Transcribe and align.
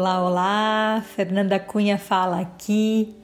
Olá, 0.00 0.22
olá, 0.26 1.04
Fernanda 1.14 1.60
Cunha 1.60 1.98
fala 1.98 2.40
aqui. 2.40 3.14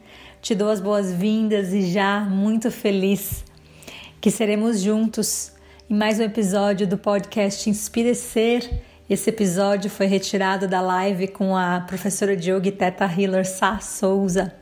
Te 0.43 0.55
dou 0.55 0.69
as 0.69 0.79
boas-vindas 0.79 1.73
e 1.73 1.91
já 1.91 2.21
muito 2.21 2.71
feliz 2.71 3.43
que 4.21 4.31
seremos 4.31 4.83
juntos 4.83 5.53
em 5.89 5.95
mais 5.97 6.21
um 6.21 6.25
episódio 6.25 6.87
do 6.87 6.99
podcast 6.99 7.71
Inspirecer. 7.71 8.71
Esse 9.09 9.31
episódio 9.31 9.89
foi 9.89 10.05
retirado 10.05 10.69
da 10.69 10.83
live 10.83 11.29
com 11.29 11.57
a 11.57 11.81
professora 11.81 12.37
de 12.37 12.51
Yoga 12.51 12.71
Teta 12.71 13.07
Healer 13.07 13.49
Sá 13.49 13.79
Souza, 13.79 14.53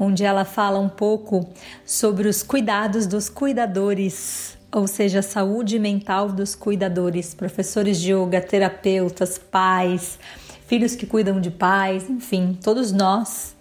onde 0.00 0.24
ela 0.24 0.46
fala 0.46 0.78
um 0.78 0.88
pouco 0.88 1.46
sobre 1.84 2.28
os 2.28 2.42
cuidados 2.42 3.06
dos 3.06 3.28
cuidadores, 3.28 4.56
ou 4.74 4.86
seja, 4.86 5.18
a 5.18 5.22
saúde 5.22 5.78
mental 5.78 6.32
dos 6.32 6.54
cuidadores, 6.54 7.34
professores 7.34 8.00
de 8.00 8.14
yoga, 8.14 8.40
terapeutas, 8.40 9.36
pais, 9.36 10.18
filhos 10.66 10.94
que 10.94 11.06
cuidam 11.06 11.40
de 11.40 11.50
pais, 11.50 12.08
enfim, 12.08 12.58
todos 12.62 12.92
nós, 12.92 13.56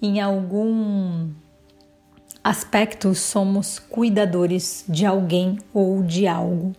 em 0.00 0.20
algum 0.20 1.30
aspecto, 2.42 3.14
somos 3.14 3.78
cuidadores 3.78 4.84
de 4.88 5.06
alguém 5.06 5.58
ou 5.72 6.02
de 6.02 6.26
algo. 6.26 6.74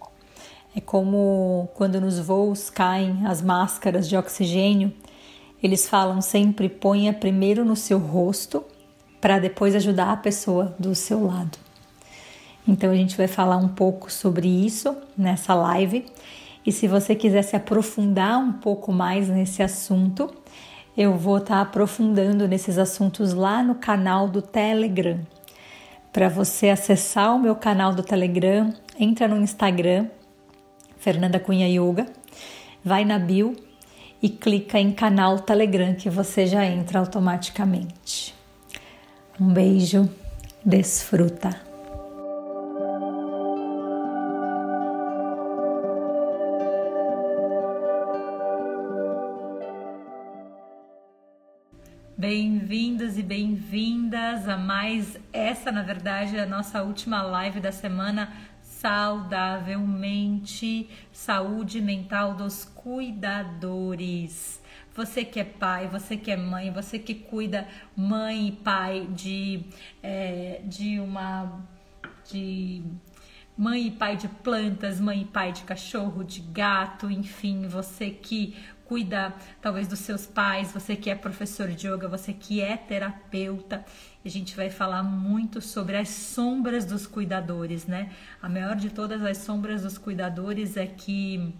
É 0.75 0.81
como 0.81 1.69
quando 1.75 2.01
nos 2.01 2.19
voos 2.19 2.69
caem 2.69 3.25
as 3.25 3.41
máscaras 3.41 4.09
de 4.09 4.17
oxigênio, 4.17 4.91
eles 5.61 5.87
falam 5.87 6.19
sempre: 6.19 6.67
ponha 6.67 7.13
primeiro 7.13 7.63
no 7.63 7.75
seu 7.75 7.99
rosto 7.99 8.63
para 9.21 9.39
depois 9.39 9.75
ajudar 9.75 10.11
a 10.11 10.17
pessoa 10.17 10.75
do 10.77 10.93
seu 10.93 11.25
lado. 11.25 11.57
Então 12.67 12.91
a 12.91 12.95
gente 12.95 13.15
vai 13.15 13.27
falar 13.27 13.57
um 13.57 13.69
pouco 13.69 14.11
sobre 14.11 14.47
isso 14.47 14.95
nessa 15.17 15.53
live 15.53 16.05
e 16.65 16.71
se 16.71 16.87
você 16.87 17.13
quiser 17.13 17.41
se 17.41 17.55
aprofundar 17.55 18.39
um 18.39 18.53
pouco 18.53 18.91
mais 18.91 19.27
nesse 19.27 19.61
assunto, 19.61 20.33
eu 20.95 21.17
vou 21.17 21.37
estar 21.37 21.55
tá 21.55 21.61
aprofundando 21.61 22.47
nesses 22.47 22.77
assuntos 22.77 23.33
lá 23.33 23.63
no 23.63 23.75
canal 23.75 24.27
do 24.27 24.41
Telegram. 24.41 25.19
Para 26.11 26.29
você 26.29 26.69
acessar 26.69 27.35
o 27.35 27.39
meu 27.39 27.55
canal 27.55 27.93
do 27.93 28.03
Telegram, 28.03 28.71
entra 28.99 29.27
no 29.27 29.37
Instagram, 29.37 30.07
Fernanda 30.97 31.39
Cunha 31.39 31.67
Yoga, 31.67 32.05
vai 32.83 33.03
na 33.03 33.17
bio 33.17 33.55
e 34.21 34.29
clica 34.29 34.79
em 34.79 34.91
canal 34.91 35.39
Telegram 35.39 35.95
que 35.95 36.09
você 36.09 36.45
já 36.45 36.65
entra 36.65 36.99
automaticamente. 36.99 38.33
Um 39.39 39.51
beijo, 39.51 40.07
desfruta. 40.63 41.72
Bem-vindos 52.23 53.17
e 53.17 53.21
bem-vindas 53.21 54.47
a 54.47 54.55
mais 54.55 55.19
essa, 55.33 55.73
na 55.73 55.83
verdade, 55.83 56.39
a 56.39 56.45
nossa 56.45 56.81
última 56.81 57.21
live 57.21 57.59
da 57.59 57.73
semana 57.73 58.31
saudavelmente 58.61 60.89
saúde 61.11 61.81
mental 61.81 62.33
dos 62.33 62.63
cuidadores. 62.63 64.63
Você 64.95 65.25
que 65.25 65.37
é 65.37 65.43
pai, 65.43 65.89
você 65.89 66.15
que 66.15 66.31
é 66.31 66.37
mãe, 66.37 66.71
você 66.71 66.97
que 66.97 67.13
cuida 67.13 67.67
mãe 67.93 68.47
e 68.47 68.53
pai 68.53 69.05
de, 69.11 69.65
é, 70.01 70.61
de 70.63 71.01
uma 71.01 71.59
de 72.31 72.81
mãe 73.57 73.87
e 73.87 73.91
pai 73.91 74.17
de 74.17 74.27
plantas, 74.27 74.99
mãe 74.99 75.21
e 75.21 75.25
pai 75.25 75.51
de 75.51 75.63
cachorro, 75.63 76.23
de 76.23 76.41
gato, 76.41 77.09
enfim, 77.09 77.67
você 77.67 78.09
que 78.09 78.55
cuida 78.85 79.33
talvez 79.61 79.87
dos 79.87 79.99
seus 79.99 80.25
pais, 80.25 80.71
você 80.71 80.95
que 80.95 81.09
é 81.09 81.15
professor 81.15 81.69
de 81.69 81.87
yoga, 81.87 82.07
você 82.07 82.33
que 82.33 82.61
é 82.61 82.75
terapeuta. 82.75 83.83
A 84.23 84.29
gente 84.29 84.55
vai 84.55 84.69
falar 84.69 85.03
muito 85.03 85.61
sobre 85.61 85.97
as 85.97 86.09
sombras 86.09 86.85
dos 86.85 87.07
cuidadores, 87.07 87.85
né? 87.85 88.11
A 88.41 88.49
maior 88.49 88.75
de 88.75 88.89
todas 88.89 89.23
as 89.23 89.37
sombras 89.37 89.83
dos 89.83 89.97
cuidadores 89.97 90.77
é 90.77 90.85
que 90.85 91.53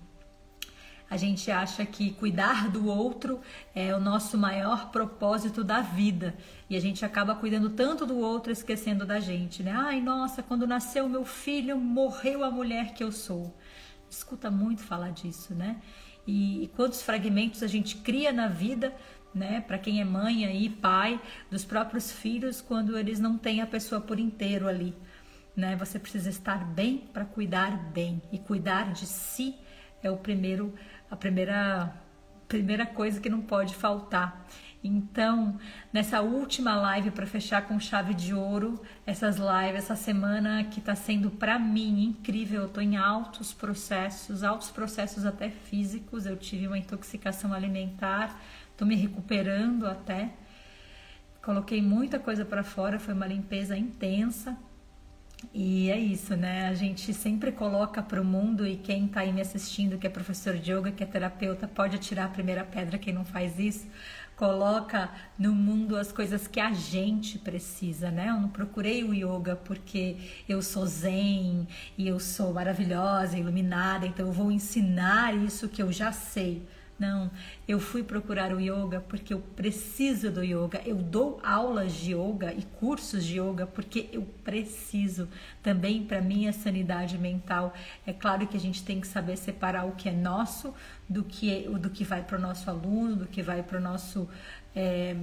a 1.09 1.17
gente 1.17 1.51
acha 1.51 1.85
que 1.85 2.11
cuidar 2.13 2.69
do 2.69 2.87
outro 2.87 3.41
é 3.75 3.95
o 3.95 3.99
nosso 3.99 4.37
maior 4.37 4.89
propósito 4.91 5.63
da 5.63 5.81
vida 5.81 6.35
e 6.69 6.75
a 6.75 6.79
gente 6.79 7.05
acaba 7.05 7.35
cuidando 7.35 7.69
tanto 7.69 8.05
do 8.05 8.17
outro 8.17 8.51
esquecendo 8.51 9.05
da 9.05 9.19
gente, 9.19 9.61
né? 9.61 9.71
Ai, 9.75 10.01
nossa, 10.01 10.41
quando 10.41 10.65
nasceu 10.65 11.07
meu 11.07 11.23
filho, 11.23 11.77
morreu 11.77 12.43
a 12.43 12.49
mulher 12.49 12.93
que 12.93 13.03
eu 13.03 13.11
sou. 13.11 13.55
Escuta 14.09 14.49
muito 14.49 14.83
falar 14.83 15.11
disso, 15.11 15.53
né? 15.53 15.81
e, 16.25 16.63
e 16.63 16.67
quantos 16.69 17.01
fragmentos 17.01 17.63
a 17.63 17.67
gente 17.67 17.97
cria 17.97 18.31
na 18.31 18.47
vida, 18.47 18.93
né, 19.33 19.61
para 19.61 19.77
quem 19.77 19.99
é 19.99 20.05
mãe 20.05 20.45
aí, 20.45 20.69
pai 20.69 21.19
dos 21.49 21.65
próprios 21.65 22.11
filhos, 22.11 22.61
quando 22.61 22.97
eles 22.97 23.19
não 23.19 23.37
têm 23.37 23.61
a 23.61 23.67
pessoa 23.67 23.99
por 23.99 24.19
inteiro 24.19 24.67
ali, 24.67 24.93
né? 25.55 25.75
Você 25.75 25.99
precisa 25.99 26.29
estar 26.29 26.65
bem 26.65 26.97
para 27.11 27.25
cuidar 27.25 27.77
bem 27.91 28.21
e 28.31 28.39
cuidar 28.39 28.91
de 28.93 29.05
si 29.05 29.55
é 30.01 30.11
o 30.11 30.17
primeiro 30.17 30.73
a 31.13 31.15
primeira 31.15 31.93
primeira 32.47 32.85
coisa 32.85 33.19
que 33.19 33.29
não 33.29 33.41
pode 33.41 33.73
faltar. 33.73 34.45
Então, 34.83 35.57
nessa 35.93 36.21
última 36.21 36.75
live 36.75 37.09
para 37.11 37.25
fechar 37.25 37.65
com 37.67 37.79
chave 37.79 38.13
de 38.13 38.33
ouro, 38.33 38.81
essas 39.05 39.37
lives, 39.37 39.83
essa 39.83 39.95
semana 39.95 40.63
que 40.65 40.79
está 40.79 40.93
sendo 40.93 41.31
para 41.31 41.57
mim 41.57 42.03
incrível, 42.03 42.61
eu 42.61 42.67
estou 42.67 42.83
em 42.83 42.97
altos 42.97 43.53
processos, 43.53 44.43
altos 44.43 44.69
processos 44.71 45.25
até 45.25 45.49
físicos. 45.49 46.25
Eu 46.25 46.35
tive 46.35 46.67
uma 46.67 46.77
intoxicação 46.77 47.53
alimentar, 47.53 48.39
estou 48.71 48.87
me 48.87 48.95
recuperando 48.95 49.87
até. 49.87 50.31
Coloquei 51.43 51.81
muita 51.81 52.19
coisa 52.19 52.43
para 52.43 52.63
fora, 52.63 52.99
foi 52.99 53.13
uma 53.13 53.27
limpeza 53.27 53.77
intensa. 53.77 54.57
E 55.51 55.89
é 55.89 55.97
isso, 55.99 56.35
né? 56.35 56.67
A 56.67 56.73
gente 56.73 57.13
sempre 57.13 57.51
coloca 57.51 58.01
para 58.01 58.21
o 58.21 58.25
mundo 58.25 58.65
e 58.65 58.77
quem 58.77 59.05
está 59.05 59.21
aí 59.21 59.33
me 59.33 59.41
assistindo, 59.41 59.97
que 59.97 60.05
é 60.05 60.09
professor 60.09 60.55
de 60.55 60.71
yoga, 60.71 60.91
que 60.91 61.03
é 61.03 61.05
terapeuta, 61.05 61.67
pode 61.67 61.95
atirar 61.95 62.25
a 62.25 62.29
primeira 62.29 62.63
pedra 62.63 62.97
quem 62.97 63.13
não 63.13 63.25
faz 63.25 63.59
isso 63.59 63.87
coloca 64.35 65.09
no 65.37 65.53
mundo 65.53 65.95
as 65.95 66.11
coisas 66.11 66.47
que 66.47 66.59
a 66.59 66.73
gente 66.73 67.37
precisa, 67.37 68.09
né? 68.09 68.29
Eu 68.29 68.41
não 68.41 68.49
procurei 68.49 69.03
o 69.03 69.13
yoga 69.13 69.55
porque 69.55 70.17
eu 70.47 70.61
sou 70.61 70.85
zen 70.85 71.67
e 71.97 72.07
eu 72.07 72.19
sou 72.19 72.53
maravilhosa, 72.53 73.37
iluminada, 73.37 74.05
então 74.05 74.27
eu 74.27 74.33
vou 74.33 74.51
ensinar 74.51 75.35
isso 75.35 75.69
que 75.69 75.81
eu 75.81 75.91
já 75.91 76.11
sei. 76.11 76.65
Não, 77.03 77.29
eu 77.67 77.81
fui 77.81 78.01
procurar 78.01 78.53
o 78.53 78.61
yoga 78.61 79.01
porque 79.01 79.33
eu 79.33 79.39
preciso 79.39 80.31
do 80.31 80.41
yoga. 80.41 80.81
Eu 80.85 80.95
dou 80.95 81.37
aulas 81.43 81.91
de 81.91 82.13
yoga 82.13 82.53
e 82.53 82.61
cursos 82.79 83.25
de 83.25 83.41
yoga 83.41 83.67
porque 83.67 84.07
eu 84.13 84.21
preciso 84.41 85.27
também 85.61 86.01
para 86.05 86.21
minha 86.21 86.53
sanidade 86.53 87.17
mental. 87.17 87.73
É 88.07 88.13
claro 88.13 88.47
que 88.47 88.55
a 88.55 88.59
gente 88.59 88.81
tem 88.83 89.01
que 89.01 89.07
saber 89.07 89.35
separar 89.35 89.85
o 89.85 89.91
que 89.91 90.07
é 90.07 90.13
nosso 90.13 90.73
do 91.09 91.25
que 91.25 91.51
é, 91.51 91.69
do 91.77 91.89
que 91.89 92.05
vai 92.05 92.23
para 92.23 92.37
o 92.37 92.41
nosso 92.41 92.69
aluno, 92.69 93.17
do 93.17 93.25
que 93.27 93.41
vai 93.41 93.61
para 93.61 93.79
o 93.79 93.81
nosso 93.81 94.29
é, 94.73 95.17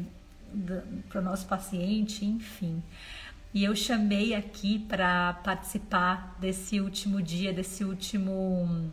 para 1.08 1.20
o 1.20 1.24
nosso 1.24 1.46
paciente, 1.46 2.26
enfim. 2.26 2.82
E 3.54 3.64
eu 3.64 3.74
chamei 3.74 4.34
aqui 4.34 4.78
para 4.78 5.32
participar 5.42 6.36
desse 6.38 6.78
último 6.78 7.22
dia, 7.22 7.52
desse 7.52 7.84
último 7.84 8.92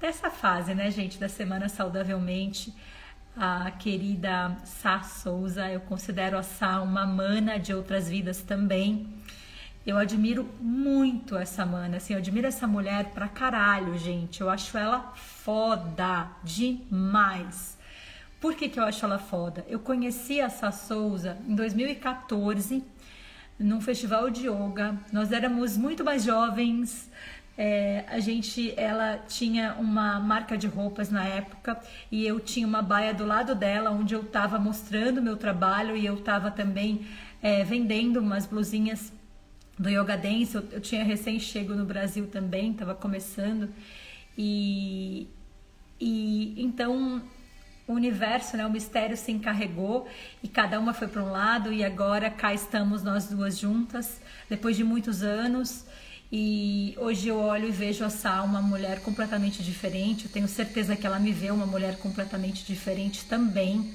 dessa 0.00 0.30
fase, 0.30 0.74
né, 0.74 0.90
gente, 0.90 1.18
da 1.18 1.28
Semana 1.28 1.68
Saudavelmente, 1.68 2.74
a 3.36 3.70
querida 3.70 4.56
Sá 4.64 5.02
Souza, 5.02 5.68
eu 5.70 5.80
considero 5.80 6.38
a 6.38 6.42
Sá 6.42 6.80
uma 6.80 7.06
mana 7.06 7.58
de 7.58 7.74
outras 7.74 8.08
vidas 8.08 8.42
também. 8.42 9.06
Eu 9.86 9.98
admiro 9.98 10.48
muito 10.60 11.36
essa 11.36 11.64
mana, 11.64 11.98
assim, 11.98 12.14
eu 12.14 12.18
admiro 12.18 12.46
essa 12.46 12.66
mulher 12.66 13.10
pra 13.10 13.28
caralho, 13.28 13.96
gente. 13.96 14.40
Eu 14.40 14.50
acho 14.50 14.76
ela 14.76 15.12
foda 15.14 16.28
demais. 16.42 17.78
Por 18.40 18.54
que, 18.54 18.68
que 18.68 18.80
eu 18.80 18.84
acho 18.84 19.04
ela 19.04 19.18
foda? 19.18 19.64
Eu 19.68 19.78
conheci 19.78 20.40
a 20.40 20.50
Sá 20.50 20.72
Souza 20.72 21.38
em 21.46 21.54
2014, 21.54 22.82
num 23.58 23.80
festival 23.80 24.28
de 24.28 24.48
yoga. 24.48 24.96
Nós 25.12 25.30
éramos 25.30 25.76
muito 25.76 26.04
mais 26.04 26.24
jovens, 26.24 27.10
é, 27.58 28.04
a 28.08 28.20
gente, 28.20 28.74
ela 28.76 29.16
tinha 29.16 29.74
uma 29.78 30.20
marca 30.20 30.58
de 30.58 30.66
roupas 30.66 31.10
na 31.10 31.24
época 31.24 31.80
e 32.12 32.26
eu 32.26 32.38
tinha 32.38 32.66
uma 32.66 32.82
baia 32.82 33.14
do 33.14 33.24
lado 33.24 33.54
dela 33.54 33.90
onde 33.90 34.14
eu 34.14 34.20
estava 34.20 34.58
mostrando 34.58 35.22
meu 35.22 35.36
trabalho 35.36 35.96
e 35.96 36.04
eu 36.04 36.16
estava 36.16 36.50
também 36.50 37.06
é, 37.42 37.64
vendendo 37.64 38.20
umas 38.20 38.44
blusinhas 38.44 39.10
do 39.78 39.88
Yoga 39.88 40.18
Dance. 40.18 40.54
Eu, 40.54 40.64
eu 40.70 40.80
tinha 40.80 41.02
recém 41.02 41.40
chego 41.40 41.74
no 41.74 41.86
Brasil 41.86 42.26
também, 42.26 42.72
estava 42.72 42.94
começando 42.94 43.70
e, 44.36 45.26
e 45.98 46.62
então 46.62 47.22
o 47.88 47.92
universo, 47.92 48.56
né, 48.56 48.66
o 48.66 48.70
mistério 48.70 49.16
se 49.16 49.32
encarregou 49.32 50.06
e 50.42 50.48
cada 50.48 50.78
uma 50.78 50.92
foi 50.92 51.08
para 51.08 51.22
um 51.22 51.30
lado 51.30 51.72
e 51.72 51.82
agora 51.82 52.28
cá 52.28 52.52
estamos 52.52 53.02
nós 53.02 53.28
duas 53.28 53.56
juntas 53.56 54.20
depois 54.50 54.76
de 54.76 54.84
muitos 54.84 55.22
anos 55.22 55.86
E 56.30 56.94
hoje 56.98 57.28
eu 57.28 57.38
olho 57.38 57.68
e 57.68 57.70
vejo 57.70 58.04
a 58.04 58.10
Sá 58.10 58.42
uma 58.42 58.60
mulher 58.60 59.00
completamente 59.00 59.62
diferente. 59.62 60.24
Eu 60.24 60.30
tenho 60.30 60.48
certeza 60.48 60.96
que 60.96 61.06
ela 61.06 61.20
me 61.20 61.32
vê 61.32 61.50
uma 61.50 61.66
mulher 61.66 61.98
completamente 61.98 62.64
diferente 62.66 63.24
também. 63.26 63.94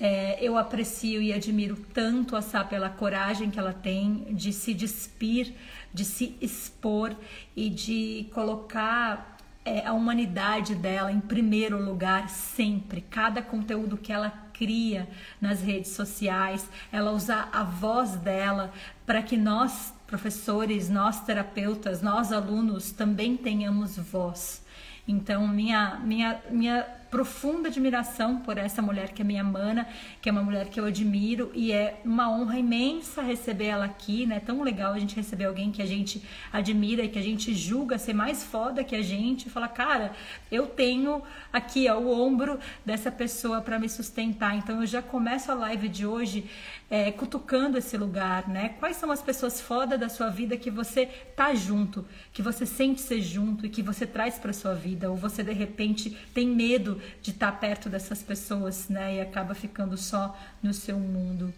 É, 0.00 0.36
eu 0.42 0.58
aprecio 0.58 1.22
e 1.22 1.32
admiro 1.32 1.76
tanto 1.94 2.34
a 2.34 2.42
Sá 2.42 2.64
pela 2.64 2.90
coragem 2.90 3.50
que 3.50 3.58
ela 3.58 3.72
tem 3.72 4.26
de 4.30 4.52
se 4.52 4.74
despir, 4.74 5.54
de 5.92 6.04
se 6.04 6.36
expor 6.40 7.14
e 7.54 7.70
de 7.70 8.28
colocar 8.34 9.38
é, 9.64 9.86
a 9.86 9.92
humanidade 9.92 10.74
dela 10.74 11.12
em 11.12 11.20
primeiro 11.20 11.80
lugar 11.80 12.28
sempre. 12.28 13.00
Cada 13.00 13.40
conteúdo 13.40 13.96
que 13.96 14.12
ela 14.12 14.30
cria 14.52 15.08
nas 15.40 15.62
redes 15.62 15.92
sociais, 15.92 16.68
ela 16.90 17.12
usa 17.12 17.48
a 17.52 17.62
voz 17.62 18.16
dela 18.16 18.72
para 19.06 19.22
que 19.22 19.36
nós 19.36 19.93
professores, 20.06 20.88
nós 20.88 21.20
terapeutas, 21.20 22.02
nós 22.02 22.32
alunos 22.32 22.90
também 22.90 23.36
tenhamos 23.36 23.96
voz. 23.96 24.62
Então, 25.06 25.46
minha, 25.46 26.00
minha, 26.02 26.40
minha 26.50 26.86
profunda 27.14 27.68
admiração 27.68 28.40
por 28.40 28.58
essa 28.58 28.82
mulher 28.82 29.12
que 29.12 29.22
é 29.22 29.24
minha 29.24 29.44
mana, 29.44 29.86
que 30.20 30.28
é 30.28 30.32
uma 30.32 30.42
mulher 30.42 30.68
que 30.68 30.80
eu 30.80 30.84
admiro 30.84 31.48
e 31.54 31.70
é 31.70 32.00
uma 32.04 32.28
honra 32.28 32.58
imensa 32.58 33.22
receber 33.22 33.66
ela 33.66 33.84
aqui, 33.84 34.26
né? 34.26 34.40
Tão 34.40 34.64
legal 34.64 34.92
a 34.92 34.98
gente 34.98 35.14
receber 35.14 35.44
alguém 35.44 35.70
que 35.70 35.80
a 35.80 35.86
gente 35.86 36.20
admira 36.52 37.04
e 37.04 37.08
que 37.08 37.16
a 37.16 37.22
gente 37.22 37.54
julga 37.54 37.98
ser 37.98 38.14
mais 38.14 38.42
foda 38.42 38.82
que 38.82 38.96
a 38.96 39.02
gente 39.02 39.46
e 39.46 39.50
falar, 39.50 39.68
cara, 39.68 40.10
eu 40.50 40.66
tenho 40.66 41.22
aqui 41.52 41.88
ó, 41.88 42.00
o 42.00 42.20
ombro 42.20 42.58
dessa 42.84 43.12
pessoa 43.12 43.60
para 43.60 43.78
me 43.78 43.88
sustentar. 43.88 44.56
Então 44.56 44.80
eu 44.80 44.86
já 44.86 45.00
começo 45.00 45.52
a 45.52 45.54
live 45.54 45.88
de 45.88 46.04
hoje 46.04 46.50
é, 46.90 47.12
cutucando 47.12 47.78
esse 47.78 47.96
lugar, 47.96 48.48
né? 48.48 48.70
Quais 48.80 48.96
são 48.96 49.10
as 49.12 49.22
pessoas 49.22 49.60
foda 49.60 49.96
da 49.96 50.08
sua 50.08 50.30
vida 50.30 50.56
que 50.56 50.70
você 50.70 51.06
tá 51.36 51.54
junto, 51.54 52.04
que 52.32 52.42
você 52.42 52.66
sente 52.66 53.00
ser 53.00 53.20
junto 53.20 53.64
e 53.66 53.68
que 53.68 53.82
você 53.82 54.04
traz 54.04 54.36
para 54.36 54.52
sua 54.52 54.74
vida, 54.74 55.08
ou 55.10 55.16
você 55.16 55.44
de 55.44 55.52
repente 55.52 56.10
tem 56.34 56.48
medo 56.48 57.00
de 57.22 57.30
estar 57.30 57.52
tá 57.52 57.58
perto 57.58 57.88
dessas 57.88 58.22
pessoas, 58.22 58.88
né? 58.88 59.16
E 59.16 59.20
acaba 59.20 59.54
ficando 59.54 59.96
só 59.96 60.38
no 60.62 60.72
seu 60.72 60.98
mundo. 60.98 61.52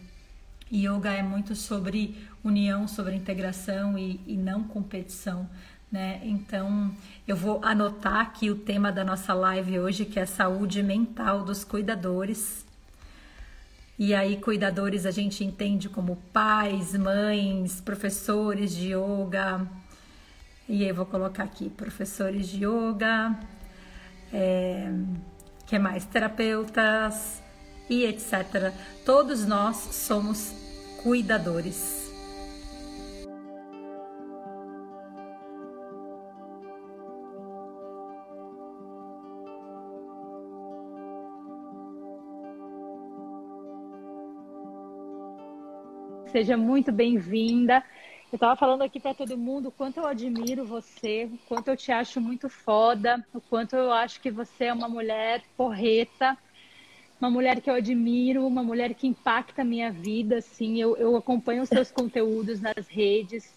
Yoga 0.72 1.12
é 1.12 1.22
muito 1.22 1.54
sobre 1.54 2.16
união, 2.42 2.88
sobre 2.88 3.14
integração 3.14 3.96
e, 3.96 4.20
e 4.26 4.36
não 4.36 4.64
competição. 4.64 5.48
Né? 5.90 6.20
Então, 6.24 6.92
eu 7.26 7.36
vou 7.36 7.60
anotar 7.64 8.16
aqui 8.16 8.50
o 8.50 8.56
tema 8.56 8.90
da 8.90 9.04
nossa 9.04 9.32
live 9.32 9.78
hoje, 9.78 10.04
que 10.04 10.18
é 10.18 10.26
saúde 10.26 10.82
mental 10.82 11.44
dos 11.44 11.62
cuidadores. 11.62 12.66
E 13.98 14.14
aí, 14.14 14.36
cuidadores 14.36 15.06
a 15.06 15.10
gente 15.10 15.44
entende 15.44 15.88
como 15.88 16.16
pais, 16.32 16.94
mães, 16.94 17.80
professores 17.80 18.74
de 18.74 18.92
yoga. 18.92 19.66
E 20.68 20.82
aí, 20.82 20.88
eu 20.88 20.94
vou 20.94 21.06
colocar 21.06 21.44
aqui 21.44 21.70
professores 21.70 22.48
de 22.48 22.66
yoga, 22.66 23.38
é, 24.32 24.92
que 25.66 25.78
mais? 25.78 26.04
Terapeutas 26.04 27.42
e 27.90 28.04
etc. 28.04 28.72
Todos 29.04 29.44
nós 29.46 29.76
somos 29.76 30.54
cuidadores. 31.02 32.06
Seja 46.30 46.56
muito 46.56 46.92
bem-vinda. 46.92 47.82
Eu 48.32 48.36
estava 48.36 48.56
falando 48.56 48.82
aqui 48.82 48.98
para 48.98 49.14
todo 49.14 49.38
mundo 49.38 49.68
o 49.68 49.72
quanto 49.72 49.98
eu 49.98 50.06
admiro 50.06 50.64
você, 50.64 51.28
o 51.32 51.38
quanto 51.46 51.68
eu 51.68 51.76
te 51.76 51.92
acho 51.92 52.20
muito 52.20 52.48
foda, 52.48 53.24
o 53.32 53.40
quanto 53.40 53.76
eu 53.76 53.92
acho 53.92 54.20
que 54.20 54.30
você 54.30 54.64
é 54.64 54.72
uma 54.72 54.88
mulher 54.88 55.42
porreta, 55.56 56.36
uma 57.20 57.30
mulher 57.30 57.60
que 57.60 57.70
eu 57.70 57.74
admiro, 57.74 58.46
uma 58.46 58.64
mulher 58.64 58.94
que 58.94 59.06
impacta 59.06 59.62
a 59.62 59.64
minha 59.64 59.92
vida, 59.92 60.38
assim, 60.38 60.80
eu, 60.80 60.96
eu 60.96 61.16
acompanho 61.16 61.62
os 61.62 61.68
seus 61.68 61.90
conteúdos 61.90 62.60
nas 62.60 62.88
redes. 62.88 63.54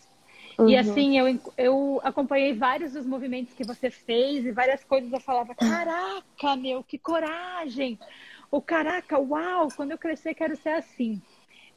Uhum. 0.57 0.69
E 0.69 0.77
assim, 0.77 1.17
eu, 1.17 1.39
eu 1.57 2.01
acompanhei 2.03 2.53
vários 2.53 2.93
dos 2.93 3.05
movimentos 3.05 3.53
que 3.53 3.63
você 3.63 3.89
fez 3.89 4.45
e 4.45 4.51
várias 4.51 4.83
coisas 4.83 5.11
eu 5.11 5.19
falava, 5.19 5.55
caraca, 5.55 6.55
meu, 6.55 6.83
que 6.83 6.97
coragem! 6.97 7.97
O 8.51 8.61
caraca, 8.61 9.19
uau, 9.19 9.69
quando 9.75 9.91
eu 9.91 9.97
crescer 9.97 10.33
quero 10.33 10.55
ser 10.55 10.69
assim. 10.69 11.21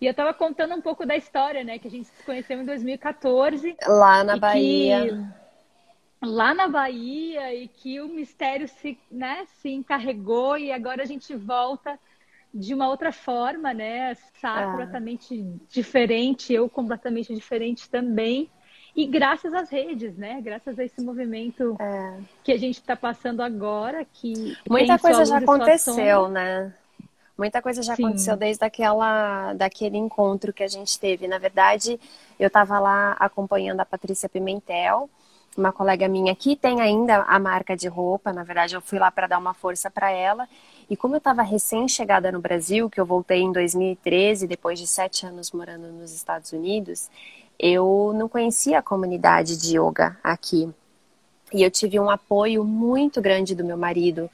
E 0.03 0.07
eu 0.07 0.11
estava 0.11 0.35
contando 0.35 0.75
um 0.75 0.81
pouco 0.81 1.07
da 1.07 1.17
história, 1.17 1.63
né? 1.63 1.79
Que 1.79 1.87
a 1.87 1.91
gente 1.91 2.09
se 2.09 2.25
conheceu 2.25 2.61
em 2.61 2.65
2014. 2.65 3.77
Lá 3.87 4.25
na 4.25 4.37
Bahia. 4.37 5.05
Que, 6.21 6.27
lá 6.27 6.53
na 6.53 6.67
Bahia 6.67 7.55
e 7.55 7.69
que 7.69 8.01
o 8.01 8.09
mistério 8.09 8.67
se, 8.67 8.99
né, 9.09 9.47
se 9.61 9.69
encarregou 9.69 10.59
e 10.59 10.73
agora 10.73 11.05
a 11.05 11.07
gente 11.07 11.37
volta 11.37 11.97
de 12.53 12.75
uma 12.75 12.89
outra 12.89 13.13
forma, 13.13 13.73
né? 13.73 14.17
Sá 14.41 14.63
é. 14.63 14.67
completamente 14.67 15.41
diferente, 15.69 16.53
eu 16.53 16.69
completamente 16.69 17.33
diferente 17.33 17.89
também. 17.89 18.51
E 18.97 19.07
graças 19.07 19.55
às 19.55 19.71
redes, 19.71 20.17
né? 20.17 20.41
Graças 20.41 20.81
a 20.81 20.85
esse 20.85 21.01
movimento 21.01 21.77
é. 21.79 22.19
que 22.43 22.51
a 22.51 22.59
gente 22.59 22.81
está 22.81 22.97
passando 22.97 23.41
agora, 23.41 24.05
que 24.05 24.59
muita 24.69 24.99
coisa 24.99 25.25
já 25.25 25.39
aconteceu, 25.39 26.29
né? 26.29 26.75
Muita 27.37 27.63
coisa 27.63 27.83
já 27.83 27.97
Sim. 27.97 28.05
aconteceu 28.05 28.37
desde 28.37 28.65
aquela, 28.65 29.55
daquele 29.55 29.97
encontro 29.97 30.53
que 30.53 30.63
a 30.63 30.69
gente 30.69 30.99
teve. 30.99 31.27
Na 31.27 31.39
verdade, 31.39 31.99
eu 32.39 32.47
estava 32.47 32.79
lá 32.79 33.17
acompanhando 33.19 33.81
a 33.81 33.87
Patrícia 33.87 34.29
Pimentel, 34.29 35.09
uma 35.57 35.73
colega 35.73 36.09
minha 36.09 36.35
que 36.35 36.57
tem 36.57 36.81
ainda 36.81 37.23
a 37.23 37.39
marca 37.39 37.77
de 37.77 37.89
roupa. 37.89 38.33
Na 38.33 38.43
verdade, 38.43 38.75
eu 38.75 38.81
fui 38.81 38.99
lá 38.99 39.11
para 39.11 39.27
dar 39.27 39.39
uma 39.39 39.55
força 39.55 39.91
para 39.91 40.11
ela. 40.11 40.49
E 40.89 40.97
como 40.97 41.15
eu 41.15 41.19
estava 41.19 41.43
recém-chegada 41.43 42.31
no 42.31 42.41
Brasil, 42.41 42.91
que 42.91 43.01
eu 43.01 43.07
voltei 43.07 43.41
em 43.41 43.53
2013, 43.53 44.47
depois 44.47 44.79
de 44.79 44.87
sete 44.87 45.25
anos 45.25 45.51
morando 45.53 45.89
nos 45.89 46.13
Estados 46.13 46.53
Unidos, 46.53 47.11
eu 47.59 48.13
não 48.15 48.29
conhecia 48.29 48.79
a 48.79 48.83
comunidade 48.83 49.57
de 49.57 49.79
yoga 49.79 50.19
aqui. 50.23 50.73
E 51.53 51.63
eu 51.63 51.71
tive 51.71 52.01
um 52.01 52.11
apoio 52.11 52.65
muito 52.65 53.21
grande 53.21 53.55
do 53.55 53.65
meu 53.65 53.77
marido 53.77 54.31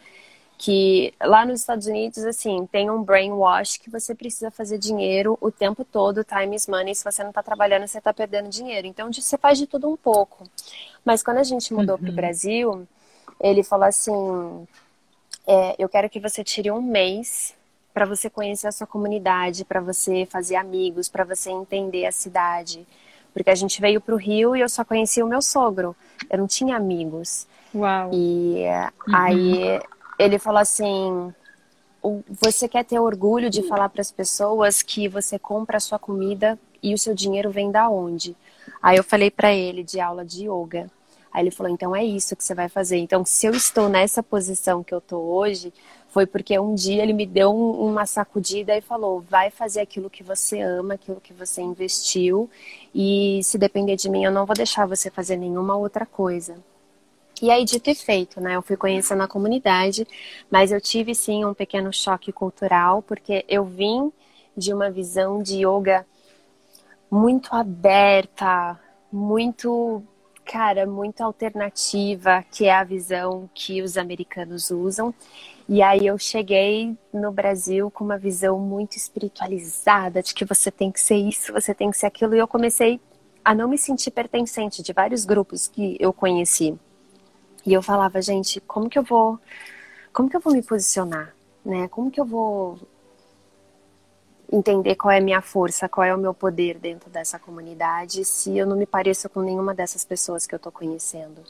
que 0.59 1.15
lá 1.23 1.47
nos 1.47 1.61
Estados 1.61 1.87
Unidos, 1.87 2.25
assim, 2.25 2.67
tem 2.67 2.91
um 2.91 3.01
brainwash 3.01 3.79
que 3.79 3.89
você 3.89 4.13
precisa 4.13 4.51
fazer 4.51 4.77
dinheiro 4.77 5.39
o 5.41 5.53
tempo 5.53 5.85
todo, 5.85 6.25
time 6.25 6.57
is 6.57 6.67
money, 6.67 6.97
se 6.97 7.05
você 7.05 7.23
não 7.23 7.31
está 7.31 7.45
trabalhando, 7.45 7.87
você 7.87 7.99
está 7.99 8.13
perdendo 8.13 8.49
dinheiro. 8.49 8.89
Então, 8.89 9.11
você 9.13 9.39
faz 9.39 9.57
de 9.57 9.69
tudo 9.69 9.89
um 9.89 9.97
pouco. 9.97 10.43
Mas 11.05 11.23
quando 11.23 11.39
a 11.39 11.45
gente 11.45 11.73
mudou 11.73 11.95
uhum. 11.95 12.03
para 12.03 12.11
o 12.11 12.15
Brasil, 12.15 12.89
ele 13.41 13.63
falou 13.63 13.87
assim, 13.87 14.67
é, 15.47 15.77
eu 15.79 15.89
quero 15.89 16.11
que 16.11 16.19
você 16.19 16.43
tire 16.43 16.73
um 16.73 16.83
mês 16.83 17.55
para 17.95 18.05
você 18.05 18.29
conhecer 18.29 18.67
a 18.67 18.73
sua 18.73 18.87
comunidade, 18.87 19.65
para 19.65 19.81
você 19.81 20.27
fazer 20.27 20.57
amigos, 20.57 21.09
para 21.09 21.23
você 21.23 21.51
entender 21.51 22.05
a 22.05 22.13
cidade. 22.13 22.85
Porque 23.33 23.51
a 23.51 23.55
gente 23.55 23.81
veio 23.81 24.01
para 24.01 24.15
o 24.15 24.19
Rio 24.19 24.57
e 24.57 24.61
eu 24.61 24.69
só 24.69 24.85
conhecia 24.85 25.25
o 25.25 25.29
meu 25.29 25.41
sogro. 25.41 25.95
Eu 26.29 26.39
não 26.39 26.49
tinha 26.49 26.77
amigos. 26.77 27.47
Uau. 27.73 28.11
E 28.13 28.65
uhum. 29.07 29.15
aí 29.15 29.81
ele 30.19 30.39
falou 30.39 30.61
assim: 30.61 31.33
você 32.29 32.69
quer 32.69 32.85
ter 32.85 32.99
orgulho 32.99 33.51
de 33.51 33.63
falar 33.63 33.89
para 33.89 34.01
as 34.01 34.11
pessoas 34.11 34.83
que 34.83 35.09
você 35.09 35.39
compra 35.39 35.77
a 35.77 35.81
sua 35.81 35.99
comida 35.99 36.59
e 36.83 36.95
o 36.95 36.99
seu 36.99 37.15
dinheiro 37.15 37.51
vem 37.51 37.71
da 37.71 37.89
onde? 37.89 38.37
Aí 38.83 38.97
eu 38.97 39.05
falei 39.05 39.31
para 39.31 39.53
ele 39.53 39.83
de 39.83 40.01
aula 40.01 40.25
de 40.25 40.45
yoga. 40.49 40.91
Aí 41.33 41.43
ele 41.43 41.51
falou: 41.51 41.73
então 41.73 41.95
é 41.95 42.05
isso 42.05 42.35
que 42.35 42.45
você 42.45 42.55
vai 42.55 42.69
fazer. 42.69 42.97
Então, 42.99 43.25
se 43.25 43.47
eu 43.47 43.53
estou 43.53 43.89
nessa 43.89 44.23
posição 44.23 44.83
que 44.83 44.95
eu 44.95 44.99
estou 44.99 45.23
hoje, 45.23 45.73
foi 46.09 46.27
porque 46.27 46.59
um 46.59 46.75
dia 46.75 47.03
ele 47.03 47.13
me 47.13 47.27
deu 47.27 47.55
um, 47.55 47.89
uma 47.89 48.07
sacudida 48.07 48.77
e 48.77 48.81
falou: 48.81 49.21
vai 49.21 49.51
fazer 49.51 49.81
aquilo 49.81 50.11
que 50.11 50.23
você 50.23 50.61
ama, 50.61 50.95
aquilo 50.95 51.21
que 51.21 51.33
você 51.33 51.61
investiu, 51.63 52.51
e 52.95 53.41
se 53.45 53.59
depender 53.59 53.97
de 53.97 54.09
mim, 54.09 54.25
eu 54.25 54.33
não 54.33 54.47
vou 54.47 54.57
deixar 54.57 54.87
você 54.87 55.11
fazer 55.11 55.37
nenhuma 55.37 55.77
outra 55.77 56.07
coisa. 56.07 56.57
E 57.41 57.51
aí, 57.51 57.65
dito 57.65 57.89
e 57.89 57.95
feito, 57.95 58.41
né? 58.41 58.57
Eu 58.57 58.63
fui 58.63 58.77
conhecendo 58.77 59.23
a 59.23 59.29
comunidade, 59.29 60.07
mas 60.51 60.73
eu 60.73 60.81
tive 60.81 61.15
sim 61.15 61.45
um 61.45 61.55
pequeno 61.55 61.93
choque 61.93 62.33
cultural, 62.33 63.01
porque 63.03 63.45
eu 63.49 63.65
vim 63.65 64.13
de 64.57 64.75
uma 64.75 64.91
visão 64.91 65.41
de 65.41 65.65
yoga 65.65 66.05
muito 67.11 67.55
aberta, 67.55 68.79
muito, 69.13 70.03
cara, 70.45 70.85
muito 70.85 71.23
alternativa, 71.23 72.45
que 72.51 72.67
é 72.67 72.75
a 72.75 72.83
visão 72.83 73.49
que 73.55 73.83
os 73.83 73.97
americanos 73.97 74.71
usam. 74.71 75.15
E 75.69 75.81
aí 75.81 76.07
eu 76.07 76.19
cheguei 76.19 76.97
no 77.13 77.31
Brasil 77.31 77.91
com 77.91 78.03
uma 78.03 78.19
visão 78.19 78.59
muito 78.59 78.97
espiritualizada, 78.97 80.23
de 80.23 80.35
que 80.35 80.45
você 80.45 80.71
tem 80.71 80.91
que 80.91 81.01
ser 81.01 81.17
isso, 81.17 81.53
você 81.53 81.73
tem 81.75 81.91
que 81.91 81.99
ser 81.99 82.07
aquilo, 82.07 82.35
e 82.35 82.39
eu 82.39 82.49
comecei 82.49 83.01
a 83.45 83.55
não 83.55 83.69
me 83.69 83.79
sentir 83.79 84.11
pertencente 84.11 84.83
de 84.83 84.93
vários 84.93 85.25
grupos 85.25 85.69
que 85.69 85.97
eu 86.01 86.13
conheci. 86.13 86.77
E 87.69 87.73
eu 87.75 87.83
falava, 87.83 88.23
gente, 88.23 88.63
como 88.63 88.89
que 88.89 88.99
eu 88.99 89.03
vou, 89.03 89.39
como 90.11 90.27
que 90.27 90.35
eu 90.35 90.41
vou 90.41 90.55
me 90.55 90.63
posicionar, 90.63 91.35
né? 91.63 91.87
Como 91.89 92.11
que 92.11 92.19
eu 92.19 92.25
vou 92.25 92.79
entender 94.51 94.95
qual 94.95 95.13
é 95.13 95.19
a 95.19 95.21
minha 95.21 95.43
força, 95.43 95.87
qual 95.87 96.03
é 96.03 96.15
o 96.15 96.19
meu 96.19 96.33
poder 96.33 96.79
dentro 96.79 97.11
dessa 97.11 97.39
comunidade, 97.39 98.25
se 98.25 98.57
eu 98.57 98.67
não 98.67 98.75
me 98.75 98.87
pareço 98.87 99.29
com 99.29 99.43
nenhuma 99.43 99.75
dessas 99.75 100.03
pessoas 100.03 100.47
que 100.47 100.55
eu 100.55 100.59
tô 100.59 100.73
conhecendo. 100.73 101.43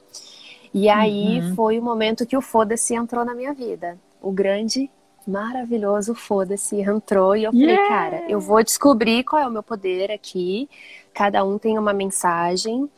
E 0.74 0.88
aí 0.88 1.40
uhum. 1.40 1.54
foi 1.54 1.78
o 1.78 1.82
momento 1.82 2.26
que 2.26 2.36
o 2.36 2.42
foda-se 2.42 2.96
entrou 2.96 3.24
na 3.24 3.32
minha 3.32 3.54
vida. 3.54 3.96
O 4.20 4.32
grande, 4.32 4.90
maravilhoso 5.24 6.16
foda-se 6.16 6.80
entrou 6.80 7.36
e 7.36 7.44
eu 7.44 7.52
falei, 7.52 7.76
yeah! 7.76 7.88
cara, 7.88 8.24
eu 8.28 8.40
vou 8.40 8.60
descobrir 8.64 9.22
qual 9.22 9.40
é 9.40 9.46
o 9.46 9.52
meu 9.52 9.62
poder 9.62 10.10
aqui. 10.10 10.68
Cada 11.14 11.44
um 11.44 11.58
tem 11.58 11.78
uma 11.78 11.92
mensagem 11.92 12.90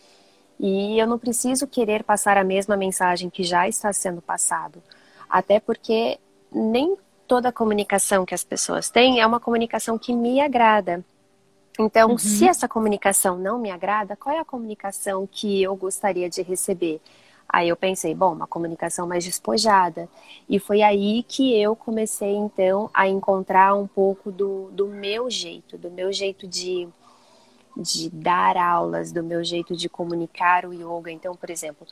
e 0.62 0.98
eu 0.98 1.06
não 1.06 1.18
preciso 1.18 1.66
querer 1.66 2.04
passar 2.04 2.36
a 2.36 2.44
mesma 2.44 2.76
mensagem 2.76 3.30
que 3.30 3.42
já 3.42 3.66
está 3.66 3.90
sendo 3.94 4.20
passado. 4.20 4.82
Até 5.28 5.58
porque 5.58 6.18
nem 6.52 6.98
toda 7.26 7.48
a 7.48 7.52
comunicação 7.52 8.26
que 8.26 8.34
as 8.34 8.44
pessoas 8.44 8.90
têm 8.90 9.20
é 9.20 9.26
uma 9.26 9.40
comunicação 9.40 9.96
que 9.96 10.12
me 10.12 10.38
agrada. 10.38 11.02
Então, 11.78 12.10
uhum. 12.10 12.18
se 12.18 12.46
essa 12.46 12.68
comunicação 12.68 13.38
não 13.38 13.58
me 13.58 13.70
agrada, 13.70 14.16
qual 14.16 14.36
é 14.36 14.38
a 14.38 14.44
comunicação 14.44 15.26
que 15.26 15.62
eu 15.62 15.74
gostaria 15.74 16.28
de 16.28 16.42
receber? 16.42 17.00
Aí 17.48 17.70
eu 17.70 17.76
pensei, 17.76 18.14
bom, 18.14 18.34
uma 18.34 18.46
comunicação 18.46 19.08
mais 19.08 19.24
despojada. 19.24 20.10
E 20.46 20.58
foi 20.58 20.82
aí 20.82 21.22
que 21.22 21.58
eu 21.58 21.74
comecei, 21.74 22.34
então, 22.34 22.90
a 22.92 23.08
encontrar 23.08 23.74
um 23.74 23.86
pouco 23.86 24.30
do, 24.30 24.70
do 24.72 24.88
meu 24.88 25.30
jeito, 25.30 25.78
do 25.78 25.90
meu 25.90 26.12
jeito 26.12 26.46
de, 26.46 26.86
de 27.76 28.10
dar 28.10 28.56
aulas, 28.56 29.12
do 29.12 29.22
meu 29.22 29.42
jeito 29.44 29.76
de 29.76 29.88
comunicar 29.88 30.64
o 30.64 30.72
yoga. 30.72 31.10
Então, 31.10 31.34
por 31.34 31.50
exemplo, 31.50 31.86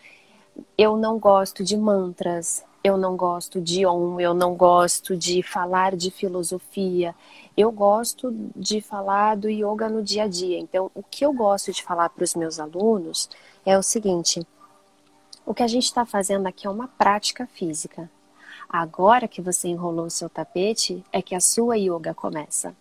eu 0.76 0.97
não 0.97 1.18
gosto 1.18 1.62
de 1.62 1.76
mantras, 1.76 2.64
eu 2.82 2.97
não 2.97 3.16
gosto 3.16 3.61
de 3.61 3.85
om, 3.85 4.20
eu 4.20 4.32
não 4.32 4.54
gosto 4.54 5.16
de 5.16 5.42
falar 5.42 5.97
de 5.97 6.11
filosofia. 6.11 7.14
Eu 7.56 7.73
gosto 7.73 8.32
de 8.54 8.80
falar 8.80 9.37
do 9.37 9.49
yoga 9.49 9.88
no 9.88 10.02
dia 10.02 10.25
a 10.25 10.28
dia. 10.28 10.58
Então, 10.58 10.90
o 10.94 11.02
que 11.02 11.25
eu 11.25 11.32
gosto 11.32 11.73
de 11.73 11.82
falar 11.82 12.08
para 12.08 12.25
os 12.25 12.35
meus 12.35 12.61
alunos 12.61 13.28
é 13.66 13.76
o 13.76 13.82
seguinte: 13.82 14.47
o 15.44 15.52
que 15.52 15.62
a 15.62 15.68
gente 15.68 15.85
está 15.85 16.06
fazendo 16.06 16.47
aqui 16.47 16.66
é 16.66 16.70
uma 16.70 16.88
prática 16.88 17.47
física. 17.47 18.11
Agora 18.68 19.26
que 19.26 19.40
você 19.40 19.68
enrolou 19.68 20.06
o 20.06 20.11
seu 20.11 20.28
tapete, 20.28 21.02
é 21.11 21.23
que 21.23 21.35
a 21.35 21.40
sua 21.40 21.76
yoga 21.78 22.12
começa. 22.14 22.76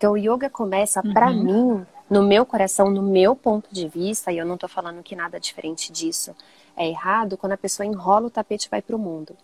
Então, 0.00 0.14
o 0.14 0.16
yoga 0.16 0.48
começa, 0.48 1.02
uhum. 1.04 1.12
para 1.12 1.30
mim, 1.30 1.86
no 2.08 2.22
meu 2.22 2.46
coração, 2.46 2.88
no 2.88 3.02
meu 3.02 3.36
ponto 3.36 3.68
de 3.70 3.86
vista, 3.86 4.32
e 4.32 4.38
eu 4.38 4.46
não 4.46 4.54
estou 4.54 4.66
falando 4.66 5.02
que 5.02 5.14
nada 5.14 5.38
diferente 5.38 5.92
disso 5.92 6.34
é 6.74 6.88
errado 6.88 7.36
quando 7.36 7.52
a 7.52 7.58
pessoa 7.58 7.86
enrola 7.86 8.28
o 8.28 8.30
tapete 8.30 8.64
e 8.64 8.70
vai 8.70 8.80
para 8.80 8.96
o 8.96 8.98
mundo. 8.98 9.36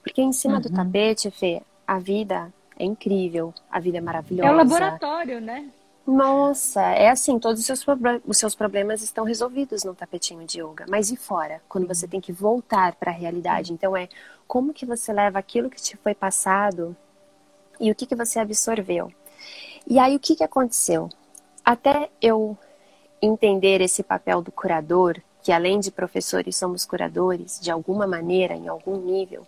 Porque 0.00 0.22
em 0.22 0.32
cima 0.32 0.54
uhum. 0.54 0.60
do 0.60 0.70
tapete, 0.70 1.32
Fê, 1.32 1.62
a 1.84 1.98
vida 1.98 2.54
é 2.78 2.84
incrível, 2.84 3.52
a 3.68 3.80
vida 3.80 3.98
é 3.98 4.00
maravilhosa. 4.00 4.48
É 4.48 4.52
o 4.52 4.56
laboratório, 4.56 5.40
né? 5.40 5.68
Nossa, 6.06 6.80
é 6.82 7.10
assim, 7.10 7.36
todos 7.40 7.58
os 7.58 7.66
seus, 7.66 7.84
os 8.24 8.38
seus 8.38 8.54
problemas 8.54 9.02
estão 9.02 9.24
resolvidos 9.24 9.82
no 9.82 9.96
tapetinho 9.96 10.46
de 10.46 10.62
yoga. 10.62 10.86
Mas 10.88 11.10
e 11.10 11.16
fora? 11.16 11.60
Quando 11.68 11.88
você 11.88 12.06
tem 12.06 12.20
que 12.20 12.30
voltar 12.30 12.94
para 12.94 13.10
a 13.10 13.14
realidade. 13.14 13.72
Então 13.72 13.96
é 13.96 14.08
como 14.46 14.72
que 14.72 14.86
você 14.86 15.12
leva 15.12 15.40
aquilo 15.40 15.68
que 15.68 15.82
te 15.82 15.96
foi 15.96 16.14
passado 16.14 16.96
e 17.80 17.90
o 17.90 17.96
que, 17.96 18.06
que 18.06 18.14
você 18.14 18.38
absorveu. 18.38 19.12
E 19.86 19.98
aí 19.98 20.16
o 20.16 20.20
que, 20.20 20.36
que 20.36 20.44
aconteceu? 20.44 21.08
Até 21.64 22.10
eu 22.20 22.56
entender 23.20 23.80
esse 23.80 24.02
papel 24.02 24.42
do 24.42 24.50
curador, 24.50 25.20
que 25.42 25.52
além 25.52 25.80
de 25.80 25.90
professores 25.90 26.56
somos 26.56 26.84
curadores, 26.84 27.60
de 27.60 27.70
alguma 27.70 28.06
maneira, 28.06 28.54
em 28.54 28.68
algum 28.68 28.96
nível, 28.96 29.46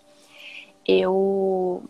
eu, 0.86 1.82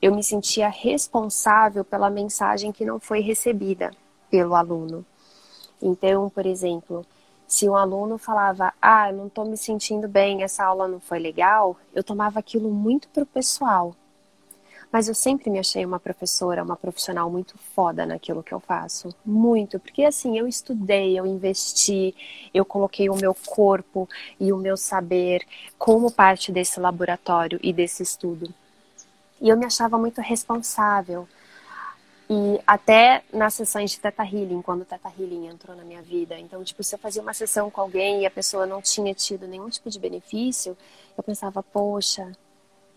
eu 0.00 0.14
me 0.14 0.22
sentia 0.22 0.68
responsável 0.68 1.84
pela 1.84 2.10
mensagem 2.10 2.72
que 2.72 2.84
não 2.84 3.00
foi 3.00 3.20
recebida 3.20 3.90
pelo 4.30 4.54
aluno. 4.54 5.04
Então, 5.80 6.30
por 6.30 6.46
exemplo, 6.46 7.04
se 7.46 7.68
um 7.68 7.76
aluno 7.76 8.16
falava, 8.16 8.72
ah, 8.80 9.12
não 9.12 9.26
estou 9.26 9.44
me 9.44 9.56
sentindo 9.56 10.08
bem, 10.08 10.42
essa 10.42 10.64
aula 10.64 10.88
não 10.88 11.00
foi 11.00 11.18
legal, 11.18 11.76
eu 11.94 12.02
tomava 12.02 12.38
aquilo 12.38 12.70
muito 12.70 13.08
para 13.08 13.24
o 13.24 13.26
pessoal. 13.26 13.94
Mas 14.92 15.08
eu 15.08 15.14
sempre 15.14 15.48
me 15.48 15.58
achei 15.58 15.86
uma 15.86 15.98
professora, 15.98 16.62
uma 16.62 16.76
profissional 16.76 17.30
muito 17.30 17.56
foda 17.74 18.04
naquilo 18.04 18.42
que 18.42 18.52
eu 18.52 18.60
faço. 18.60 19.08
Muito. 19.24 19.80
Porque 19.80 20.04
assim, 20.04 20.38
eu 20.38 20.46
estudei, 20.46 21.18
eu 21.18 21.24
investi, 21.24 22.14
eu 22.52 22.62
coloquei 22.62 23.08
o 23.08 23.16
meu 23.16 23.34
corpo 23.34 24.06
e 24.38 24.52
o 24.52 24.58
meu 24.58 24.76
saber 24.76 25.46
como 25.78 26.10
parte 26.10 26.52
desse 26.52 26.78
laboratório 26.78 27.58
e 27.62 27.72
desse 27.72 28.02
estudo. 28.02 28.52
E 29.40 29.48
eu 29.48 29.56
me 29.56 29.64
achava 29.64 29.96
muito 29.96 30.20
responsável. 30.20 31.26
E 32.28 32.60
até 32.66 33.24
nas 33.32 33.54
sessões 33.54 33.90
de 33.90 33.98
Teta 33.98 34.22
Healing, 34.22 34.60
quando 34.60 34.82
o 34.82 34.84
Teta 34.84 35.10
Healing 35.18 35.48
entrou 35.48 35.74
na 35.74 35.84
minha 35.84 36.02
vida. 36.02 36.38
Então, 36.38 36.62
tipo, 36.62 36.82
se 36.82 36.94
eu 36.94 36.98
fazia 36.98 37.22
uma 37.22 37.34
sessão 37.34 37.70
com 37.70 37.80
alguém 37.80 38.22
e 38.22 38.26
a 38.26 38.30
pessoa 38.30 38.66
não 38.66 38.82
tinha 38.82 39.14
tido 39.14 39.48
nenhum 39.48 39.70
tipo 39.70 39.88
de 39.88 39.98
benefício, 39.98 40.76
eu 41.16 41.22
pensava, 41.22 41.62
poxa, 41.62 42.30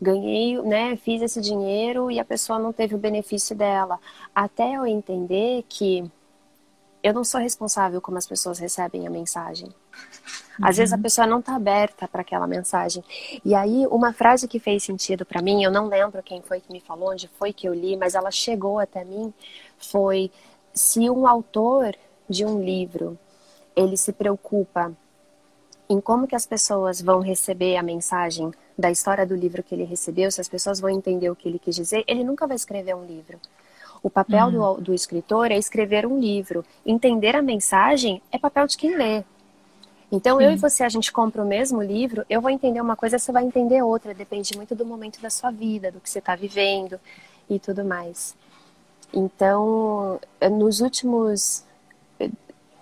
ganhei, 0.01 0.61
né, 0.61 0.95
fiz 0.97 1.21
esse 1.21 1.41
dinheiro 1.41 2.11
e 2.11 2.19
a 2.19 2.25
pessoa 2.25 2.59
não 2.59 2.73
teve 2.73 2.95
o 2.95 2.97
benefício 2.97 3.55
dela. 3.55 3.99
Até 4.33 4.75
eu 4.75 4.85
entender 4.85 5.63
que 5.67 6.09
eu 7.01 7.13
não 7.13 7.23
sou 7.23 7.39
responsável 7.39 8.01
como 8.01 8.17
as 8.17 8.25
pessoas 8.25 8.57
recebem 8.57 9.05
a 9.05 9.09
mensagem. 9.09 9.69
Às 10.61 10.75
uhum. 10.75 10.79
vezes 10.79 10.93
a 10.93 10.95
uhum. 10.95 11.01
pessoa 11.01 11.27
não 11.27 11.39
está 11.39 11.55
aberta 11.55 12.07
para 12.07 12.21
aquela 12.21 12.47
mensagem. 12.47 13.03
E 13.43 13.53
aí, 13.53 13.85
uma 13.87 14.11
frase 14.11 14.47
que 14.47 14.59
fez 14.59 14.83
sentido 14.83 15.25
para 15.25 15.41
mim, 15.41 15.63
eu 15.63 15.71
não 15.71 15.87
lembro 15.87 16.23
quem 16.23 16.41
foi 16.41 16.59
que 16.59 16.71
me 16.71 16.79
falou, 16.79 17.11
onde 17.11 17.27
foi 17.27 17.53
que 17.53 17.67
eu 17.67 17.73
li, 17.73 17.95
mas 17.95 18.15
ela 18.15 18.31
chegou 18.31 18.79
até 18.79 19.03
mim, 19.03 19.33
foi 19.77 20.31
se 20.73 21.09
um 21.09 21.27
autor 21.27 21.95
de 22.27 22.43
um 22.43 22.61
livro, 22.61 23.17
ele 23.75 23.97
se 23.97 24.11
preocupa 24.11 24.91
em 25.89 26.01
como 26.01 26.27
que 26.27 26.35
as 26.35 26.45
pessoas 26.45 27.01
vão 27.01 27.19
receber 27.19 27.77
a 27.77 27.83
mensagem 27.83 28.51
da 28.77 28.91
história 28.91 29.25
do 29.25 29.35
livro 29.35 29.63
que 29.63 29.73
ele 29.73 29.83
recebeu, 29.83 30.31
se 30.31 30.41
as 30.41 30.49
pessoas 30.49 30.79
vão 30.79 30.89
entender 30.89 31.29
o 31.29 31.35
que 31.35 31.47
ele 31.47 31.59
quis 31.59 31.75
dizer, 31.75 32.03
ele 32.07 32.23
nunca 32.23 32.47
vai 32.47 32.55
escrever 32.55 32.95
um 32.95 33.05
livro. 33.05 33.39
O 34.03 34.09
papel 34.09 34.47
uhum. 34.47 34.75
do, 34.75 34.81
do 34.81 34.93
escritor 34.93 35.51
é 35.51 35.57
escrever 35.57 36.05
um 36.05 36.19
livro. 36.19 36.63
Entender 36.85 37.35
a 37.35 37.41
mensagem 37.41 38.21
é 38.31 38.37
papel 38.37 38.67
de 38.67 38.77
quem 38.77 38.95
lê. 38.95 39.23
Então, 40.11 40.37
Sim. 40.37 40.43
eu 40.43 40.51
e 40.51 40.55
você, 40.55 40.83
a 40.83 40.89
gente 40.89 41.11
compra 41.11 41.41
o 41.41 41.47
mesmo 41.47 41.81
livro, 41.81 42.23
eu 42.29 42.39
vou 42.39 42.51
entender 42.51 42.79
uma 42.79 42.95
coisa, 42.95 43.17
você 43.17 43.31
vai 43.31 43.43
entender 43.43 43.81
outra. 43.81 44.13
Depende 44.13 44.55
muito 44.55 44.75
do 44.75 44.85
momento 44.85 45.19
da 45.19 45.31
sua 45.31 45.49
vida, 45.49 45.91
do 45.91 45.99
que 45.99 46.07
você 46.09 46.19
está 46.19 46.35
vivendo 46.35 46.99
e 47.49 47.57
tudo 47.57 47.83
mais. 47.83 48.35
Então, 49.11 50.19
nos 50.51 50.81
últimos 50.81 51.63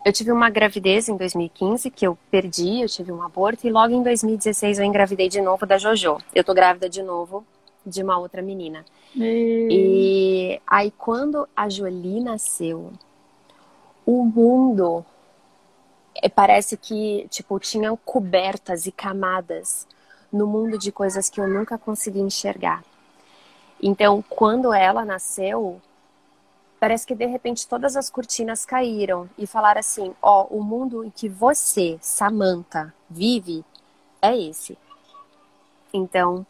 eu 0.05 0.12
tive 0.12 0.31
uma 0.31 0.50
gravidez 0.50 1.07
em 1.07 1.15
2015 1.15 1.89
que 1.89 2.05
eu 2.05 2.17
perdi, 2.29 2.81
eu 2.81 2.89
tive 2.89 3.12
um 3.12 3.22
aborto 3.22 3.65
e 3.65 3.72
logo 3.72 3.93
em 3.93 4.03
2016 4.03 4.79
eu 4.79 4.86
engravidei 4.86 5.29
de 5.29 5.41
novo 5.41 5.65
da 5.65 5.77
Jojo. 5.77 6.17
Eu 6.36 6.43
tô 6.43 6.53
grávida 6.53 6.89
de 6.89 7.01
novo 7.01 7.45
de 7.86 8.03
uma 8.03 8.17
outra 8.17 8.41
menina. 8.41 8.86
E, 9.69 10.55
e 10.55 10.62
aí 10.67 10.91
quando 10.91 11.48
a 11.55 11.69
Jolie 11.69 12.19
nasceu, 12.19 12.91
o 14.05 14.25
mundo 14.25 15.05
é, 16.22 16.27
parece 16.27 16.75
que 16.75 17.25
tipo 17.29 17.57
tinha 17.60 17.95
cobertas 18.03 18.86
e 18.86 18.91
camadas 18.91 19.88
no 20.31 20.48
mundo 20.48 20.77
de 20.77 20.91
coisas 20.91 21.29
que 21.29 21.39
eu 21.39 21.48
nunca 21.48 21.77
consegui 21.77 22.19
enxergar. 22.19 22.83
Então, 23.81 24.24
quando 24.29 24.74
ela 24.74 25.05
nasceu, 25.05 25.81
parece 26.84 27.08
que 27.08 27.16
de 27.16 27.25
repente 27.25 27.66
todas 27.66 27.96
as 27.96 28.10
cortinas 28.10 28.66
caíram 28.66 29.30
e 29.38 29.48
falaram 29.48 29.80
assim: 29.80 30.13
ó, 30.22 30.46
oh, 30.52 30.58
o 30.58 30.62
mundo 30.62 31.06
em 31.06 31.10
que 31.10 31.30
você, 31.30 31.98
Samantha, 32.02 32.94
vive 33.10 33.63
é 34.22 34.38
esse. 34.38 34.78
Então, 35.94 36.46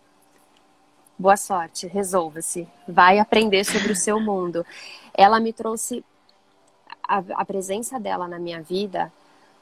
boa 1.20 1.38
sorte, 1.38 1.86
resolva-se, 1.86 2.68
vai 2.88 3.20
aprender 3.20 3.64
sobre 3.64 3.92
o 3.92 3.96
seu 3.96 4.20
mundo. 4.20 4.66
Ela 5.14 5.40
me 5.40 5.54
trouxe 5.54 6.04
a, 7.08 7.22
a 7.36 7.46
presença 7.46 8.00
dela 8.00 8.28
na 8.28 8.40
minha 8.40 8.60
vida 8.60 9.14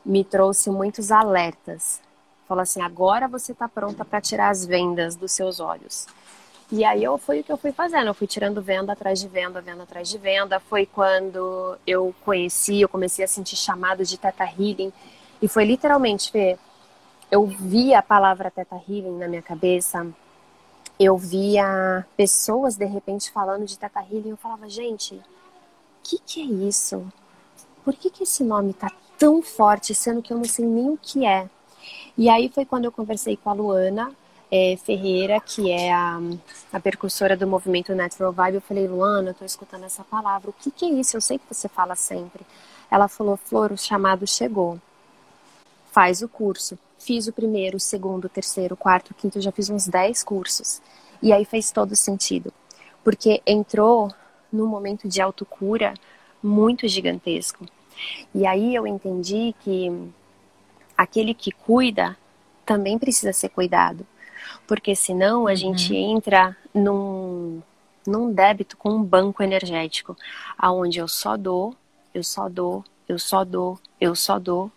me 0.05 0.23
trouxe 0.23 0.69
muitos 0.69 1.11
alertas. 1.11 2.01
Falou 2.47 2.61
assim: 2.61 2.81
agora 2.81 3.27
você 3.27 3.51
está 3.51 3.67
pronta 3.67 4.05
para 4.05 4.21
tirar 4.21 4.47
as 4.47 4.65
vendas 4.65 5.17
dos 5.17 5.33
seus 5.33 5.59
olhos. 5.59 6.07
E 6.71 6.85
aí 6.85 7.03
eu 7.03 7.17
foi 7.17 7.41
o 7.41 7.43
que 7.43 7.51
eu 7.51 7.57
fui 7.57 7.73
fazendo, 7.73 8.07
eu 8.07 8.13
fui 8.13 8.25
tirando 8.25 8.61
venda 8.61 8.93
atrás 8.93 9.19
de 9.19 9.27
venda, 9.27 9.59
venda 9.59 9.83
atrás 9.83 10.07
de 10.07 10.17
venda. 10.17 10.57
Foi 10.57 10.85
quando 10.85 11.77
eu 11.85 12.15
conheci, 12.23 12.79
eu 12.79 12.87
comecei 12.87 13.25
a 13.25 13.27
sentir 13.27 13.57
chamado 13.57 14.05
de 14.05 14.17
Teta 14.17 14.45
Healing. 14.45 14.93
E 15.41 15.49
foi 15.49 15.65
literalmente, 15.65 16.31
Fê, 16.31 16.57
eu 17.29 17.45
via 17.45 17.99
a 17.99 18.01
palavra 18.01 18.49
Teta 18.49 18.75
Healing 18.75 19.17
na 19.17 19.27
minha 19.27 19.41
cabeça. 19.41 20.07
Eu 20.97 21.17
via 21.17 22.05
pessoas 22.15 22.77
de 22.77 22.85
repente 22.85 23.31
falando 23.31 23.65
de 23.65 23.77
Teta 23.77 23.99
Healing. 23.99 24.29
Eu 24.29 24.37
falava, 24.37 24.69
gente, 24.69 25.15
o 25.15 25.21
que, 26.03 26.19
que 26.25 26.41
é 26.41 26.45
isso? 26.45 27.05
Por 27.83 27.95
que, 27.95 28.09
que 28.09 28.23
esse 28.23 28.45
nome 28.45 28.73
tá 28.73 28.89
tão 29.17 29.41
forte, 29.41 29.93
sendo 29.93 30.21
que 30.21 30.31
eu 30.31 30.37
não 30.37 30.45
sei 30.45 30.65
nem 30.65 30.89
o 30.89 30.97
que 30.97 31.25
é? 31.25 31.49
E 32.17 32.29
aí 32.29 32.47
foi 32.47 32.63
quando 32.63 32.85
eu 32.85 32.91
conversei 32.93 33.35
com 33.35 33.49
a 33.49 33.53
Luana, 33.53 34.15
é, 34.51 34.75
Ferreira, 34.75 35.39
que 35.39 35.71
é 35.71 35.93
a, 35.93 36.19
a 36.73 36.79
percussora 36.79 37.37
do 37.37 37.47
movimento 37.47 37.95
Natural 37.95 38.33
Vibe. 38.33 38.55
Eu 38.55 38.61
falei, 38.61 38.87
Luana, 38.87 39.29
eu 39.29 39.33
tô 39.33 39.45
escutando 39.45 39.85
essa 39.85 40.03
palavra. 40.03 40.49
O 40.49 40.53
que, 40.53 40.69
que 40.69 40.85
é 40.85 40.89
isso? 40.89 41.15
Eu 41.15 41.21
sei 41.21 41.37
que 41.37 41.45
você 41.49 41.69
fala 41.69 41.95
sempre. 41.95 42.45
Ela 42.89 43.07
falou, 43.07 43.37
Flor, 43.37 43.71
o 43.71 43.77
chamado 43.77 44.27
chegou. 44.27 44.77
Faz 45.91 46.21
o 46.21 46.27
curso. 46.27 46.77
Fiz 46.99 47.27
o 47.27 47.33
primeiro, 47.33 47.77
o 47.77 47.79
segundo, 47.79 48.25
o 48.25 48.29
terceiro, 48.29 48.75
o 48.75 48.77
quarto, 48.77 49.11
o 49.11 49.13
quinto, 49.13 49.37
eu 49.37 49.41
já 49.41 49.51
fiz 49.51 49.69
uns 49.69 49.87
10 49.87 50.21
cursos. 50.23 50.81
E 51.21 51.31
aí 51.31 51.45
fez 51.45 51.71
todo 51.71 51.95
sentido. 51.95 52.53
Porque 53.03 53.41
entrou 53.47 54.13
num 54.51 54.67
momento 54.67 55.07
de 55.07 55.21
autocura 55.21 55.93
muito 56.43 56.87
gigantesco. 56.87 57.65
E 58.35 58.45
aí 58.45 58.75
eu 58.75 58.85
entendi 58.85 59.55
que 59.61 60.11
aquele 60.97 61.33
que 61.33 61.51
cuida 61.51 62.17
também 62.65 62.99
precisa 62.99 63.31
ser 63.31 63.49
cuidado. 63.49 64.05
Porque 64.71 64.95
senão 64.95 65.47
a 65.47 65.49
uhum. 65.49 65.55
gente 65.57 65.93
entra 65.93 66.55
num, 66.73 67.61
num 68.07 68.31
débito 68.31 68.77
com 68.77 68.91
um 68.91 69.03
banco 69.03 69.43
energético, 69.43 70.15
aonde 70.57 70.97
eu 70.97 71.09
só 71.09 71.35
dou, 71.35 71.75
eu 72.13 72.23
só 72.23 72.47
dou, 72.47 72.81
eu 73.05 73.19
só 73.19 73.43
dou, 73.43 73.77
eu 73.99 74.15
só 74.15 74.39
dou. 74.39 74.71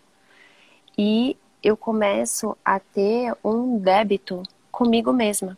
E 0.97 1.37
eu 1.63 1.77
começo 1.77 2.57
a 2.65 2.77
ter 2.77 3.33
um 3.41 3.79
débito 3.79 4.43
comigo 4.69 5.13
mesma. 5.13 5.57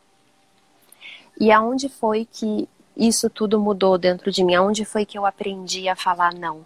E 1.40 1.52
aonde 1.52 1.90
foi 1.90 2.24
que 2.24 2.70
isso 2.96 3.32
tudo 3.32 3.60
mudou 3.60 3.98
dentro 3.98 4.32
de 4.32 4.44
mim? 4.44 4.54
Aonde 4.54 4.86
foi 4.86 5.04
que 5.04 5.18
eu 5.18 5.26
aprendi 5.26 5.90
a 5.90 5.96
falar 5.96 6.32
não? 6.36 6.64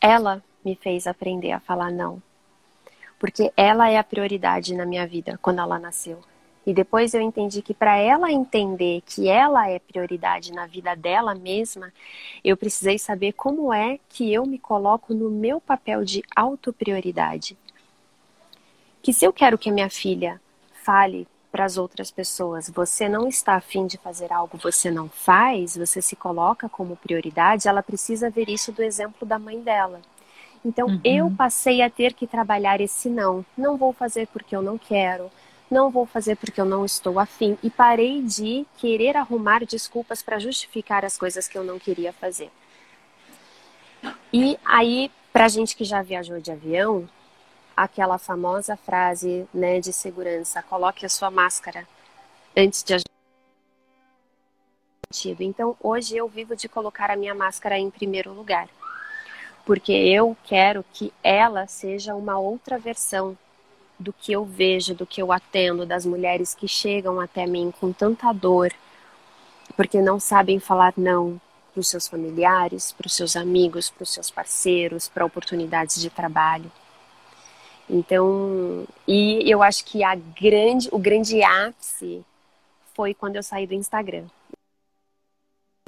Ela 0.00 0.42
me 0.64 0.74
fez 0.74 1.06
aprender 1.06 1.52
a 1.52 1.60
falar 1.60 1.92
não. 1.92 2.20
Porque 3.16 3.52
ela 3.56 3.88
é 3.88 3.96
a 3.96 4.02
prioridade 4.02 4.74
na 4.74 4.84
minha 4.84 5.06
vida 5.06 5.38
quando 5.40 5.60
ela 5.60 5.78
nasceu. 5.78 6.20
E 6.66 6.74
depois 6.74 7.14
eu 7.14 7.20
entendi 7.20 7.62
que 7.62 7.72
para 7.72 7.96
ela 7.96 8.30
entender 8.30 9.02
que 9.06 9.28
ela 9.28 9.68
é 9.68 9.78
prioridade 9.78 10.52
na 10.52 10.66
vida 10.66 10.94
dela 10.94 11.34
mesma, 11.34 11.92
eu 12.44 12.56
precisei 12.56 12.98
saber 12.98 13.32
como 13.32 13.72
é 13.72 13.98
que 14.08 14.32
eu 14.32 14.44
me 14.44 14.58
coloco 14.58 15.14
no 15.14 15.30
meu 15.30 15.60
papel 15.60 16.04
de 16.04 16.22
autoprioridade. 16.36 17.56
Que 19.02 19.12
se 19.12 19.24
eu 19.24 19.32
quero 19.32 19.56
que 19.56 19.70
a 19.70 19.72
minha 19.72 19.88
filha 19.88 20.40
fale 20.84 21.26
para 21.50 21.64
as 21.64 21.76
outras 21.76 22.10
pessoas, 22.10 22.70
você 22.70 23.08
não 23.08 23.26
está 23.26 23.54
afim 23.54 23.86
de 23.86 23.96
fazer 23.98 24.32
algo, 24.32 24.56
você 24.58 24.90
não 24.90 25.08
faz, 25.08 25.76
você 25.76 26.00
se 26.00 26.14
coloca 26.14 26.68
como 26.68 26.94
prioridade, 26.96 27.66
ela 27.66 27.82
precisa 27.82 28.30
ver 28.30 28.48
isso 28.48 28.70
do 28.70 28.82
exemplo 28.82 29.26
da 29.26 29.38
mãe 29.38 29.60
dela. 29.60 30.00
Então 30.64 30.88
uhum. 30.88 31.00
eu 31.02 31.30
passei 31.36 31.82
a 31.82 31.90
ter 31.90 32.12
que 32.12 32.26
trabalhar 32.26 32.80
esse 32.80 33.08
não. 33.08 33.44
Não 33.56 33.76
vou 33.76 33.92
fazer 33.92 34.28
porque 34.28 34.54
eu 34.54 34.62
não 34.62 34.76
quero, 34.76 35.30
não 35.70 35.90
vou 35.90 36.04
fazer 36.04 36.36
porque 36.36 36.60
eu 36.60 36.64
não 36.64 36.84
estou 36.84 37.18
afim. 37.18 37.56
E 37.62 37.70
parei 37.70 38.22
de 38.22 38.66
querer 38.78 39.16
arrumar 39.16 39.64
desculpas 39.64 40.22
para 40.22 40.38
justificar 40.38 41.04
as 41.04 41.16
coisas 41.16 41.46
que 41.46 41.56
eu 41.56 41.64
não 41.64 41.78
queria 41.78 42.12
fazer. 42.12 42.50
E 44.32 44.58
aí, 44.64 45.10
para 45.32 45.48
gente 45.48 45.76
que 45.76 45.84
já 45.84 46.02
viajou 46.02 46.40
de 46.40 46.50
avião, 46.50 47.08
aquela 47.76 48.18
famosa 48.18 48.76
frase 48.76 49.46
né, 49.52 49.80
de 49.80 49.92
segurança: 49.92 50.62
coloque 50.62 51.06
a 51.06 51.08
sua 51.08 51.30
máscara 51.30 51.86
antes 52.56 52.82
de 52.82 52.94
então, 55.40 55.76
hoje 55.82 56.16
eu 56.16 56.28
vivo 56.28 56.54
de 56.54 56.68
colocar 56.68 57.10
a 57.10 57.16
minha 57.16 57.34
máscara 57.34 57.76
em 57.76 57.90
primeiro 57.90 58.32
lugar, 58.32 58.68
porque 59.66 59.90
eu 59.90 60.36
quero 60.44 60.84
que 60.92 61.12
ela 61.20 61.66
seja 61.66 62.14
uma 62.14 62.38
outra 62.38 62.78
versão 62.78 63.36
do 64.00 64.14
que 64.14 64.32
eu 64.32 64.44
vejo, 64.46 64.94
do 64.94 65.06
que 65.06 65.20
eu 65.20 65.30
atendo, 65.30 65.84
das 65.84 66.06
mulheres 66.06 66.54
que 66.54 66.66
chegam 66.66 67.20
até 67.20 67.46
mim 67.46 67.70
com 67.78 67.92
tanta 67.92 68.32
dor, 68.32 68.72
porque 69.76 70.00
não 70.00 70.18
sabem 70.18 70.58
falar 70.58 70.94
não 70.96 71.38
para 71.72 71.80
os 71.80 71.88
seus 71.88 72.08
familiares, 72.08 72.92
para 72.92 73.06
os 73.06 73.14
seus 73.14 73.36
amigos, 73.36 73.90
para 73.90 74.02
os 74.02 74.12
seus 74.12 74.30
parceiros, 74.30 75.06
para 75.06 75.24
oportunidades 75.24 76.00
de 76.00 76.08
trabalho. 76.08 76.72
Então, 77.88 78.86
e 79.06 79.50
eu 79.50 79.62
acho 79.62 79.84
que 79.84 80.02
a 80.02 80.14
grande, 80.14 80.88
o 80.90 80.98
grande 80.98 81.42
ápice 81.42 82.24
foi 82.94 83.12
quando 83.12 83.36
eu 83.36 83.42
saí 83.42 83.66
do 83.66 83.74
Instagram. 83.74 84.24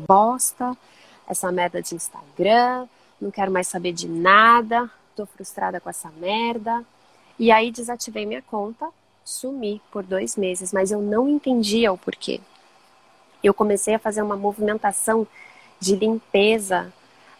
Bosta, 0.06 0.76
essa 1.26 1.50
merda 1.50 1.80
de 1.80 1.94
Instagram, 1.94 2.86
não 3.20 3.30
quero 3.30 3.50
mais 3.50 3.68
saber 3.68 3.92
de 3.92 4.08
nada, 4.08 4.90
tô 5.16 5.24
frustrada 5.24 5.80
com 5.80 5.88
essa 5.88 6.10
merda. 6.10 6.84
E 7.38 7.50
aí 7.50 7.70
desativei 7.70 8.26
minha 8.26 8.42
conta, 8.42 8.88
sumi 9.24 9.80
por 9.90 10.02
dois 10.02 10.36
meses, 10.36 10.72
mas 10.72 10.90
eu 10.90 11.00
não 11.00 11.28
entendia 11.28 11.92
o 11.92 11.98
porquê. 11.98 12.40
Eu 13.42 13.52
comecei 13.52 13.94
a 13.94 13.98
fazer 13.98 14.22
uma 14.22 14.36
movimentação 14.36 15.26
de 15.80 15.96
limpeza, 15.96 16.92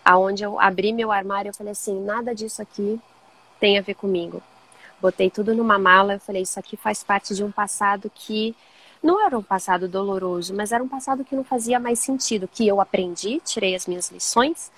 aonde 0.04 0.42
eu 0.42 0.58
abri 0.58 0.92
meu 0.92 1.12
armário 1.12 1.50
e 1.50 1.56
falei 1.56 1.72
assim, 1.72 2.00
nada 2.00 2.34
disso 2.34 2.60
aqui 2.60 3.00
tem 3.60 3.78
a 3.78 3.82
ver 3.82 3.94
comigo. 3.94 4.42
Botei 5.00 5.30
tudo 5.30 5.54
numa 5.54 5.78
mala, 5.78 6.14
eu 6.14 6.20
falei, 6.20 6.42
isso 6.42 6.58
aqui 6.58 6.76
faz 6.76 7.04
parte 7.04 7.34
de 7.34 7.44
um 7.44 7.52
passado 7.52 8.10
que 8.12 8.56
não 9.02 9.24
era 9.24 9.36
um 9.36 9.42
passado 9.42 9.88
doloroso, 9.88 10.54
mas 10.54 10.72
era 10.72 10.82
um 10.82 10.88
passado 10.88 11.24
que 11.24 11.34
não 11.34 11.44
fazia 11.44 11.78
mais 11.78 11.98
sentido, 11.98 12.48
que 12.48 12.66
eu 12.66 12.80
aprendi, 12.80 13.40
tirei 13.44 13.74
as 13.74 13.86
minhas 13.86 14.10
lições, 14.10 14.70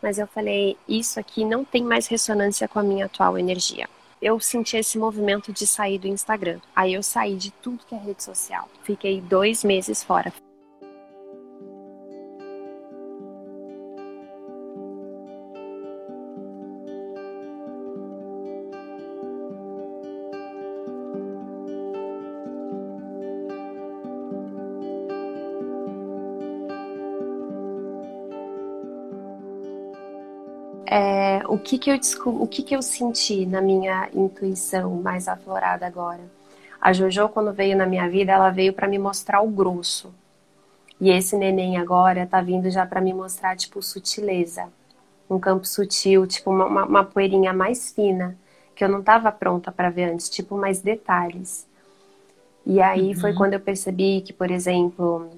mas 0.00 0.18
eu 0.18 0.26
falei, 0.26 0.76
isso 0.88 1.18
aqui 1.18 1.44
não 1.44 1.64
tem 1.64 1.82
mais 1.82 2.06
ressonância 2.06 2.68
com 2.68 2.78
a 2.78 2.82
minha 2.82 3.06
atual 3.06 3.38
energia. 3.38 3.88
Eu 4.22 4.38
senti 4.38 4.76
esse 4.76 4.96
movimento 4.96 5.52
de 5.52 5.66
sair 5.66 5.98
do 5.98 6.06
Instagram. 6.06 6.60
Aí 6.76 6.94
eu 6.94 7.02
saí 7.02 7.34
de 7.34 7.50
tudo 7.50 7.84
que 7.84 7.92
é 7.92 7.98
rede 7.98 8.22
social. 8.22 8.68
Fiquei 8.84 9.20
dois 9.20 9.64
meses 9.64 10.04
fora. 10.04 10.32
Que 31.62 31.78
que 31.78 31.90
eu 31.90 31.98
o 32.26 32.46
que 32.46 32.62
que 32.62 32.76
eu 32.76 32.82
senti 32.82 33.46
na 33.46 33.60
minha 33.60 34.08
intuição 34.12 34.94
mais 34.96 35.28
aflorada 35.28 35.86
agora. 35.86 36.20
A 36.80 36.92
Jojo 36.92 37.28
quando 37.28 37.52
veio 37.52 37.76
na 37.76 37.86
minha 37.86 38.08
vida, 38.08 38.32
ela 38.32 38.50
veio 38.50 38.72
para 38.72 38.88
me 38.88 38.98
mostrar 38.98 39.40
o 39.40 39.48
grosso. 39.48 40.12
E 41.00 41.10
esse 41.10 41.36
neném 41.36 41.76
agora 41.76 42.26
tá 42.26 42.40
vindo 42.40 42.70
já 42.70 42.84
para 42.86 43.00
me 43.00 43.14
mostrar 43.14 43.56
tipo 43.56 43.82
sutileza, 43.82 44.68
um 45.28 45.38
campo 45.38 45.66
sutil, 45.66 46.26
tipo 46.26 46.50
uma, 46.50 46.66
uma, 46.66 46.84
uma 46.84 47.04
poeirinha 47.04 47.52
mais 47.52 47.92
fina 47.92 48.36
que 48.74 48.84
eu 48.84 48.88
não 48.88 49.00
estava 49.00 49.30
pronta 49.30 49.70
para 49.70 49.90
ver 49.90 50.12
antes, 50.12 50.28
tipo 50.28 50.56
mais 50.56 50.80
detalhes. 50.80 51.66
E 52.64 52.80
aí 52.80 53.08
uhum. 53.08 53.20
foi 53.20 53.34
quando 53.34 53.54
eu 53.54 53.60
percebi 53.60 54.20
que, 54.20 54.32
por 54.32 54.50
exemplo, 54.50 55.30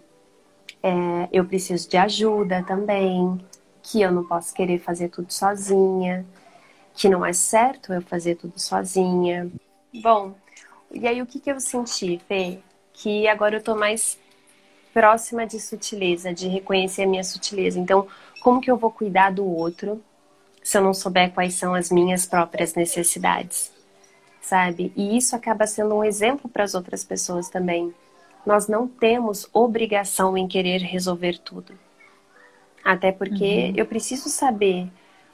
é, 0.83 1.29
eu 1.33 1.45
preciso 1.45 1.89
de 1.89 1.97
ajuda 1.97 2.63
também, 2.63 3.41
que 3.85 4.01
eu 4.01 4.11
não 4.11 4.25
posso 4.25 4.55
querer 4.55 4.79
fazer 4.79 5.11
tudo 5.11 5.31
sozinha, 5.31 6.25
que 6.95 7.07
não 7.07 7.25
é 7.25 7.35
certo 7.35 7.93
eu 7.93 8.01
fazer 8.01 8.35
tudo 8.37 8.59
sozinha. 8.59 9.51
Bom, 10.03 10.35
e 10.91 11.07
aí 11.07 11.21
o 11.21 11.27
que, 11.27 11.39
que 11.39 11.51
eu 11.51 11.61
senti, 11.61 12.19
Fê? 12.27 12.59
Que 12.95 13.29
agora 13.29 13.57
eu 13.57 13.63
tô 13.63 13.77
mais 13.77 14.19
próxima 14.93 15.47
de 15.47 15.61
sutileza, 15.61 16.33
de 16.33 16.49
reconhecer 16.49 17.03
a 17.03 17.07
minha 17.07 17.23
sutileza. 17.23 17.79
Então, 17.79 18.09
como 18.43 18.61
que 18.61 18.71
eu 18.71 18.77
vou 18.77 18.91
cuidar 18.91 19.31
do 19.31 19.45
outro 19.45 20.03
se 20.63 20.79
eu 20.79 20.83
não 20.83 20.95
souber 20.95 21.33
quais 21.33 21.55
são 21.55 21.75
as 21.75 21.91
minhas 21.91 22.25
próprias 22.25 22.75
necessidades? 22.75 23.71
Sabe? 24.41 24.93
E 24.97 25.17
isso 25.17 25.37
acaba 25.37 25.67
sendo 25.67 25.95
um 25.95 26.05
exemplo 26.05 26.49
para 26.49 26.65
as 26.65 26.75
outras 26.75 27.05
pessoas 27.05 27.51
também. 27.51 27.95
Nós 28.47 28.67
não 28.67 28.89
temos 28.89 29.47
obrigação 29.53 30.39
em 30.39 30.49
querer 30.49 30.79
resolver 30.79 31.39
tudo. 31.39 31.84
Até 32.85 33.11
porque 33.11 33.69
uhum. 33.69 33.73
eu 33.77 33.87
preciso 33.87 34.29
saber 34.29 34.89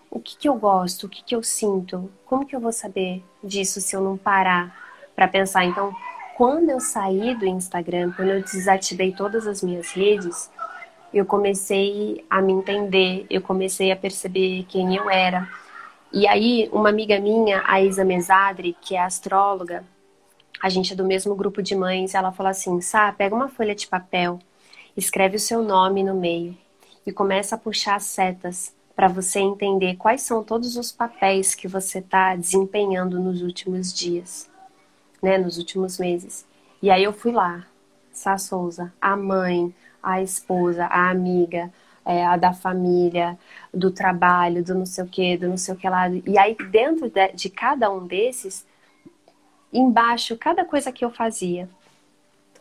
o 0.08 0.20
que, 0.20 0.36
que 0.36 0.48
eu 0.48 0.54
gosto, 0.54 1.06
o 1.06 1.08
que, 1.08 1.22
que 1.24 1.34
eu 1.34 1.42
sinto, 1.42 2.10
como 2.24 2.46
que 2.46 2.54
eu 2.54 2.60
vou 2.60 2.72
saber 2.72 3.24
disso 3.42 3.80
se 3.80 3.94
eu 3.96 4.00
não 4.00 4.16
parar 4.16 4.74
para 5.16 5.26
pensar. 5.26 5.64
Então, 5.64 5.94
quando 6.36 6.70
eu 6.70 6.78
saí 6.80 7.34
do 7.34 7.44
Instagram, 7.44 8.12
quando 8.12 8.28
eu 8.28 8.42
desativei 8.42 9.12
todas 9.12 9.46
as 9.46 9.62
minhas 9.62 9.90
redes, 9.92 10.50
eu 11.12 11.26
comecei 11.26 12.24
a 12.30 12.40
me 12.40 12.52
entender, 12.52 13.26
eu 13.28 13.42
comecei 13.42 13.90
a 13.90 13.96
perceber 13.96 14.64
quem 14.68 14.96
eu 14.96 15.10
era. 15.10 15.48
E 16.12 16.26
aí, 16.26 16.68
uma 16.72 16.88
amiga 16.88 17.18
minha, 17.20 17.62
a 17.66 17.80
Isa 17.80 18.04
Mesadri, 18.04 18.76
que 18.80 18.94
é 18.94 19.02
astróloga, 19.02 19.84
a 20.62 20.68
gente 20.68 20.92
é 20.92 20.96
do 20.96 21.04
mesmo 21.04 21.34
grupo 21.34 21.62
de 21.62 21.74
mães, 21.74 22.14
ela 22.14 22.32
falou 22.32 22.50
assim: 22.50 22.80
Sá, 22.80 23.12
pega 23.12 23.34
uma 23.34 23.48
folha 23.48 23.74
de 23.74 23.86
papel, 23.86 24.38
escreve 24.96 25.36
o 25.36 25.40
seu 25.40 25.62
nome 25.62 26.02
no 26.02 26.14
meio 26.14 26.56
e 27.06 27.12
começa 27.12 27.54
a 27.54 27.58
puxar 27.58 27.96
as 27.96 28.04
setas 28.04 28.74
para 28.94 29.08
você 29.08 29.40
entender 29.40 29.96
quais 29.96 30.22
são 30.22 30.44
todos 30.44 30.76
os 30.76 30.92
papéis 30.92 31.54
que 31.54 31.66
você 31.66 32.00
está 32.00 32.36
desempenhando 32.36 33.18
nos 33.18 33.42
últimos 33.42 33.92
dias, 33.92 34.50
né, 35.22 35.38
nos 35.38 35.58
últimos 35.58 35.98
meses. 35.98 36.46
E 36.82 36.90
aí 36.90 37.02
eu 37.02 37.12
fui 37.12 37.32
lá, 37.32 37.66
Sá 38.12 38.36
Souza, 38.36 38.92
a 39.00 39.16
mãe, 39.16 39.74
a 40.02 40.20
esposa, 40.20 40.84
a 40.86 41.10
amiga, 41.10 41.72
é, 42.04 42.24
a 42.26 42.36
da 42.36 42.52
família, 42.52 43.38
do 43.72 43.90
trabalho, 43.90 44.64
do 44.64 44.74
não 44.74 44.86
sei 44.86 45.04
o 45.04 45.06
que, 45.06 45.36
do 45.36 45.48
não 45.48 45.56
sei 45.56 45.74
o 45.74 45.76
que 45.76 45.88
lá. 45.88 46.08
E 46.08 46.38
aí, 46.38 46.56
dentro 46.70 47.08
de, 47.08 47.32
de 47.32 47.50
cada 47.50 47.90
um 47.90 48.06
desses, 48.06 48.66
embaixo, 49.72 50.36
cada 50.36 50.64
coisa 50.64 50.90
que 50.90 51.04
eu 51.04 51.10
fazia. 51.10 51.68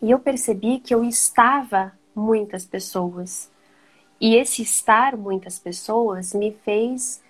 E 0.02 0.12
eu 0.12 0.20
percebi 0.20 0.80
que 0.80 0.94
eu 0.94 1.04
estava 1.04 1.92
muitas 2.16 2.66
pessoas. 2.66 3.50
E 4.20 4.36
esse 4.36 4.62
estar 4.62 5.16
muitas 5.16 5.58
pessoas 5.58 6.34
me 6.34 6.56
fez 6.64 7.22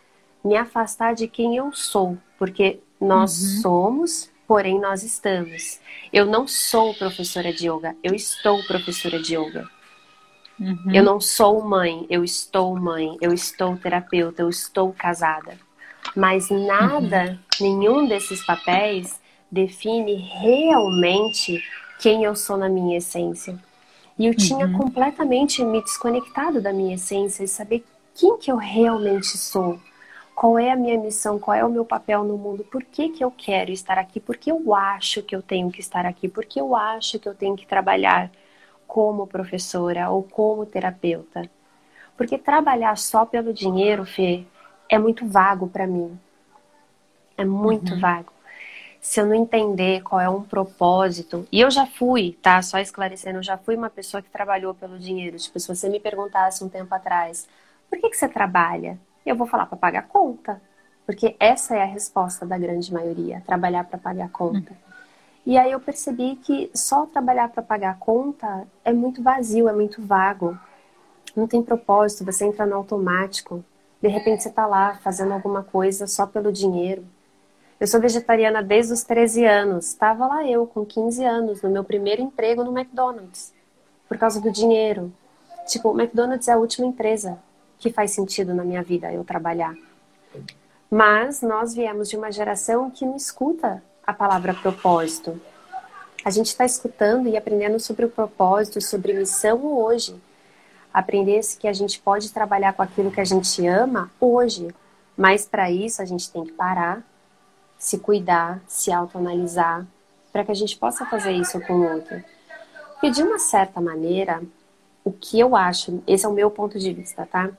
me 0.44 0.56
afastar 0.56 1.14
de 1.14 1.28
quem 1.28 1.58
eu 1.58 1.72
sou, 1.74 2.18
porque 2.38 2.80
nós 3.00 3.42
uhum. 3.42 3.62
somos, 3.62 4.32
porém 4.48 4.80
nós 4.80 5.04
estamos. 5.04 5.80
Eu 6.12 6.26
não 6.26 6.48
sou 6.48 6.94
professora 6.94 7.54
de 7.54 7.70
yoga, 7.70 7.96
eu 8.04 8.14
estou 8.16 8.64
professora 8.64 9.22
de 9.22 9.36
yoga. 9.36 9.70
Uhum. 10.60 10.92
Eu 10.94 11.04
não 11.04 11.22
sou 11.22 11.64
mãe, 11.64 12.06
eu 12.10 12.24
estou 12.24 12.76
mãe, 12.78 13.18
eu 13.22 13.34
estou 13.34 13.78
terapeuta, 13.78 14.42
eu 14.42 14.50
estou 14.50 14.92
casada. 14.94 15.58
Mas 16.16 16.50
nada, 16.50 17.40
uhum. 17.60 17.68
nenhum 17.68 18.08
desses 18.08 18.46
papéis 18.46 19.20
define 19.52 20.16
realmente 20.16 21.64
quem 22.00 22.24
eu 22.24 22.36
sou 22.36 22.58
na 22.58 22.70
minha 22.70 22.98
essência. 22.98 23.58
E 24.20 24.28
eu 24.28 24.36
tinha 24.36 24.68
uhum. 24.68 24.74
completamente 24.74 25.64
me 25.64 25.82
desconectado 25.82 26.62
da 26.62 26.72
minha 26.72 26.96
essência 26.96 27.44
e 27.44 27.48
saber 27.48 27.84
quem 28.14 28.38
que 28.38 28.52
eu 28.52 28.58
realmente 28.58 29.38
sou. 29.38 29.80
Qual 30.36 30.60
é 30.60 30.72
a 30.72 30.76
minha 30.76 30.98
missão? 30.98 31.40
Qual 31.40 31.56
é 31.56 31.66
o 31.66 31.70
meu 31.70 31.86
papel 31.86 32.24
no 32.24 32.38
mundo? 32.38 32.64
Por 32.66 32.84
que, 32.84 33.10
que 33.10 33.24
eu 33.24 33.32
quero 33.32 33.72
estar 33.72 33.98
aqui? 33.98 34.20
Por 34.20 34.38
que 34.38 34.52
eu 34.52 34.76
acho 34.76 35.24
que 35.24 35.36
eu 35.36 35.42
tenho 35.42 35.72
que 35.72 35.80
estar 35.80 36.06
aqui? 36.06 36.28
Por 36.28 36.46
que 36.46 36.60
eu 36.60 36.76
acho 36.76 37.18
que 37.18 37.28
eu 37.28 37.34
tenho 37.34 37.56
que 37.56 37.66
trabalhar? 37.66 38.30
como 38.90 39.28
professora 39.28 40.10
ou 40.10 40.24
como 40.24 40.66
terapeuta. 40.66 41.48
Porque 42.18 42.40
trabalhar 42.40 42.98
só 42.98 43.24
pelo 43.24 43.54
dinheiro, 43.54 44.04
Fê, 44.04 44.44
é 44.90 44.98
muito 44.98 45.28
vago 45.28 45.68
para 45.70 45.86
mim. 45.86 46.20
É 47.38 47.46
muito 47.46 47.94
uhum. 47.94 48.00
vago. 48.00 48.34
Se 49.02 49.22
eu 49.22 49.26
não 49.26 49.34
entender 49.34 50.02
qual 50.02 50.20
é 50.20 50.30
um 50.30 50.44
propósito, 50.44 51.48
e 51.52 51.62
eu 51.62 51.72
já 51.72 51.86
fui, 51.86 52.38
tá? 52.42 52.62
Só 52.62 52.80
esclarecendo, 52.80 53.40
eu 53.40 53.44
já 53.44 53.58
fui 53.58 53.76
uma 53.76 53.90
pessoa 53.90 54.22
que 54.22 54.30
trabalhou 54.30 54.74
pelo 54.74 55.00
dinheiro. 55.00 55.38
Tipo, 55.38 55.60
se 55.60 55.68
você 55.68 55.88
me 55.90 56.00
perguntasse 56.00 56.64
um 56.64 56.70
tempo 56.70 56.94
atrás, 56.94 57.48
por 57.90 58.00
que, 58.00 58.10
que 58.10 58.18
você 58.18 58.28
trabalha? 58.28 59.00
Eu 59.26 59.36
vou 59.36 59.48
falar 59.48 59.66
para 59.66 59.78
pagar 59.78 60.08
conta. 60.08 60.62
Porque 61.06 61.36
essa 61.40 61.76
é 61.76 61.82
a 61.82 61.86
resposta 61.86 62.46
da 62.46 62.56
grande 62.56 62.94
maioria, 62.94 63.42
trabalhar 63.48 63.84
para 63.84 63.98
pagar 63.98 64.30
conta. 64.30 64.78
E 65.44 65.58
aí 65.58 65.72
eu 65.72 65.80
percebi 65.80 66.36
que 66.36 66.70
só 66.76 67.08
trabalhar 67.08 67.50
para 67.50 67.64
pagar 67.64 67.98
conta 67.98 68.68
é 68.86 68.94
muito 68.94 69.24
vazio, 69.24 69.68
é 69.68 69.74
muito 69.74 70.04
vago. 70.04 70.56
Não 71.36 71.48
tem 71.48 71.64
propósito, 71.64 72.24
você 72.24 72.46
entra 72.46 72.64
no 72.64 72.76
automático. 72.76 73.66
De 74.00 74.08
repente 74.08 74.44
você 74.44 74.50
está 74.50 74.68
lá 74.68 75.00
fazendo 75.02 75.34
alguma 75.34 75.64
coisa 75.64 76.06
só 76.06 76.28
pelo 76.28 76.52
dinheiro. 76.52 77.04
Eu 77.80 77.88
sou 77.88 78.02
vegetariana 78.02 78.62
desde 78.62 78.92
os 78.92 79.04
13 79.04 79.46
anos. 79.46 79.88
Estava 79.88 80.28
lá 80.28 80.46
eu, 80.46 80.68
com 80.68 80.86
15 80.86 81.24
anos, 81.24 81.62
no 81.62 81.70
meu 81.70 81.84
primeiro 81.84 82.22
emprego 82.22 82.62
no 82.62 82.78
McDonald's. 82.78 83.54
Por 84.08 84.18
causa 84.18 84.42
do 84.42 84.52
dinheiro. 84.52 85.14
Tipo, 85.66 85.92
o 85.92 86.00
McDonald's 86.00 86.50
é 86.50 86.52
a 86.52 86.58
última 86.58 86.86
empresa 86.86 87.40
que 87.78 87.90
faz 87.90 88.12
sentido 88.12 88.54
na 88.54 88.66
minha 88.66 88.84
vida 88.84 89.14
eu 89.14 89.24
trabalhar. 89.24 89.74
Mas 90.92 91.42
nós 91.42 91.74
viemos 91.74 92.10
de 92.10 92.18
uma 92.18 92.30
geração 92.30 92.92
que 92.92 93.06
não 93.06 93.16
escuta 93.16 93.82
a 94.06 94.12
palavra 94.12 94.54
propósito. 94.54 95.40
A 96.26 96.30
gente 96.32 96.48
está 96.48 96.66
escutando 96.66 97.30
e 97.30 97.38
aprendendo 97.38 97.80
sobre 97.80 98.04
o 98.04 98.10
propósito, 98.10 98.82
sobre 98.82 99.14
missão 99.14 99.64
hoje. 99.64 100.22
Aprender 100.94 101.40
que 101.58 101.68
a 101.68 101.72
gente 101.72 102.02
pode 102.02 102.34
trabalhar 102.34 102.74
com 102.74 102.82
aquilo 102.82 103.10
que 103.10 103.22
a 103.22 103.26
gente 103.26 103.66
ama 103.66 104.12
hoje. 104.20 104.68
Mas 105.16 105.46
para 105.46 105.72
isso 105.72 106.02
a 106.02 106.06
gente 106.06 106.30
tem 106.30 106.44
que 106.44 106.52
parar, 106.52 107.04
se 107.80 107.98
cuidar, 107.98 108.62
se 108.68 108.92
autoanalisar, 108.92 109.88
para 110.34 110.44
que 110.44 110.52
a 110.52 110.56
gente 110.56 110.78
possa 110.78 111.06
fazer 111.06 111.32
isso 111.32 111.60
com 111.62 111.74
o 111.74 111.94
outro. 111.94 112.22
Porque 112.92 113.10
de 113.10 113.24
uma 113.24 113.40
certa 113.40 113.80
maneira, 113.80 114.44
o 115.04 115.12
que 115.12 115.40
eu 115.40 115.56
acho, 115.56 116.04
esse 116.06 116.26
é 116.26 116.30
o 116.30 116.34
meu 116.34 116.52
ponto 116.52 116.78
de 116.78 116.94
vista, 116.94 117.26
tá? 117.26 117.50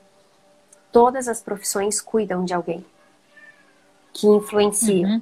Todas 0.91 1.27
as 1.27 1.41
profissões 1.41 1.99
cuidam 1.99 2.45
de 2.45 2.53
alguém 2.53 2.85
que 4.13 4.27
influenciam. 4.27 5.09
Uhum. 5.09 5.21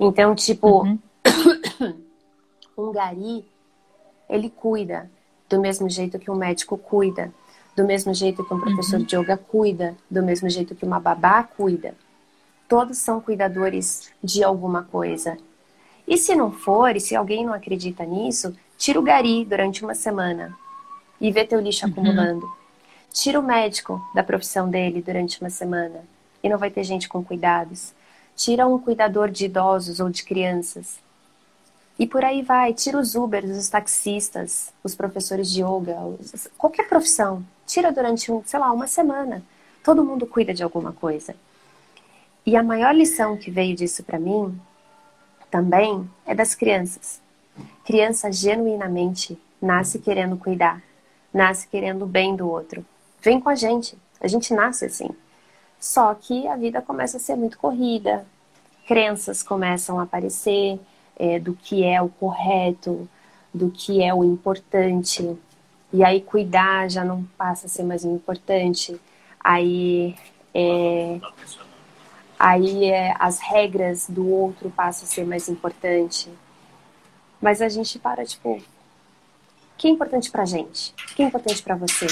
Então, 0.00 0.34
tipo, 0.34 0.82
uhum. 0.82 0.98
um 2.76 2.90
gari, 2.90 3.44
ele 4.28 4.48
cuida 4.48 5.10
do 5.48 5.60
mesmo 5.60 5.90
jeito 5.90 6.18
que 6.18 6.30
um 6.30 6.36
médico 6.36 6.78
cuida, 6.78 7.32
do 7.76 7.84
mesmo 7.84 8.14
jeito 8.14 8.42
que 8.42 8.54
um 8.54 8.60
professor 8.60 9.00
uhum. 9.00 9.04
de 9.04 9.16
yoga 9.16 9.36
cuida, 9.36 9.94
do 10.10 10.22
mesmo 10.22 10.48
jeito 10.48 10.74
que 10.74 10.86
uma 10.86 10.98
babá 10.98 11.42
cuida. 11.42 11.94
Todos 12.72 12.96
são 12.96 13.20
cuidadores 13.20 14.10
de 14.24 14.42
alguma 14.42 14.82
coisa. 14.84 15.36
E 16.08 16.16
se 16.16 16.34
não 16.34 16.50
for, 16.50 16.96
e 16.96 17.00
se 17.00 17.14
alguém 17.14 17.44
não 17.44 17.52
acredita 17.52 18.02
nisso, 18.04 18.56
tira 18.78 18.98
o 18.98 19.02
gari 19.02 19.44
durante 19.44 19.84
uma 19.84 19.94
semana 19.94 20.56
e 21.20 21.30
vê 21.30 21.44
teu 21.44 21.60
lixo 21.60 21.84
uhum. 21.84 21.92
acumulando. 21.92 22.50
Tira 23.12 23.38
o 23.38 23.42
médico 23.42 24.00
da 24.14 24.22
profissão 24.22 24.70
dele 24.70 25.02
durante 25.02 25.38
uma 25.38 25.50
semana 25.50 26.02
e 26.42 26.48
não 26.48 26.56
vai 26.56 26.70
ter 26.70 26.82
gente 26.82 27.10
com 27.10 27.22
cuidados 27.22 27.92
tira 28.34 28.66
um 28.66 28.78
cuidador 28.78 29.30
de 29.30 29.44
idosos 29.44 30.00
ou 30.00 30.08
de 30.08 30.24
crianças. 30.24 30.98
E 31.98 32.06
por 32.06 32.24
aí 32.24 32.40
vai, 32.42 32.72
tira 32.72 32.98
os 32.98 33.14
Ubers, 33.14 33.50
os 33.50 33.68
taxistas, 33.68 34.72
os 34.82 34.94
professores 34.94 35.50
de 35.50 35.60
yoga, 35.60 35.94
qualquer 36.56 36.88
profissão. 36.88 37.44
Tira 37.66 37.92
durante, 37.92 38.32
um, 38.32 38.42
sei 38.46 38.58
lá, 38.58 38.72
uma 38.72 38.86
semana. 38.86 39.42
Todo 39.84 40.02
mundo 40.02 40.26
cuida 40.26 40.54
de 40.54 40.62
alguma 40.62 40.92
coisa. 40.92 41.36
E 42.44 42.56
a 42.56 42.62
maior 42.62 42.94
lição 42.94 43.36
que 43.36 43.50
veio 43.50 43.76
disso 43.76 44.02
para 44.02 44.18
mim 44.18 44.58
também 45.50 46.08
é 46.26 46.34
das 46.34 46.54
crianças. 46.54 47.20
Criança 47.84 48.32
genuinamente 48.32 49.38
nasce 49.60 49.98
querendo 49.98 50.36
cuidar, 50.36 50.82
nasce 51.32 51.68
querendo 51.68 52.02
o 52.02 52.06
bem 52.06 52.34
do 52.34 52.48
outro. 52.48 52.84
Vem 53.20 53.40
com 53.40 53.48
a 53.48 53.54
gente, 53.54 53.96
a 54.20 54.26
gente 54.26 54.52
nasce 54.52 54.86
assim. 54.86 55.08
Só 55.78 56.14
que 56.14 56.48
a 56.48 56.56
vida 56.56 56.82
começa 56.82 57.16
a 57.16 57.20
ser 57.20 57.36
muito 57.36 57.58
corrida, 57.58 58.26
crenças 58.86 59.42
começam 59.42 60.00
a 60.00 60.02
aparecer 60.02 60.80
é, 61.16 61.38
do 61.38 61.54
que 61.54 61.84
é 61.84 62.02
o 62.02 62.08
correto, 62.08 63.08
do 63.54 63.70
que 63.70 64.02
é 64.02 64.12
o 64.12 64.24
importante. 64.24 65.36
E 65.92 66.02
aí 66.02 66.20
cuidar 66.20 66.90
já 66.90 67.04
não 67.04 67.24
passa 67.36 67.66
a 67.66 67.68
ser 67.68 67.84
mais 67.84 68.04
importante. 68.04 69.00
Aí 69.38 70.16
é, 70.54 71.20
aí 72.42 72.86
é, 72.86 73.14
as 73.20 73.38
regras 73.38 74.10
do 74.10 74.28
outro 74.28 74.68
passam 74.68 75.04
a 75.04 75.06
ser 75.06 75.24
mais 75.24 75.48
importante. 75.48 76.28
Mas 77.40 77.62
a 77.62 77.68
gente 77.68 78.00
para, 78.00 78.24
tipo, 78.26 78.54
o 78.54 78.62
que 79.78 79.86
é 79.86 79.90
importante 79.90 80.28
pra 80.28 80.44
gente? 80.44 80.92
O 81.12 81.14
que 81.14 81.22
é 81.22 81.26
importante 81.26 81.62
para 81.62 81.76
você? 81.76 82.06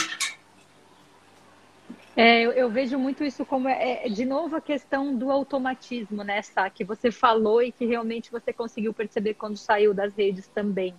É, 2.16 2.42
eu, 2.42 2.52
eu, 2.52 2.70
vejo 2.70 2.96
muito 2.96 3.24
isso 3.24 3.44
como, 3.44 3.68
é, 3.68 4.06
é, 4.06 4.08
de 4.08 4.24
novo, 4.24 4.54
a 4.54 4.60
questão 4.60 5.16
do 5.16 5.32
automatismo, 5.32 6.22
né, 6.22 6.42
Sá? 6.42 6.70
Que 6.70 6.84
você 6.84 7.10
falou 7.10 7.60
e 7.60 7.72
que 7.72 7.84
realmente 7.84 8.30
você 8.30 8.52
conseguiu 8.52 8.94
perceber 8.94 9.34
quando 9.34 9.56
saiu 9.56 9.92
das 9.92 10.14
redes 10.14 10.46
também. 10.46 10.94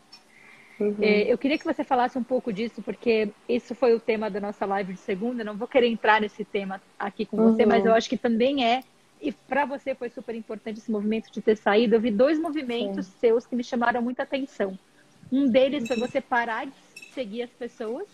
Uhum. 0.78 0.98
É, 1.00 1.32
eu 1.32 1.38
queria 1.38 1.58
que 1.58 1.65
você 1.65 1.86
falasse 1.86 2.17
um 2.17 2.24
pouco 2.24 2.52
disso, 2.52 2.82
porque 2.82 3.30
isso 3.48 3.74
foi 3.76 3.94
o 3.94 4.00
tema 4.00 4.30
da 4.30 4.41
nossa 4.41 4.65
live 4.65 4.94
de 4.94 5.00
segunda. 5.00 5.41
Não 5.41 5.56
vou 5.56 5.70
querer 5.70 5.88
entrar 5.88 6.20
nesse 6.20 6.44
tema 6.44 6.82
aqui 7.00 7.26
com 7.26 7.38
uhum. 7.38 7.54
você, 7.54 7.65
mas 7.65 7.86
eu 7.86 7.94
acho 7.94 8.10
que 8.10 8.17
também 8.17 8.65
é. 8.65 8.84
E 9.21 9.31
para 9.31 9.65
você 9.65 9.93
foi 9.93 10.10
super 10.10 10.34
importante 10.34 10.79
esse 10.79 10.91
movimento 10.91 11.31
de 11.31 11.41
ter 11.41 11.55
saído. 11.55 11.95
Eu 11.95 12.01
vi 12.01 12.10
dois 12.10 12.39
movimentos 12.39 13.05
Sim. 13.05 13.13
seus 13.19 13.45
que 13.45 13.55
me 13.55 13.63
chamaram 13.63 14.01
muita 14.01 14.23
atenção. 14.23 14.77
Um 15.31 15.47
deles 15.47 15.88
foi 15.88 15.97
você 15.97 16.19
parar 16.19 16.65
de 16.65 16.73
seguir 17.13 17.43
as 17.43 17.51
pessoas. 17.51 18.07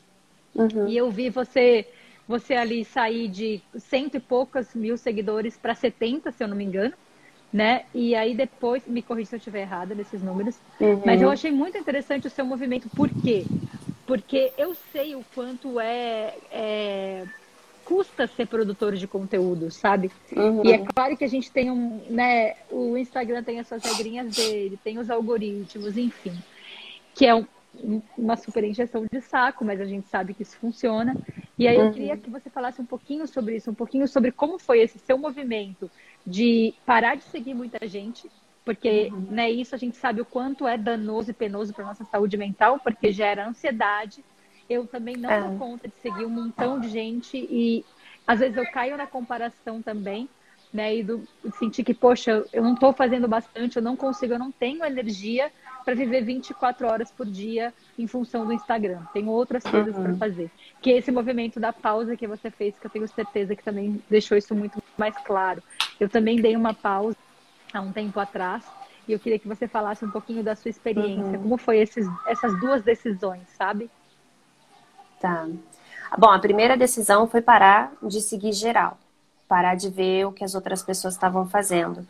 Uhum. 0.54 0.88
E 0.88 0.98
eu 0.98 1.10
vi 1.10 1.30
você 1.30 1.88
você 2.28 2.56
ali 2.56 2.84
sair 2.84 3.30
de 3.30 3.62
cento 3.78 4.18
e 4.18 4.20
poucas 4.20 4.76
mil 4.76 4.98
seguidores 4.98 5.56
para 5.56 5.74
70, 5.74 6.30
se 6.32 6.44
eu 6.44 6.48
não 6.50 6.58
me 6.58 6.66
engano, 6.66 6.94
né? 7.54 7.86
E 7.94 8.14
aí 8.16 8.36
depois, 8.36 8.86
me 8.86 9.02
corrija 9.02 9.30
se 9.30 9.36
eu 9.36 9.38
estiver 9.38 9.62
errada 9.62 9.96
nesses 9.96 10.22
números, 10.22 10.60
uhum. 10.80 11.02
mas 11.06 11.22
eu 11.22 11.30
achei 11.30 11.52
muito 11.52 11.78
interessante 11.78 12.28
o 12.28 12.30
seu 12.30 12.46
movimento. 12.46 12.90
Por 12.90 13.10
quê? 13.10 13.46
Porque 14.06 14.52
eu 14.58 14.76
sei 14.92 15.16
o 15.16 15.24
quanto 15.34 15.80
é, 15.80 16.36
é 16.52 17.26
custa 17.88 18.28
ser 18.28 18.48
produtor 18.48 18.98
de 18.98 19.08
conteúdo, 19.08 19.72
sabe? 19.72 20.12
Uhum. 20.36 20.66
E 20.66 20.74
é 20.74 20.78
claro 20.80 21.16
que 21.16 21.24
a 21.24 21.28
gente 21.28 21.50
tem 21.50 21.72
um, 21.72 22.02
né? 22.10 22.56
O 22.70 22.98
Instagram 22.98 23.42
tem 23.42 23.62
as 23.62 23.68
suas 23.70 23.82
regrinhas 23.82 24.36
dele, 24.36 24.78
tem 24.84 25.00
os 25.00 25.10
algoritmos, 25.10 25.98
enfim, 25.98 26.38
que 27.16 27.26
é 27.26 27.34
um, 27.34 28.02
uma 28.18 28.36
super 28.36 28.66
injeção 28.66 29.06
de 29.10 29.22
saco, 29.22 29.64
mas 29.64 29.80
a 29.80 29.86
gente 29.86 30.06
sabe 30.10 30.34
que 30.34 30.44
isso 30.44 30.58
funciona. 30.58 31.16
E 31.58 31.66
aí 31.66 31.78
eu 31.78 31.90
queria 31.94 32.16
uhum. 32.16 32.20
que 32.20 32.30
você 32.30 32.50
falasse 32.50 32.82
um 32.82 32.86
pouquinho 32.86 33.26
sobre 33.26 33.56
isso, 33.56 33.72
um 33.72 33.76
pouquinho 33.76 34.06
sobre 34.06 34.34
como 34.34 34.60
foi 34.60 34.82
esse 34.82 35.00
seu 35.00 35.18
movimento 35.18 35.90
de 36.26 36.74
parar 36.86 37.16
de 37.16 37.24
seguir 37.24 37.54
muita 37.54 37.88
gente 37.88 38.30
porque 38.66 39.10
uhum. 39.14 39.28
né, 39.30 39.50
isso 39.50 39.74
a 39.74 39.78
gente 39.78 39.96
sabe 39.96 40.20
o 40.20 40.26
quanto 40.26 40.68
é 40.68 40.78
danoso 40.78 41.32
e 41.32 41.34
penoso 41.34 41.74
para 41.74 41.86
nossa 41.86 42.04
saúde 42.04 42.36
mental, 42.36 42.78
porque 42.84 43.14
gera 43.14 43.48
ansiedade. 43.48 44.26
Eu 44.70 44.86
também 44.86 45.16
não 45.16 45.30
é. 45.30 45.42
dou 45.42 45.58
conta 45.58 45.88
de 45.88 45.94
seguir 46.02 46.26
um 46.26 46.30
montão 46.30 46.80
de 46.80 46.90
gente 46.90 47.38
e 47.38 47.86
às 48.26 48.40
vezes 48.40 48.58
eu 48.58 48.70
caio 48.72 48.98
na 48.98 49.08
comparação 49.08 49.82
também, 49.82 50.28
né? 50.74 50.98
E 50.98 51.04
do, 51.04 51.26
sentir 51.58 51.84
que, 51.84 51.94
poxa, 51.94 52.46
eu 52.52 52.62
não 52.62 52.74
estou 52.74 52.92
fazendo 52.92 53.28
bastante, 53.28 53.78
eu 53.78 53.82
não 53.82 53.96
consigo, 53.96 54.34
eu 54.34 54.40
não 54.40 54.52
tenho 54.52 54.84
energia 54.84 55.50
para 55.86 55.96
viver 55.96 56.22
24 56.22 56.86
horas 56.86 57.10
por 57.10 57.26
dia 57.26 57.74
em 57.98 58.06
função 58.06 58.46
do 58.46 58.52
Instagram. 58.52 59.02
Tenho 59.14 59.30
outras 59.30 59.64
coisas 59.64 59.96
uhum. 59.96 60.04
para 60.04 60.16
fazer. 60.16 60.52
Que 60.82 60.92
esse 60.92 61.10
movimento 61.10 61.62
da 61.62 61.72
pausa 61.72 62.18
que 62.18 62.28
você 62.28 62.52
fez, 62.52 62.78
que 62.78 62.86
eu 62.86 62.92
tenho 62.92 63.08
certeza 63.08 63.56
que 63.56 63.64
também 63.64 64.04
deixou 64.10 64.38
isso 64.38 64.54
muito 64.54 64.84
mais 64.98 65.16
claro. 65.20 65.64
Eu 65.98 66.10
também 66.10 66.42
dei 66.42 66.58
uma 66.58 66.74
pausa 66.74 67.16
há 67.74 67.80
um 67.80 67.94
tempo 67.94 68.20
atrás. 68.20 68.66
E 69.08 69.14
eu 69.14 69.20
queria 69.20 69.40
que 69.40 69.48
você 69.48 69.66
falasse 69.70 70.04
um 70.04 70.12
pouquinho 70.12 70.44
da 70.44 70.54
sua 70.54 70.68
experiência. 70.68 71.38
Uhum. 71.38 71.44
Como 71.44 71.58
foi 71.58 71.78
esses, 71.78 72.06
essas 72.28 72.60
duas 72.60 72.84
decisões, 72.84 73.48
sabe? 73.58 73.90
Tá. 75.20 75.48
Bom, 76.18 76.30
a 76.30 76.40
primeira 76.40 76.78
decisão 76.78 77.28
foi 77.28 77.42
parar 77.42 77.92
de 78.02 78.22
seguir 78.22 78.54
geral. 78.54 78.98
Parar 79.48 79.76
de 79.76 79.90
ver 79.90 80.26
o 80.26 80.32
que 80.32 80.44
as 80.44 80.56
outras 80.56 80.84
pessoas 80.84 81.14
estavam 81.14 81.48
fazendo. 81.48 82.06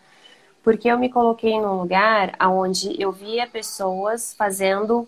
Porque 0.64 0.88
eu 0.88 1.00
me 1.00 1.10
coloquei 1.10 1.60
num 1.60 1.78
lugar 1.80 2.36
onde 2.42 3.02
eu 3.02 3.12
via 3.12 3.48
pessoas 3.48 4.34
fazendo 4.34 5.08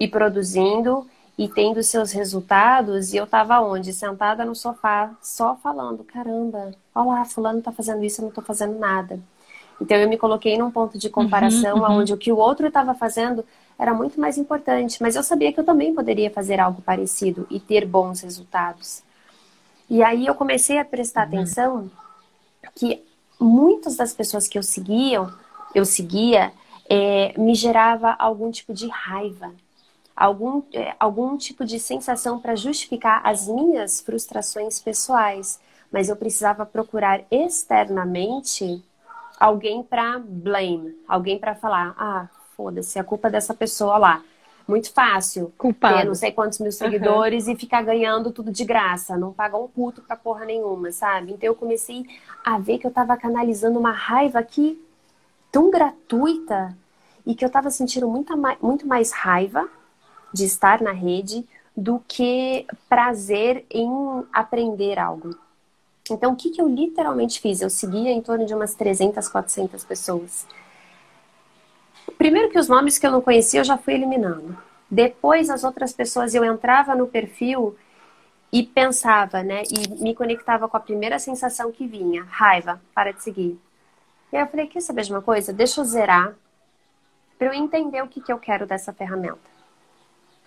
e 0.00 0.08
produzindo 0.08 1.06
e 1.38 1.48
tendo 1.48 1.80
seus 1.84 2.10
resultados, 2.10 3.12
e 3.12 3.16
eu 3.16 3.22
estava 3.22 3.60
onde? 3.60 3.92
Sentada 3.92 4.44
no 4.44 4.56
sofá, 4.56 5.12
só 5.22 5.54
falando, 5.54 6.02
caramba, 6.02 6.72
olha 6.92 7.06
lá, 7.06 7.24
fulano 7.24 7.60
está 7.60 7.70
fazendo 7.70 8.04
isso, 8.04 8.20
eu 8.20 8.24
não 8.24 8.30
estou 8.30 8.42
fazendo 8.42 8.76
nada. 8.76 9.20
Então 9.80 9.96
eu 9.96 10.08
me 10.08 10.18
coloquei 10.18 10.58
num 10.58 10.72
ponto 10.72 10.98
de 10.98 11.08
comparação 11.08 11.76
uhum, 11.76 11.84
uhum. 11.84 11.98
onde 11.98 12.12
o 12.12 12.16
que 12.16 12.32
o 12.32 12.36
outro 12.36 12.66
estava 12.66 12.92
fazendo 12.92 13.44
era 13.78 13.94
muito 13.94 14.20
mais 14.20 14.36
importante, 14.36 15.00
mas 15.00 15.14
eu 15.14 15.22
sabia 15.22 15.52
que 15.52 15.60
eu 15.60 15.64
também 15.64 15.94
poderia 15.94 16.30
fazer 16.30 16.58
algo 16.58 16.82
parecido 16.82 17.46
e 17.48 17.60
ter 17.60 17.86
bons 17.86 18.20
resultados. 18.20 19.02
E 19.88 20.02
aí 20.02 20.26
eu 20.26 20.34
comecei 20.34 20.78
a 20.78 20.84
prestar 20.84 21.28
uhum. 21.28 21.34
atenção 21.34 21.90
que 22.74 23.04
muitas 23.38 23.96
das 23.96 24.12
pessoas 24.12 24.48
que 24.48 24.58
eu 24.58 24.62
seguia, 24.62 25.26
eu 25.74 25.84
seguia, 25.84 26.52
é, 26.90 27.32
me 27.38 27.54
gerava 27.54 28.16
algum 28.18 28.50
tipo 28.50 28.74
de 28.74 28.88
raiva, 28.88 29.54
algum, 30.16 30.62
é, 30.72 30.94
algum 30.98 31.36
tipo 31.36 31.64
de 31.64 31.78
sensação 31.78 32.40
para 32.40 32.56
justificar 32.56 33.20
as 33.24 33.46
minhas 33.46 34.00
frustrações 34.00 34.80
pessoais. 34.80 35.60
Mas 35.90 36.08
eu 36.08 36.16
precisava 36.16 36.66
procurar 36.66 37.24
externamente 37.30 38.84
alguém 39.40 39.82
para 39.82 40.18
blame, 40.18 40.94
alguém 41.08 41.38
para 41.38 41.54
falar, 41.54 41.94
ah, 41.96 42.28
foda-se, 42.58 42.98
a 42.98 43.04
culpa 43.04 43.28
é 43.28 43.30
dessa 43.30 43.54
pessoa 43.54 43.96
lá. 43.96 44.22
Muito 44.66 44.92
fácil. 44.92 45.52
Culpado. 45.56 45.98
Ter 45.98 46.04
não 46.04 46.14
sei 46.14 46.32
quantos 46.32 46.58
mil 46.58 46.72
seguidores 46.72 47.46
uhum. 47.46 47.52
e 47.52 47.56
ficar 47.56 47.82
ganhando 47.82 48.32
tudo 48.32 48.50
de 48.50 48.64
graça. 48.64 49.16
Não 49.16 49.32
pagar 49.32 49.58
um 49.58 49.68
puto 49.68 50.02
pra 50.02 50.16
porra 50.16 50.44
nenhuma, 50.44 50.90
sabe? 50.90 51.32
Então 51.32 51.46
eu 51.46 51.54
comecei 51.54 52.04
a 52.44 52.58
ver 52.58 52.78
que 52.78 52.86
eu 52.86 52.90
tava 52.90 53.16
canalizando 53.16 53.78
uma 53.78 53.92
raiva 53.92 54.40
aqui 54.40 54.84
tão 55.52 55.70
gratuita 55.70 56.76
e 57.24 57.34
que 57.34 57.44
eu 57.44 57.48
tava 57.48 57.70
sentindo 57.70 58.08
muita, 58.08 58.34
muito 58.60 58.86
mais 58.86 59.12
raiva 59.12 59.66
de 60.34 60.44
estar 60.44 60.82
na 60.82 60.92
rede 60.92 61.46
do 61.74 62.02
que 62.06 62.66
prazer 62.88 63.64
em 63.70 63.88
aprender 64.32 64.98
algo. 64.98 65.38
Então, 66.10 66.32
o 66.32 66.36
que, 66.36 66.50
que 66.50 66.60
eu 66.60 66.66
literalmente 66.66 67.40
fiz? 67.40 67.60
Eu 67.60 67.70
seguia 67.70 68.10
em 68.10 68.20
torno 68.20 68.44
de 68.44 68.54
umas 68.54 68.74
300, 68.74 69.28
400 69.28 69.84
pessoas. 69.84 70.46
Primeiro 72.16 72.50
que 72.50 72.58
os 72.58 72.68
nomes 72.68 72.98
que 72.98 73.06
eu 73.06 73.10
não 73.10 73.20
conhecia 73.20 73.60
eu 73.60 73.64
já 73.64 73.76
fui 73.76 73.94
eliminando. 73.94 74.56
Depois 74.90 75.50
as 75.50 75.64
outras 75.64 75.92
pessoas 75.92 76.34
eu 76.34 76.44
entrava 76.44 76.94
no 76.94 77.06
perfil 77.06 77.76
e 78.52 78.62
pensava, 78.62 79.42
né? 79.42 79.62
E 79.64 80.02
me 80.02 80.14
conectava 80.14 80.68
com 80.68 80.76
a 80.76 80.80
primeira 80.80 81.18
sensação 81.18 81.70
que 81.70 81.86
vinha, 81.86 82.24
raiva, 82.24 82.80
para 82.94 83.12
de 83.12 83.22
seguir. 83.22 83.60
E 84.32 84.36
aí 84.36 84.42
eu 84.42 84.46
falei, 84.46 84.66
quer 84.66 84.80
saber 84.80 85.02
de 85.02 85.12
uma 85.12 85.22
coisa? 85.22 85.52
Deixa 85.52 85.80
eu 85.80 85.84
zerar 85.84 86.34
para 87.38 87.48
eu 87.48 87.52
entender 87.52 88.02
o 88.02 88.08
que, 88.08 88.20
que 88.20 88.32
eu 88.32 88.38
quero 88.38 88.66
dessa 88.66 88.92
ferramenta. 88.92 89.38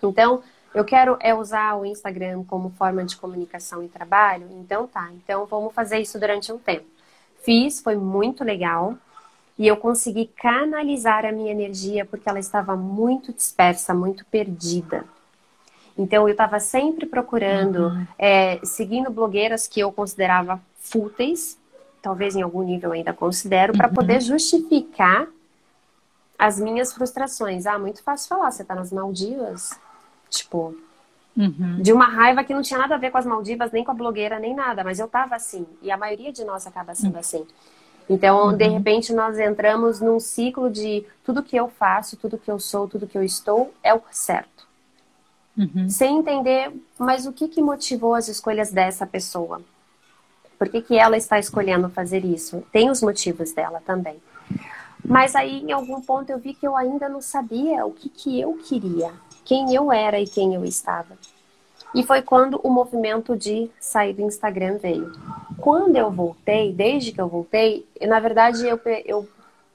Então, 0.02 0.42
eu 0.74 0.84
quero 0.84 1.16
é 1.20 1.34
usar 1.34 1.76
o 1.76 1.84
Instagram 1.84 2.44
como 2.44 2.70
forma 2.70 3.04
de 3.04 3.16
comunicação 3.16 3.82
e 3.82 3.88
trabalho. 3.88 4.48
Então 4.52 4.86
tá, 4.86 5.10
então 5.12 5.44
vamos 5.46 5.74
fazer 5.74 5.98
isso 5.98 6.18
durante 6.18 6.50
um 6.52 6.58
tempo. 6.58 6.86
Fiz, 7.42 7.80
foi 7.80 7.96
muito 7.96 8.42
legal. 8.42 8.96
E 9.58 9.66
eu 9.66 9.76
consegui 9.76 10.30
canalizar 10.36 11.24
a 11.24 11.32
minha 11.32 11.52
energia 11.52 12.04
porque 12.04 12.28
ela 12.28 12.38
estava 12.38 12.74
muito 12.76 13.32
dispersa, 13.32 13.94
muito 13.94 14.24
perdida. 14.26 15.04
Então 15.96 16.26
eu 16.26 16.32
estava 16.32 16.58
sempre 16.58 17.06
procurando, 17.06 17.88
uhum. 17.88 18.06
é, 18.18 18.58
seguindo 18.64 19.10
blogueiras 19.10 19.66
que 19.66 19.80
eu 19.80 19.92
considerava 19.92 20.60
fúteis, 20.78 21.58
talvez 22.00 22.34
em 22.34 22.42
algum 22.42 22.62
nível 22.62 22.92
ainda 22.92 23.12
considero, 23.12 23.72
para 23.72 23.88
uhum. 23.88 23.94
poder 23.94 24.20
justificar 24.20 25.28
as 26.38 26.58
minhas 26.58 26.92
frustrações. 26.92 27.66
Ah, 27.66 27.78
muito 27.78 28.02
fácil 28.02 28.28
falar, 28.28 28.50
você 28.50 28.62
está 28.62 28.74
nas 28.74 28.90
Maldivas, 28.90 29.78
tipo, 30.28 30.74
uhum. 31.36 31.80
de 31.80 31.92
uma 31.92 32.06
raiva 32.06 32.42
que 32.42 32.54
não 32.54 32.62
tinha 32.62 32.80
nada 32.80 32.94
a 32.94 32.98
ver 32.98 33.10
com 33.10 33.18
as 33.18 33.26
Maldivas, 33.26 33.70
nem 33.70 33.84
com 33.84 33.92
a 33.92 33.94
blogueira, 33.94 34.40
nem 34.40 34.54
nada, 34.54 34.82
mas 34.82 34.98
eu 34.98 35.06
estava 35.06 35.36
assim. 35.36 35.66
E 35.80 35.90
a 35.90 35.96
maioria 35.96 36.32
de 36.32 36.44
nós 36.44 36.66
acaba 36.66 36.94
sendo 36.94 37.14
uhum. 37.14 37.20
assim. 37.20 37.46
Então, 38.08 38.48
uhum. 38.48 38.56
de 38.56 38.66
repente, 38.68 39.12
nós 39.12 39.38
entramos 39.38 40.00
num 40.00 40.18
ciclo 40.18 40.70
de 40.70 41.04
tudo 41.24 41.42
que 41.42 41.56
eu 41.56 41.68
faço, 41.68 42.16
tudo 42.16 42.38
que 42.38 42.50
eu 42.50 42.58
sou, 42.58 42.88
tudo 42.88 43.06
que 43.06 43.16
eu 43.16 43.22
estou 43.22 43.72
é 43.82 43.94
o 43.94 44.02
certo. 44.10 44.66
Uhum. 45.56 45.88
Sem 45.88 46.18
entender, 46.18 46.72
mas 46.98 47.26
o 47.26 47.32
que, 47.32 47.48
que 47.48 47.62
motivou 47.62 48.14
as 48.14 48.28
escolhas 48.28 48.70
dessa 48.70 49.06
pessoa? 49.06 49.60
Por 50.58 50.68
que, 50.68 50.80
que 50.80 50.96
ela 50.96 51.16
está 51.16 51.38
escolhendo 51.38 51.88
fazer 51.88 52.24
isso? 52.24 52.64
Tem 52.72 52.90
os 52.90 53.02
motivos 53.02 53.52
dela 53.52 53.82
também. 53.84 54.20
Mas 55.04 55.34
aí, 55.34 55.60
em 55.62 55.72
algum 55.72 56.00
ponto, 56.00 56.30
eu 56.30 56.38
vi 56.38 56.54
que 56.54 56.66
eu 56.66 56.76
ainda 56.76 57.08
não 57.08 57.20
sabia 57.20 57.84
o 57.84 57.92
que, 57.92 58.08
que 58.08 58.40
eu 58.40 58.54
queria, 58.54 59.12
quem 59.44 59.74
eu 59.74 59.92
era 59.92 60.20
e 60.20 60.26
quem 60.26 60.54
eu 60.54 60.64
estava. 60.64 61.18
E 61.94 62.02
foi 62.02 62.22
quando 62.22 62.58
o 62.62 62.70
movimento 62.70 63.36
de 63.36 63.70
sair 63.78 64.14
do 64.14 64.22
Instagram 64.22 64.78
veio. 64.78 65.12
Quando 65.58 65.96
eu 65.96 66.10
voltei, 66.10 66.72
desde 66.72 67.12
que 67.12 67.20
eu 67.20 67.28
voltei, 67.28 67.86
na 68.00 68.18
verdade 68.18 68.66
eu, 68.66 68.80
eu 69.04 69.28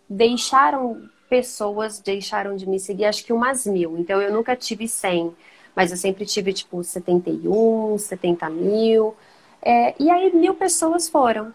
deixaram 0.10 1.10
pessoas 1.30 2.00
deixaram 2.00 2.56
de 2.56 2.68
me 2.68 2.80
seguir, 2.80 3.06
acho 3.06 3.24
que 3.24 3.34
umas 3.34 3.66
mil. 3.66 3.98
Então 3.98 4.22
eu 4.22 4.34
nunca 4.34 4.56
tive 4.56 4.88
100, 4.88 5.36
mas 5.76 5.92
eu 5.92 5.98
sempre 5.98 6.26
tive 6.26 6.54
tipo 6.54 6.84
71, 6.84 7.98
70 7.98 8.50
mil. 8.50 9.16
É, 9.62 9.94
e 10.02 10.10
aí 10.10 10.34
mil 10.34 10.56
pessoas 10.56 11.08
foram. 11.08 11.54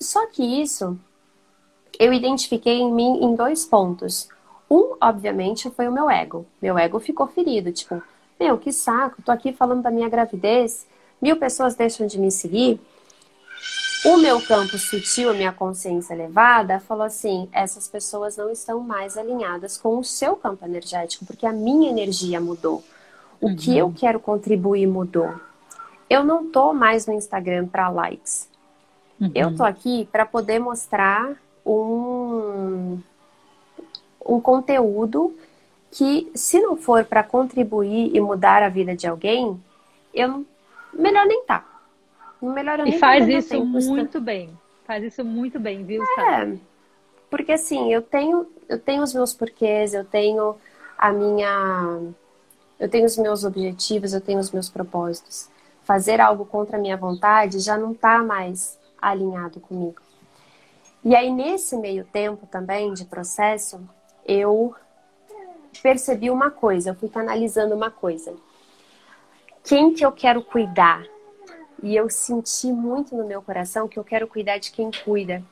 Só 0.00 0.26
que 0.26 0.42
isso 0.62 0.98
eu 1.98 2.12
identifiquei 2.12 2.78
em 2.78 2.92
mim 2.92 3.18
em 3.22 3.34
dois 3.34 3.64
pontos. 3.64 4.28
Um, 4.70 4.96
obviamente, 5.00 5.70
foi 5.70 5.88
o 5.88 5.92
meu 5.92 6.10
ego. 6.10 6.46
Meu 6.60 6.76
ego 6.78 6.98
ficou 6.98 7.26
ferido, 7.26 7.72
tipo, 7.72 8.02
meu, 8.38 8.58
que 8.58 8.72
saco, 8.72 9.22
tô 9.22 9.32
aqui 9.32 9.52
falando 9.52 9.82
da 9.82 9.90
minha 9.90 10.08
gravidez, 10.08 10.86
mil 11.20 11.36
pessoas 11.36 11.74
deixam 11.74 12.06
de 12.06 12.18
me 12.18 12.30
seguir. 12.30 12.80
O 14.04 14.18
meu 14.18 14.40
campo 14.40 14.78
sutil, 14.78 15.30
a 15.30 15.34
minha 15.34 15.52
consciência 15.52 16.14
elevada, 16.14 16.78
falou 16.78 17.04
assim: 17.04 17.48
essas 17.50 17.88
pessoas 17.88 18.36
não 18.36 18.50
estão 18.50 18.80
mais 18.80 19.16
alinhadas 19.16 19.76
com 19.76 19.98
o 19.98 20.04
seu 20.04 20.36
campo 20.36 20.64
energético, 20.64 21.24
porque 21.24 21.46
a 21.46 21.52
minha 21.52 21.90
energia 21.90 22.40
mudou. 22.40 22.84
O 23.40 23.48
uhum. 23.48 23.56
que 23.56 23.76
eu 23.76 23.92
quero 23.94 24.20
contribuir 24.20 24.86
mudou. 24.86 25.34
Eu 26.08 26.22
não 26.22 26.50
tô 26.50 26.72
mais 26.72 27.06
no 27.06 27.14
Instagram 27.14 27.66
para 27.66 27.88
likes. 27.88 28.48
Uhum. 29.20 29.32
Eu 29.34 29.56
tô 29.56 29.64
aqui 29.64 30.08
para 30.12 30.24
poder 30.24 30.58
mostrar 30.58 31.34
um, 31.64 32.98
um 34.24 34.40
conteúdo 34.40 35.34
que 35.90 36.30
se 36.34 36.60
não 36.60 36.76
for 36.76 37.04
para 37.04 37.22
contribuir 37.22 38.14
e 38.14 38.20
mudar 38.20 38.62
a 38.62 38.68
vida 38.68 38.94
de 38.94 39.06
alguém, 39.06 39.60
eu 40.12 40.44
melhor 40.92 41.26
nem 41.26 41.44
tá. 41.44 41.64
Melhor 42.40 42.80
eu 42.80 42.86
e 42.86 42.98
faz 42.98 43.28
isso 43.28 43.50
tempo, 43.50 43.66
muito 43.66 44.20
bem. 44.20 44.50
Faz 44.84 45.02
isso 45.02 45.24
muito 45.24 45.58
bem, 45.58 45.84
viu? 45.84 46.02
É, 46.02 46.56
porque 47.30 47.52
assim, 47.52 47.92
eu 47.92 48.02
tenho, 48.02 48.46
eu 48.68 48.78
tenho 48.78 49.02
os 49.02 49.12
meus 49.12 49.32
porquês, 49.32 49.94
eu 49.94 50.04
tenho 50.04 50.56
a 50.96 51.12
minha, 51.12 52.00
eu 52.78 52.88
tenho 52.88 53.06
os 53.06 53.16
meus 53.16 53.44
objetivos, 53.44 54.12
eu 54.12 54.20
tenho 54.20 54.38
os 54.38 54.50
meus 54.50 54.68
propósitos. 54.68 55.48
Fazer 55.82 56.20
algo 56.20 56.44
contra 56.44 56.76
a 56.76 56.80
minha 56.80 56.96
vontade 56.96 57.60
já 57.60 57.76
não 57.76 57.94
tá 57.94 58.22
mais 58.22 58.78
alinhado 59.00 59.60
comigo. 59.60 60.00
E 61.04 61.14
aí 61.14 61.32
nesse 61.32 61.76
meio 61.76 62.04
tempo 62.04 62.46
também 62.46 62.92
de 62.92 63.04
processo, 63.04 63.80
eu 64.24 64.74
percebi 65.80 66.30
uma 66.30 66.50
coisa, 66.50 66.90
eu 66.90 66.94
fui 66.94 67.08
canalizando 67.08 67.74
uma 67.74 67.90
coisa. 67.90 68.34
Quem 69.64 69.92
que 69.92 70.04
eu 70.04 70.12
quero 70.12 70.42
cuidar? 70.42 71.04
E 71.82 71.94
eu 71.94 72.08
senti 72.08 72.68
muito 72.68 73.16
no 73.16 73.26
meu 73.26 73.42
coração 73.42 73.88
que 73.88 73.98
eu 73.98 74.04
quero 74.04 74.26
cuidar 74.26 74.58
de 74.58 74.70
quem 74.70 74.90
cuida. 75.04 75.42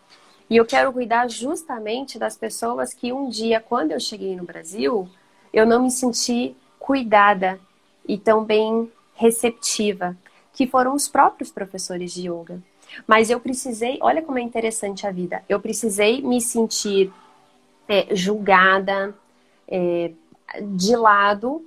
E 0.48 0.56
eu 0.56 0.64
quero 0.64 0.92
cuidar 0.92 1.28
justamente 1.28 2.18
das 2.18 2.36
pessoas 2.36 2.94
que 2.94 3.12
um 3.12 3.28
dia, 3.28 3.60
quando 3.60 3.92
eu 3.92 4.00
cheguei 4.00 4.36
no 4.36 4.44
Brasil, 4.44 5.08
eu 5.52 5.66
não 5.66 5.82
me 5.82 5.90
senti 5.90 6.56
cuidada 6.78 7.58
e 8.06 8.18
tão 8.18 8.44
bem 8.44 8.90
receptiva, 9.14 10.16
que 10.52 10.66
foram 10.66 10.94
os 10.94 11.08
próprios 11.08 11.50
professores 11.50 12.12
de 12.12 12.28
yoga. 12.28 12.62
Mas 13.06 13.30
eu 13.30 13.40
precisei, 13.40 13.98
olha 14.00 14.22
como 14.22 14.38
é 14.38 14.42
interessante 14.42 15.06
a 15.06 15.10
vida, 15.10 15.42
eu 15.48 15.58
precisei 15.58 16.20
me 16.22 16.40
sentir 16.40 17.12
é, 17.88 18.14
julgada, 18.14 19.14
é, 19.68 20.12
de 20.62 20.96
lado 20.96 21.64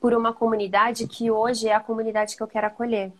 por 0.00 0.14
uma 0.14 0.32
comunidade 0.32 1.06
que 1.06 1.30
hoje 1.30 1.68
é 1.68 1.74
a 1.74 1.80
comunidade 1.80 2.36
que 2.36 2.42
eu 2.42 2.46
quero 2.46 2.66
acolher. 2.66 3.12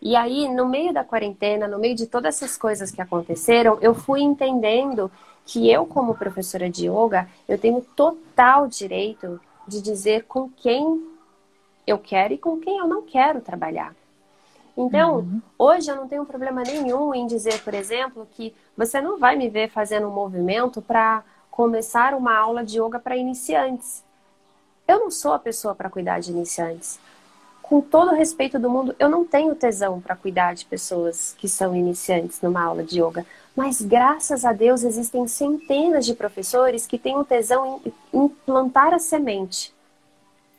E 0.00 0.14
aí, 0.14 0.48
no 0.48 0.66
meio 0.66 0.92
da 0.92 1.02
quarentena, 1.02 1.66
no 1.66 1.78
meio 1.78 1.94
de 1.94 2.06
todas 2.06 2.36
essas 2.36 2.56
coisas 2.56 2.90
que 2.90 3.02
aconteceram, 3.02 3.78
eu 3.80 3.94
fui 3.94 4.20
entendendo 4.20 5.10
que 5.44 5.70
eu, 5.70 5.86
como 5.86 6.14
professora 6.14 6.70
de 6.70 6.86
yoga, 6.88 7.28
eu 7.48 7.58
tenho 7.58 7.80
total 7.96 8.68
direito 8.68 9.40
de 9.66 9.82
dizer 9.82 10.24
com 10.24 10.48
quem 10.48 11.04
eu 11.86 11.98
quero 11.98 12.34
e 12.34 12.38
com 12.38 12.58
quem 12.58 12.78
eu 12.78 12.86
não 12.86 13.02
quero 13.02 13.40
trabalhar. 13.40 13.94
Então, 14.76 15.16
uhum. 15.16 15.42
hoje 15.58 15.90
eu 15.90 15.96
não 15.96 16.06
tenho 16.06 16.24
problema 16.24 16.62
nenhum 16.62 17.12
em 17.12 17.26
dizer, 17.26 17.60
por 17.64 17.74
exemplo, 17.74 18.28
que 18.30 18.54
você 18.76 19.00
não 19.00 19.18
vai 19.18 19.34
me 19.34 19.48
ver 19.48 19.68
fazendo 19.68 20.06
um 20.06 20.12
movimento 20.12 20.80
para 20.80 21.24
começar 21.50 22.14
uma 22.14 22.36
aula 22.36 22.64
de 22.64 22.80
yoga 22.80 22.98
para 22.98 23.16
iniciantes. 23.16 24.04
Eu 24.86 25.00
não 25.00 25.10
sou 25.10 25.32
a 25.32 25.38
pessoa 25.38 25.74
para 25.74 25.90
cuidar 25.90 26.20
de 26.20 26.30
iniciantes. 26.30 26.98
Com 27.60 27.82
todo 27.82 28.12
o 28.12 28.14
respeito 28.14 28.58
do 28.58 28.70
mundo, 28.70 28.96
eu 28.98 29.10
não 29.10 29.26
tenho 29.26 29.54
tesão 29.54 30.00
para 30.00 30.16
cuidar 30.16 30.54
de 30.54 30.64
pessoas 30.64 31.34
que 31.36 31.46
são 31.46 31.76
iniciantes 31.76 32.40
numa 32.40 32.62
aula 32.62 32.82
de 32.82 32.98
yoga. 32.98 33.26
Mas 33.54 33.82
graças 33.82 34.44
a 34.44 34.52
Deus 34.52 34.82
existem 34.84 35.28
centenas 35.28 36.06
de 36.06 36.14
professores 36.14 36.86
que 36.86 36.98
têm 36.98 37.16
o 37.16 37.24
tesão 37.24 37.82
em 38.12 38.28
plantar 38.46 38.94
a 38.94 38.98
semente. 38.98 39.74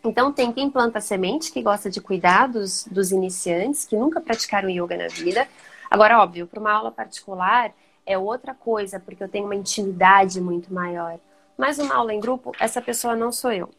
Então 0.04 0.32
tem 0.32 0.52
quem 0.52 0.69
planta 0.69 0.99
a 0.99 1.02
semente, 1.02 1.52
que 1.52 1.62
gosta 1.62 1.89
de 1.89 1.99
cuidar 1.99 2.47
dos, 2.47 2.86
dos 2.86 3.12
iniciantes, 3.12 3.86
que 3.86 3.97
nunca 3.97 4.21
praticaram 4.21 4.69
yoga 4.69 4.95
na 4.95 5.08
vida. 5.08 5.47
Agora, 5.89 6.19
óbvio, 6.19 6.45
para 6.45 6.60
uma 6.60 6.71
aula 6.71 6.91
particular 6.91 7.73
é 8.09 8.17
outra 8.17 8.55
coisa, 8.55 8.99
porque 8.99 9.23
eu 9.23 9.29
tenho 9.29 9.45
uma 9.45 9.55
intimidade 9.55 10.41
muito 10.41 10.73
maior. 10.73 11.19
Mas 11.55 11.77
uma 11.77 11.93
aula 11.93 12.11
em 12.11 12.19
grupo, 12.19 12.51
essa 12.59 12.81
pessoa 12.81 13.15
não 13.15 13.31
sou 13.31 13.51
eu. 13.51 13.69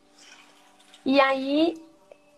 E 1.05 1.21
aí 1.21 1.75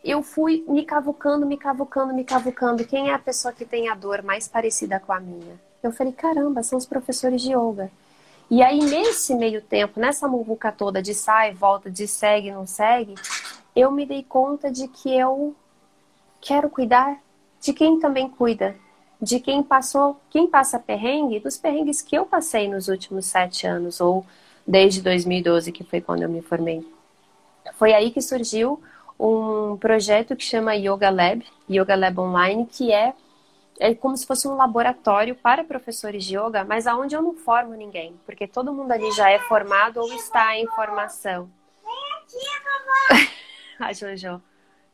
eu 0.03 0.23
fui 0.23 0.65
me 0.67 0.87
cavucando, 0.87 1.45
me 1.45 1.59
cavucando, 1.59 2.15
me 2.15 2.25
cavucando. 2.25 2.87
Quem 2.87 3.11
é 3.11 3.15
a 3.15 3.19
pessoa 3.19 3.53
que 3.53 3.67
tem 3.67 3.91
a 3.91 3.95
dor 3.95 4.23
mais 4.23 4.49
parecida 4.49 4.99
com 4.99 5.13
a 5.13 5.21
minha? 5.21 5.61
Eu 5.83 5.93
falei, 5.93 6.15
caramba, 6.15 6.63
são 6.63 6.79
os 6.79 6.87
professores 6.87 7.43
de 7.43 7.53
yoga. 7.53 7.91
E 8.51 8.63
aí, 8.63 8.79
nesse 8.79 9.35
meio 9.35 9.61
tempo, 9.61 10.01
nessa 10.01 10.27
muvuca 10.27 10.73
toda 10.73 11.03
de 11.03 11.13
sai, 11.13 11.53
volta, 11.53 11.91
de 11.91 12.09
segue, 12.09 12.51
não 12.51 12.67
segue, 12.67 13.17
eu 13.77 13.91
me 13.91 14.07
dei 14.07 14.23
conta 14.23 14.71
de 14.71 14.89
que 14.89 15.15
eu 15.15 15.55
quero 16.41 16.71
cuidar 16.71 17.21
de 17.61 17.75
quem 17.75 18.01
também 18.01 18.31
cuida, 18.31 18.75
de 19.23 19.39
quem 19.39 19.63
passou, 19.63 20.21
quem 20.29 20.49
passa 20.49 20.81
perrengue, 20.81 21.39
dos 21.39 21.57
perrengues 21.57 22.03
que 22.03 22.17
eu 22.17 22.27
passei 22.27 22.69
nos 22.69 22.89
últimos 22.89 23.27
sete 23.27 23.69
anos, 23.69 24.01
ou 24.01 24.27
desde 24.67 25.01
2012, 25.01 25.71
que 25.71 25.85
foi 25.85 26.01
quando 26.01 26.23
eu 26.23 26.29
me 26.29 26.43
formei. 26.43 26.85
Foi 27.75 27.95
aí 27.95 28.11
que 28.11 28.21
surgiu 28.21 28.83
um 29.19 29.77
projeto 29.77 30.35
que 30.35 30.43
chama 30.43 30.75
Yoga 30.75 31.09
Lab, 31.09 31.47
Yoga 31.71 31.95
Lab 31.95 32.19
Online, 32.19 32.67
que 32.67 32.93
é, 32.93 33.15
é 33.79 33.95
como 33.95 34.17
se 34.17 34.27
fosse 34.27 34.49
um 34.49 34.57
laboratório 34.57 35.37
para 35.37 35.63
professores 35.63 36.25
de 36.25 36.37
yoga, 36.37 36.65
mas 36.65 36.89
aonde 36.89 37.15
eu 37.15 37.23
não 37.23 37.35
formo 37.35 37.75
ninguém, 37.75 38.19
porque 38.27 38.49
todo 38.49 38.73
mundo 38.73 38.91
ali 38.91 39.13
já 39.13 39.31
é 39.31 39.39
formado 39.39 40.01
ou 40.01 40.13
está 40.15 40.57
em 40.57 40.67
formação. 40.67 41.49
A 43.79 43.93
Jojo 43.95 44.43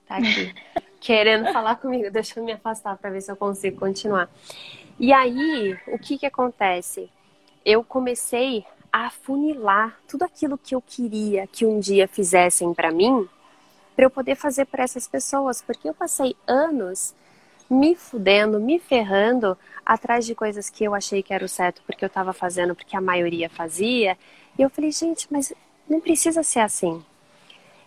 tá 0.06 0.16
aqui 0.16 0.54
querendo 1.00 1.52
falar 1.52 1.76
comigo. 1.76 2.10
Deixa 2.12 2.38
eu 2.38 2.44
me 2.44 2.52
afastar 2.52 2.96
para 2.96 3.10
ver 3.10 3.20
se 3.20 3.30
eu 3.30 3.36
consigo 3.36 3.78
continuar. 3.78 4.28
E 4.98 5.12
aí, 5.12 5.78
o 5.86 5.98
que 5.98 6.18
que 6.18 6.26
acontece? 6.26 7.08
Eu 7.64 7.84
comecei 7.84 8.64
a 8.92 9.10
funilar 9.10 9.98
tudo 10.08 10.24
aquilo 10.24 10.58
que 10.58 10.74
eu 10.74 10.82
queria 10.82 11.46
que 11.46 11.64
um 11.66 11.78
dia 11.78 12.08
fizessem 12.08 12.72
para 12.72 12.90
mim, 12.90 13.28
para 13.94 14.04
eu 14.04 14.10
poder 14.10 14.34
fazer 14.34 14.64
para 14.64 14.84
essas 14.84 15.06
pessoas, 15.06 15.60
porque 15.60 15.88
eu 15.88 15.94
passei 15.94 16.34
anos 16.46 17.14
me 17.68 17.94
fudendo, 17.94 18.58
me 18.58 18.78
ferrando 18.78 19.56
atrás 19.84 20.24
de 20.24 20.34
coisas 20.34 20.70
que 20.70 20.84
eu 20.84 20.94
achei 20.94 21.22
que 21.22 21.34
era 21.34 21.44
o 21.44 21.48
certo, 21.48 21.82
porque 21.86 22.04
eu 22.04 22.08
estava 22.08 22.32
fazendo, 22.32 22.74
porque 22.74 22.96
a 22.96 23.00
maioria 23.00 23.48
fazia. 23.50 24.16
E 24.58 24.62
eu 24.62 24.70
falei, 24.70 24.90
gente, 24.90 25.26
mas 25.30 25.52
não 25.88 26.00
precisa 26.00 26.42
ser 26.42 26.60
assim. 26.60 27.04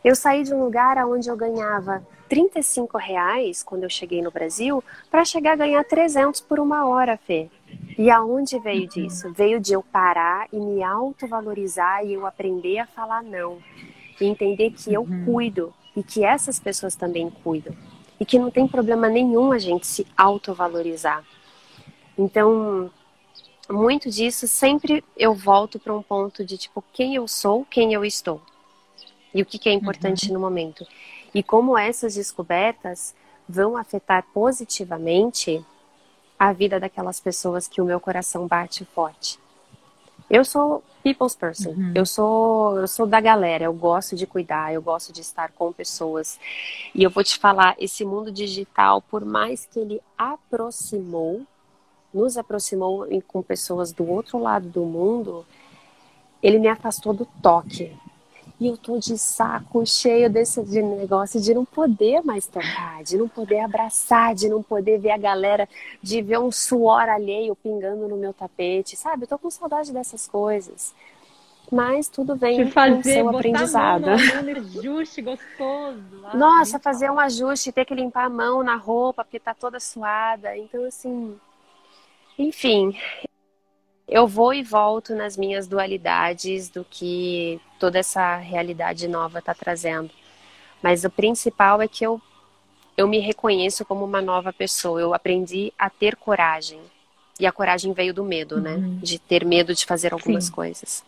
Eu 0.03 0.15
saí 0.15 0.43
de 0.43 0.53
um 0.53 0.63
lugar 0.63 0.97
onde 1.05 1.29
eu 1.29 1.37
ganhava 1.37 2.05
35 2.27 2.97
reais 2.97 3.61
quando 3.61 3.83
eu 3.83 3.89
cheguei 3.89 4.19
no 4.21 4.31
Brasil 4.31 4.83
para 5.11 5.23
chegar 5.23 5.53
a 5.53 5.57
ganhar 5.57 5.83
300 5.83 6.41
por 6.41 6.59
uma 6.59 6.87
hora, 6.87 7.17
Fê. 7.17 7.49
E 7.97 8.09
aonde 8.09 8.57
veio 8.57 8.87
disso? 8.87 9.31
Veio 9.31 9.59
de 9.59 9.73
eu 9.73 9.83
parar 9.83 10.47
e 10.51 10.57
me 10.57 10.81
autovalorizar 10.81 12.03
e 12.03 12.13
eu 12.13 12.25
aprender 12.25 12.79
a 12.79 12.87
falar 12.87 13.21
não. 13.21 13.59
E 14.19 14.25
entender 14.25 14.71
que 14.71 14.91
eu 14.91 15.01
uhum. 15.01 15.25
cuido 15.25 15.73
e 15.95 16.01
que 16.01 16.23
essas 16.23 16.59
pessoas 16.59 16.95
também 16.95 17.29
cuidam. 17.43 17.75
E 18.19 18.25
que 18.25 18.39
não 18.39 18.49
tem 18.49 18.67
problema 18.67 19.07
nenhum 19.07 19.51
a 19.51 19.59
gente 19.59 19.85
se 19.85 20.07
autovalorizar. 20.17 21.23
Então, 22.17 22.89
muito 23.69 24.09
disso 24.09 24.47
sempre 24.47 25.03
eu 25.15 25.35
volto 25.35 25.79
para 25.79 25.93
um 25.93 26.01
ponto 26.01 26.43
de 26.43 26.57
tipo 26.57 26.83
quem 26.91 27.13
eu 27.13 27.27
sou, 27.27 27.65
quem 27.69 27.93
eu 27.93 28.03
estou 28.03 28.41
e 29.33 29.41
o 29.41 29.45
que, 29.45 29.57
que 29.57 29.69
é 29.69 29.73
importante 29.73 30.27
uhum. 30.27 30.33
no 30.33 30.39
momento. 30.39 30.85
E 31.33 31.41
como 31.41 31.77
essas 31.77 32.15
descobertas 32.15 33.15
vão 33.47 33.77
afetar 33.77 34.25
positivamente 34.33 35.63
a 36.37 36.51
vida 36.53 36.79
daquelas 36.79 37.19
pessoas 37.19 37.67
que 37.67 37.81
o 37.81 37.85
meu 37.85 37.99
coração 37.99 38.47
bate 38.47 38.83
forte. 38.85 39.39
Eu 40.29 40.45
sou 40.45 40.83
people's 41.03 41.35
person. 41.35 41.71
Uhum. 41.71 41.91
Eu 41.93 42.05
sou 42.05 42.79
eu 42.79 42.87
sou 42.87 43.05
da 43.05 43.19
galera, 43.19 43.65
eu 43.65 43.73
gosto 43.73 44.15
de 44.15 44.25
cuidar, 44.25 44.73
eu 44.73 44.81
gosto 44.81 45.11
de 45.11 45.21
estar 45.21 45.51
com 45.51 45.73
pessoas. 45.73 46.39
E 46.95 47.03
eu 47.03 47.09
vou 47.09 47.23
te 47.23 47.37
falar, 47.37 47.75
esse 47.77 48.05
mundo 48.05 48.31
digital, 48.31 49.01
por 49.01 49.25
mais 49.25 49.65
que 49.65 49.79
ele 49.79 50.01
aproximou, 50.17 51.45
nos 52.13 52.37
aproximou 52.37 53.07
com 53.27 53.41
pessoas 53.41 53.91
do 53.91 54.09
outro 54.09 54.39
lado 54.39 54.67
do 54.69 54.81
mundo, 54.81 55.45
ele 56.41 56.59
me 56.59 56.67
afastou 56.67 57.13
do 57.13 57.25
toque. 57.41 57.95
E 58.61 58.67
eu 58.67 58.77
tô 58.77 58.99
de 58.99 59.17
saco 59.17 59.83
cheio 59.87 60.29
desse 60.29 60.63
de 60.63 60.83
negócio 60.83 61.41
de 61.41 61.51
não 61.51 61.65
poder 61.65 62.21
mais 62.23 62.45
tocar, 62.45 63.03
de 63.03 63.17
não 63.17 63.27
poder 63.27 63.59
abraçar, 63.61 64.35
de 64.35 64.47
não 64.47 64.61
poder 64.61 64.99
ver 64.99 65.09
a 65.09 65.17
galera, 65.17 65.67
de 65.99 66.21
ver 66.21 66.37
um 66.37 66.51
suor 66.51 67.09
alheio 67.09 67.55
pingando 67.55 68.07
no 68.07 68.15
meu 68.15 68.31
tapete, 68.31 68.95
sabe? 68.95 69.23
Eu 69.23 69.29
tô 69.29 69.39
com 69.39 69.49
saudade 69.49 69.91
dessas 69.91 70.27
coisas. 70.27 70.93
Mas 71.71 72.07
tudo 72.07 72.35
vem 72.35 72.63
de 72.63 72.71
fazer, 72.71 72.95
com 72.97 73.03
seu 73.03 73.29
aprendizado. 73.29 74.05
Um 74.45 74.79
ajuste 74.79 75.23
gostoso. 75.23 76.03
Nossa, 76.35 76.77
fazer 76.77 77.09
um 77.09 77.17
ajuste, 77.17 77.71
ter 77.71 77.85
que 77.85 77.95
limpar 77.95 78.25
a 78.25 78.29
mão 78.29 78.61
na 78.61 78.75
roupa 78.75 79.23
porque 79.23 79.39
tá 79.39 79.55
toda 79.55 79.79
suada. 79.79 80.55
Então, 80.55 80.85
assim, 80.85 81.35
enfim, 82.37 82.95
eu 84.11 84.27
vou 84.27 84.53
e 84.53 84.61
volto 84.61 85.15
nas 85.15 85.37
minhas 85.37 85.67
dualidades 85.67 86.69
do 86.69 86.85
que 86.87 87.61
toda 87.79 87.97
essa 87.97 88.35
realidade 88.35 89.07
nova 89.07 89.39
está 89.39 89.53
trazendo. 89.53 90.11
Mas 90.83 91.05
o 91.05 91.09
principal 91.09 91.81
é 91.81 91.87
que 91.87 92.05
eu, 92.05 92.21
eu 92.97 93.07
me 93.07 93.19
reconheço 93.19 93.85
como 93.85 94.03
uma 94.03 94.21
nova 94.21 94.51
pessoa. 94.51 94.99
Eu 94.99 95.13
aprendi 95.13 95.71
a 95.79 95.89
ter 95.89 96.17
coragem. 96.17 96.81
E 97.39 97.45
a 97.45 97.53
coragem 97.53 97.93
veio 97.93 98.13
do 98.13 98.25
medo, 98.25 98.59
né? 98.59 98.73
uhum. 98.73 98.95
né? 98.95 98.99
De 99.01 99.17
ter 99.17 99.45
medo 99.45 99.73
de 99.73 99.85
fazer 99.85 100.11
algumas 100.11 100.45
Sim. 100.45 100.51
coisas. 100.51 101.05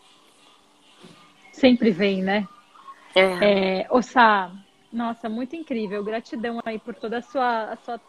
Sempre 1.51 1.91
vem, 1.91 2.23
né? 2.23 2.47
É. 3.13 3.81
é 3.81 3.87
nossa, 4.93 5.27
muito 5.27 5.55
incrível. 5.55 6.03
Gratidão 6.03 6.61
aí 6.63 6.79
por 6.79 6.95
toda 6.95 7.17
a 7.17 7.21
sua, 7.21 7.73
a 7.73 7.75
sua 7.77 7.99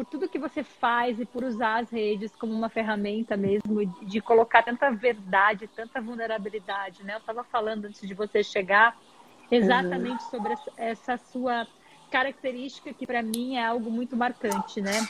por 0.00 0.06
tudo 0.06 0.30
que 0.30 0.38
você 0.38 0.62
faz 0.62 1.20
e 1.20 1.26
por 1.26 1.44
usar 1.44 1.80
as 1.80 1.90
redes 1.90 2.34
como 2.34 2.54
uma 2.54 2.70
ferramenta 2.70 3.36
mesmo, 3.36 3.84
de 4.00 4.18
colocar 4.18 4.62
tanta 4.62 4.90
verdade, 4.90 5.66
tanta 5.66 6.00
vulnerabilidade, 6.00 7.04
né? 7.04 7.12
Eu 7.12 7.18
estava 7.18 7.44
falando 7.44 7.84
antes 7.84 8.08
de 8.08 8.14
você 8.14 8.42
chegar 8.42 8.96
exatamente 9.50 10.24
uhum. 10.24 10.30
sobre 10.30 10.54
essa 10.78 11.18
sua 11.18 11.66
característica 12.10 12.94
que 12.94 13.06
para 13.06 13.20
mim 13.20 13.56
é 13.56 13.66
algo 13.66 13.90
muito 13.90 14.16
marcante, 14.16 14.80
né? 14.80 15.06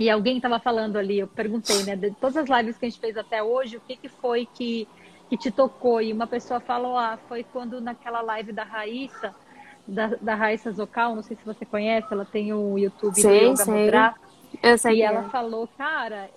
E 0.00 0.08
alguém 0.08 0.38
estava 0.38 0.58
falando 0.58 0.96
ali, 0.96 1.18
eu 1.18 1.28
perguntei, 1.28 1.82
né, 1.82 1.94
de 1.94 2.10
todas 2.12 2.38
as 2.38 2.48
lives 2.48 2.78
que 2.78 2.86
a 2.86 2.88
gente 2.88 3.00
fez 3.00 3.18
até 3.18 3.42
hoje, 3.42 3.76
o 3.76 3.80
que, 3.80 3.94
que 3.94 4.08
foi 4.08 4.48
que, 4.54 4.88
que 5.28 5.36
te 5.36 5.50
tocou? 5.50 6.00
E 6.00 6.14
uma 6.14 6.26
pessoa 6.26 6.60
falou, 6.60 6.96
ah, 6.96 7.18
foi 7.28 7.44
quando 7.44 7.78
naquela 7.78 8.22
live 8.22 8.52
da 8.52 8.64
Raíssa, 8.64 9.34
da, 9.86 10.08
da 10.20 10.34
Raíssa 10.34 10.72
Zocal, 10.72 11.14
não 11.14 11.22
sei 11.22 11.36
se 11.36 11.44
você 11.44 11.64
conhece, 11.64 12.08
ela 12.10 12.24
tem 12.24 12.52
o 12.52 12.78
YouTube 12.78 13.20
sei, 13.20 13.46
Yoga 13.48 13.56
sei. 13.56 13.74
Mudra. 13.74 14.14
Eu 14.62 14.78
sei 14.78 14.96
e 14.96 15.02
ela 15.02 15.26
é. 15.26 15.28
falou, 15.28 15.68
cara, 15.76 16.30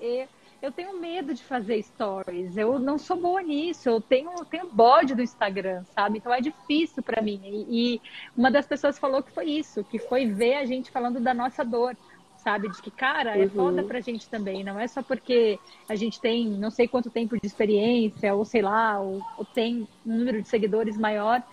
eu 0.61 0.71
tenho 0.71 0.99
medo 0.99 1.33
de 1.33 1.43
fazer 1.43 1.81
stories, 1.83 2.57
eu 2.57 2.79
não 2.79 2.97
sou 2.97 3.15
boa 3.15 3.41
nisso, 3.41 3.87
eu 3.87 4.01
tenho, 4.01 4.31
eu 4.37 4.45
tenho 4.45 4.67
bode 4.71 5.13
do 5.13 5.21
Instagram, 5.21 5.83
sabe? 5.93 6.17
Então 6.17 6.33
é 6.33 6.41
difícil 6.41 7.03
para 7.03 7.21
mim. 7.21 7.39
E, 7.43 7.95
e, 7.95 8.01
uma 8.35 8.49
das 8.49 8.65
pessoas 8.65 8.97
falou 8.97 9.21
que 9.21 9.31
foi 9.31 9.45
isso, 9.45 9.83
que 9.83 9.99
foi 9.99 10.25
ver 10.25 10.55
a 10.55 10.65
gente 10.65 10.89
falando 10.89 11.19
da 11.19 11.33
nossa 11.33 11.63
dor, 11.63 11.95
sabe? 12.37 12.69
De 12.69 12.81
que, 12.81 12.89
cara, 12.89 13.37
é 13.37 13.43
uhum. 13.43 13.49
foda 13.49 13.83
pra 13.83 13.99
gente 13.99 14.27
também, 14.29 14.63
não 14.63 14.79
é 14.79 14.87
só 14.87 15.03
porque 15.03 15.59
a 15.87 15.95
gente 15.95 16.19
tem 16.19 16.47
não 16.47 16.71
sei 16.71 16.87
quanto 16.87 17.09
tempo 17.09 17.39
de 17.39 17.45
experiência, 17.45 18.33
ou 18.33 18.43
sei 18.43 18.61
lá, 18.61 18.99
ou, 18.99 19.21
ou 19.37 19.45
tem 19.45 19.87
um 20.05 20.17
número 20.17 20.41
de 20.41 20.47
seguidores 20.47 20.97
maior, 20.97 21.43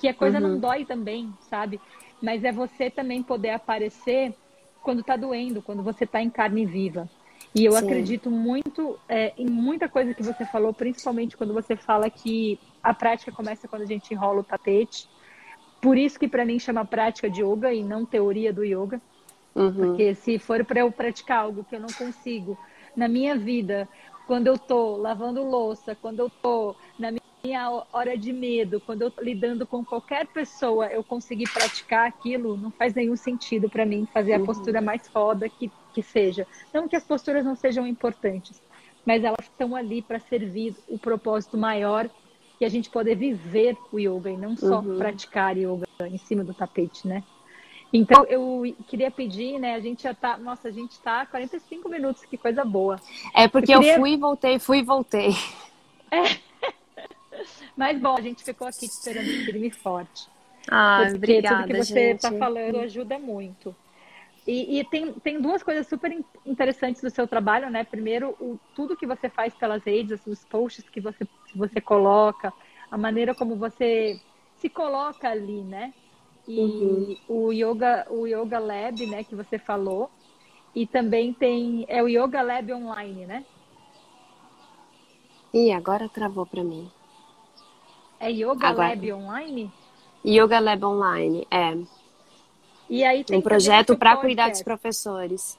que 0.00 0.08
a 0.08 0.14
coisa 0.14 0.40
uhum. 0.40 0.48
não 0.48 0.58
dói 0.58 0.86
também, 0.86 1.30
sabe? 1.42 1.78
Mas 2.22 2.42
é 2.42 2.50
você 2.50 2.88
também 2.88 3.22
poder 3.22 3.50
aparecer 3.50 4.34
quando 4.82 5.04
tá 5.04 5.14
doendo, 5.14 5.60
quando 5.60 5.82
você 5.82 6.06
tá 6.06 6.22
em 6.22 6.30
carne 6.30 6.64
viva. 6.64 7.08
E 7.54 7.66
eu 7.66 7.72
Sim. 7.72 7.78
acredito 7.78 8.30
muito 8.30 8.98
é, 9.06 9.34
em 9.36 9.46
muita 9.46 9.88
coisa 9.90 10.14
que 10.14 10.22
você 10.22 10.46
falou, 10.46 10.72
principalmente 10.72 11.36
quando 11.36 11.52
você 11.52 11.76
fala 11.76 12.08
que 12.08 12.58
a 12.82 12.94
prática 12.94 13.30
começa 13.30 13.68
quando 13.68 13.82
a 13.82 13.86
gente 13.86 14.14
enrola 14.14 14.40
o 14.40 14.44
tapete. 14.44 15.06
Por 15.82 15.98
isso 15.98 16.18
que 16.18 16.28
para 16.28 16.46
mim 16.46 16.58
chama 16.58 16.84
prática 16.84 17.28
de 17.28 17.42
yoga 17.42 17.72
e 17.72 17.84
não 17.84 18.06
teoria 18.06 18.52
do 18.52 18.64
yoga. 18.64 19.00
Uhum. 19.54 19.72
Porque 19.72 20.14
se 20.14 20.38
for 20.38 20.64
para 20.64 20.80
eu 20.80 20.90
praticar 20.90 21.40
algo 21.40 21.64
que 21.64 21.76
eu 21.76 21.80
não 21.80 21.88
consigo 21.88 22.56
na 22.96 23.06
minha 23.06 23.36
vida, 23.36 23.86
quando 24.26 24.46
eu 24.46 24.56
tô 24.56 24.96
lavando 24.96 25.42
louça, 25.42 25.94
quando 25.94 26.20
eu 26.20 26.30
tô 26.30 26.74
na 26.98 27.10
minha 27.10 27.20
hora 27.92 28.16
de 28.16 28.32
medo, 28.32 28.80
quando 28.80 29.02
eu 29.02 29.10
tô 29.10 29.22
lidando 29.22 29.66
com 29.66 29.84
qualquer 29.84 30.26
pessoa, 30.26 30.86
eu 30.86 31.02
conseguir 31.02 31.50
praticar 31.50 32.06
aquilo, 32.06 32.56
não 32.56 32.70
faz 32.70 32.94
nenhum 32.94 33.16
sentido 33.16 33.68
para 33.68 33.86
mim 33.86 34.06
fazer 34.12 34.34
a 34.34 34.38
uhum. 34.38 34.46
postura 34.46 34.80
mais 34.80 35.08
foda 35.08 35.48
que 35.48 35.70
que 35.92 36.02
seja. 36.02 36.46
Não 36.72 36.88
que 36.88 36.96
as 36.96 37.04
posturas 37.04 37.44
não 37.44 37.54
sejam 37.54 37.86
importantes, 37.86 38.60
mas 39.04 39.24
elas 39.24 39.40
estão 39.42 39.74
ali 39.76 40.02
para 40.02 40.18
servir 40.18 40.74
o 40.88 40.98
propósito 40.98 41.56
maior 41.56 42.08
que 42.58 42.64
a 42.64 42.68
gente 42.68 42.90
poder 42.90 43.14
viver 43.14 43.76
o 43.92 43.98
yoga 43.98 44.30
e 44.30 44.36
não 44.36 44.56
só 44.56 44.80
uhum. 44.80 44.98
praticar 44.98 45.56
yoga 45.56 45.86
em 46.02 46.18
cima 46.18 46.44
do 46.44 46.54
tapete, 46.54 47.06
né? 47.06 47.22
Então 47.92 48.24
eu 48.26 48.62
queria 48.86 49.10
pedir, 49.10 49.58
né? 49.58 49.74
A 49.74 49.80
gente 49.80 50.02
já 50.04 50.14
tá, 50.14 50.36
nossa, 50.36 50.68
a 50.68 50.70
gente 50.70 50.98
tá 51.00 51.26
45 51.26 51.88
minutos, 51.88 52.24
que 52.24 52.36
coisa 52.36 52.64
boa. 52.64 53.00
É 53.34 53.48
porque 53.48 53.74
eu, 53.74 53.80
queria... 53.80 53.94
eu 53.94 54.00
fui 54.00 54.12
e 54.12 54.16
voltei, 54.16 54.58
fui 54.58 54.78
e 54.78 54.82
voltei. 54.82 55.30
É. 56.10 56.49
Mas 57.76 58.00
bom, 58.00 58.16
a 58.16 58.20
gente 58.20 58.42
ficou 58.44 58.66
aqui 58.66 58.88
te 58.88 58.92
esperando 58.92 59.26
firme 59.44 59.68
e 59.68 59.70
forte. 59.70 60.28
Ah, 60.70 60.98
porque 61.02 61.16
obrigada, 61.16 61.62
tudo 61.62 61.66
que 61.66 61.84
você 61.84 62.00
está 62.12 62.32
falando 62.32 62.80
ajuda 62.80 63.18
muito. 63.18 63.74
E, 64.46 64.80
e, 64.80 64.84
tem, 64.84 65.12
tem 65.12 65.40
duas 65.40 65.62
coisas 65.62 65.86
super 65.86 66.12
interessantes 66.46 67.02
do 67.02 67.10
seu 67.10 67.26
trabalho, 67.26 67.70
né? 67.70 67.84
Primeiro, 67.84 68.30
o, 68.40 68.58
tudo 68.74 68.96
que 68.96 69.06
você 69.06 69.28
faz 69.28 69.54
pelas 69.54 69.84
redes, 69.84 70.12
assim, 70.12 70.30
os 70.30 70.44
posts 70.44 70.88
que 70.88 71.00
você, 71.00 71.24
que 71.24 71.56
você 71.56 71.80
coloca, 71.80 72.52
a 72.90 72.96
maneira 72.96 73.34
como 73.34 73.54
você 73.56 74.20
se 74.56 74.68
coloca 74.68 75.28
ali, 75.28 75.62
né? 75.62 75.92
E 76.48 76.58
uhum. 76.58 77.16
o 77.28 77.52
yoga, 77.52 78.06
o 78.10 78.26
yoga 78.26 78.58
lab, 78.58 79.06
né, 79.06 79.22
que 79.22 79.34
você 79.34 79.58
falou, 79.58 80.10
e 80.74 80.86
também 80.86 81.32
tem 81.32 81.84
é 81.86 82.02
o 82.02 82.08
yoga 82.08 82.42
lab 82.42 82.72
online, 82.72 83.26
né? 83.26 83.44
E 85.52 85.70
agora 85.70 86.08
travou 86.08 86.46
para 86.46 86.64
mim. 86.64 86.90
É 88.20 88.30
yoga 88.30 88.68
agora... 88.68 88.88
lab 88.90 89.12
online? 89.12 89.72
Yoga 90.24 90.60
lab 90.60 90.84
online, 90.84 91.46
é. 91.50 91.76
E 92.88 93.02
aí 93.02 93.24
tem 93.24 93.38
um 93.38 93.42
projeto 93.42 93.96
para 93.96 94.16
cuidar 94.18 94.50
dos 94.50 94.62
professores. 94.62 95.58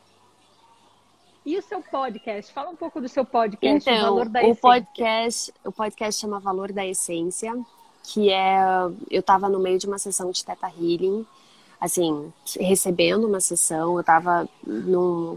E 1.43 1.57
o 1.57 1.61
seu 1.63 1.81
podcast? 1.81 2.53
Fala 2.53 2.69
um 2.69 2.75
pouco 2.75 3.01
do 3.01 3.09
seu 3.09 3.25
podcast, 3.25 3.89
então, 3.89 4.01
o 4.01 4.13
Valor 4.13 4.29
da 4.29 4.41
o 4.41 4.43
Essência. 4.43 4.61
Podcast, 4.61 5.53
o 5.65 5.71
podcast 5.71 6.21
chama 6.21 6.39
Valor 6.39 6.71
da 6.71 6.85
Essência, 6.85 7.57
que 8.03 8.29
é 8.29 8.59
eu 9.09 9.21
estava 9.21 9.49
no 9.49 9.59
meio 9.59 9.79
de 9.79 9.87
uma 9.87 9.97
sessão 9.97 10.29
de 10.29 10.45
Teta 10.45 10.67
Healing, 10.67 11.25
assim, 11.79 12.31
recebendo 12.59 13.25
uma 13.25 13.39
sessão, 13.39 13.95
eu 13.95 14.01
estava 14.01 14.47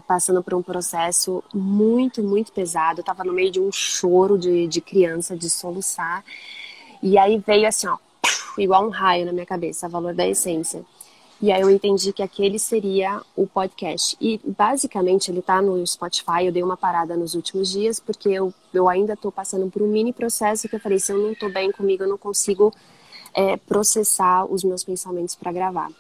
passando 0.07 0.43
por 0.43 0.53
um 0.53 0.63
processo 0.63 1.43
muito, 1.55 2.23
muito 2.23 2.53
pesado, 2.53 2.99
eu 2.99 3.03
estava 3.03 3.25
no 3.25 3.33
meio 3.33 3.51
de 3.51 3.61
um 3.61 3.73
choro 3.73 4.37
de, 4.37 4.67
de 4.69 4.83
criança, 4.83 5.35
de 5.35 5.49
soluçar, 5.49 6.23
e 7.05 7.19
aí 7.19 7.37
veio 7.37 7.69
assim, 7.69 7.87
ó, 7.87 7.99
igual 8.57 8.87
um 8.87 8.89
raio 8.89 9.27
na 9.27 9.33
minha 9.33 9.45
cabeça, 9.45 9.87
Valor 9.87 10.15
da 10.15 10.27
Essência. 10.27 10.83
E 11.39 11.53
aí 11.53 11.61
eu 11.61 11.69
entendi 11.69 12.15
que 12.15 12.23
aquele 12.23 12.59
seria 12.59 13.21
o 13.37 13.47
podcast. 13.47 14.17
E 14.19 14.41
basicamente 14.43 15.31
ele 15.31 15.41
está 15.41 15.61
no 15.61 15.87
Spotify. 15.87 16.47
Eu 16.47 16.53
dei 16.53 16.63
uma 16.63 16.79
parada 16.79 17.15
nos 17.15 17.35
últimos 17.35 17.71
dias 17.71 18.01
porque 18.01 18.31
eu, 18.31 18.55
eu 18.73 18.89
ainda 18.89 19.13
estou 19.13 19.31
passando 19.31 19.71
por 19.71 19.83
um 19.83 19.87
mini 19.87 20.15
processo 20.15 20.67
que 20.67 20.77
eu 20.77 20.81
falei, 20.81 20.99
se 20.99 21.13
eu 21.13 21.19
não 21.19 21.33
estou 21.33 21.53
bem 21.53 21.71
comigo, 21.71 22.05
eu 22.05 22.09
não 22.09 22.17
consigo 22.17 22.73
é, 23.35 23.59
processar 23.59 24.47
os 24.47 24.65
meus 24.65 24.83
pensamentos 24.83 25.35
para 25.35 25.53
gravar. 25.53 25.91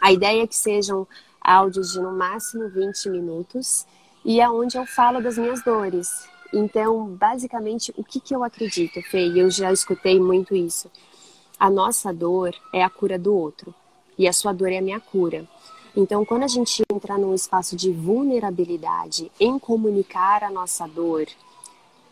A 0.00 0.10
ideia 0.10 0.44
é 0.44 0.46
que 0.46 0.56
sejam 0.56 1.06
áudios 1.38 1.92
de 1.92 2.00
no 2.00 2.12
máximo 2.12 2.66
20 2.70 3.10
minutos 3.10 3.84
e 4.24 4.40
é 4.40 4.48
onde 4.48 4.78
eu 4.78 4.86
falo 4.86 5.20
das 5.20 5.36
minhas 5.36 5.62
dores. 5.62 6.26
Então, 6.56 7.06
basicamente, 7.06 7.92
o 7.96 8.04
que, 8.04 8.20
que 8.20 8.32
eu 8.32 8.44
acredito, 8.44 9.02
Fê? 9.02 9.26
Eu 9.34 9.50
já 9.50 9.72
escutei 9.72 10.20
muito 10.20 10.54
isso. 10.54 10.88
A 11.58 11.68
nossa 11.68 12.12
dor 12.12 12.54
é 12.72 12.84
a 12.84 12.88
cura 12.88 13.18
do 13.18 13.34
outro 13.34 13.74
e 14.16 14.28
a 14.28 14.32
sua 14.32 14.52
dor 14.52 14.70
é 14.70 14.78
a 14.78 14.82
minha 14.82 15.00
cura. 15.00 15.48
Então, 15.96 16.24
quando 16.24 16.44
a 16.44 16.48
gente 16.48 16.84
entra 16.92 17.18
num 17.18 17.34
espaço 17.34 17.74
de 17.74 17.90
vulnerabilidade 17.90 19.32
em 19.40 19.58
comunicar 19.58 20.44
a 20.44 20.50
nossa 20.50 20.86
dor 20.86 21.26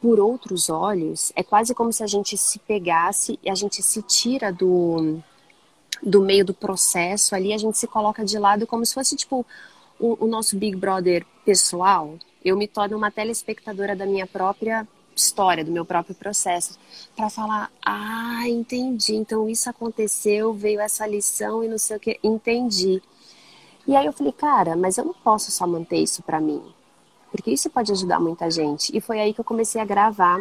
por 0.01 0.18
outros 0.18 0.68
olhos, 0.68 1.32
é 1.36 1.45
quase 1.45 1.72
como 1.72 1.93
se 1.93 2.03
a 2.03 2.07
gente 2.09 2.36
se 2.36 2.59
pegasse 2.59 3.38
e 3.45 3.49
a 3.49 3.55
gente 3.55 3.80
se 3.80 4.03
tira 4.03 4.53
do, 4.53 5.20
do 6.03 6.20
meio 6.20 6.45
do 6.45 6.53
processo 6.53 7.36
ali, 7.36 7.53
a 7.53 7.59
gente 7.59 7.78
se 7.78 7.86
coloca 7.86 8.24
de 8.24 8.36
lado 8.40 8.66
como 8.66 8.84
se 8.84 8.93
fosse 8.93 9.14
tipo 9.14 9.47
o, 10.01 10.24
o 10.24 10.26
nosso 10.26 10.57
Big 10.57 10.76
Brother 10.76 11.24
pessoal. 11.45 12.18
Eu 12.45 12.57
me 12.57 12.66
torno 12.66 12.97
uma 12.97 13.11
telespectadora 13.11 13.95
da 13.95 14.07
minha 14.07 14.26
própria 14.26 14.86
história, 15.14 15.64
do 15.64 15.70
meu 15.70 15.84
próprio 15.84 16.14
processo, 16.14 16.78
para 17.16 17.30
falar: 17.30 17.70
ah, 17.84 18.49
entendi, 18.49 19.14
então 19.14 19.49
isso 19.49 19.68
aconteceu, 19.68 20.53
veio 20.53 20.80
essa 20.80 21.07
lição 21.07 21.62
e 21.62 21.68
não 21.68 21.78
sei 21.78 21.97
o 21.97 22.01
que, 22.01 22.18
entendi. 22.22 23.03
E 23.86 23.97
aí 23.97 24.07
eu 24.07 24.12
falei, 24.12 24.32
cara, 24.32 24.76
mas 24.76 24.97
eu 24.97 25.05
não 25.05 25.14
posso 25.14 25.51
só 25.51 25.66
manter 25.66 25.97
isso 25.97 26.22
para 26.22 26.40
mim, 26.40 26.62
porque 27.30 27.51
isso 27.51 27.68
pode 27.68 27.90
ajudar 27.93 28.20
muita 28.20 28.51
gente. 28.51 28.97
E 28.97 29.01
foi 29.01 29.20
aí 29.20 29.34
que 29.34 29.40
eu 29.40 29.45
comecei 29.45 29.80
a 29.80 29.84
gravar 29.84 30.40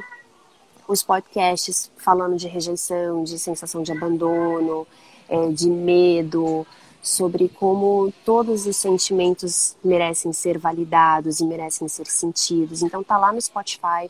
os 0.87 1.01
podcasts 1.01 1.91
falando 1.97 2.35
de 2.35 2.47
rejeição, 2.47 3.23
de 3.23 3.39
sensação 3.39 3.81
de 3.81 3.91
abandono, 3.91 4.85
é, 5.27 5.49
de 5.49 5.69
medo, 5.69 6.67
sobre 7.01 7.49
como 7.49 8.13
todos 8.23 8.67
os 8.67 8.77
sentimentos 8.77 9.75
merecem 9.83 10.31
ser 10.31 10.57
validados 10.57 11.39
e 11.39 11.45
merecem 11.45 11.87
ser 11.87 12.05
sentidos. 12.05 12.83
Então 12.83 13.03
tá 13.03 13.17
lá 13.17 13.33
no 13.33 13.41
Spotify. 13.41 14.09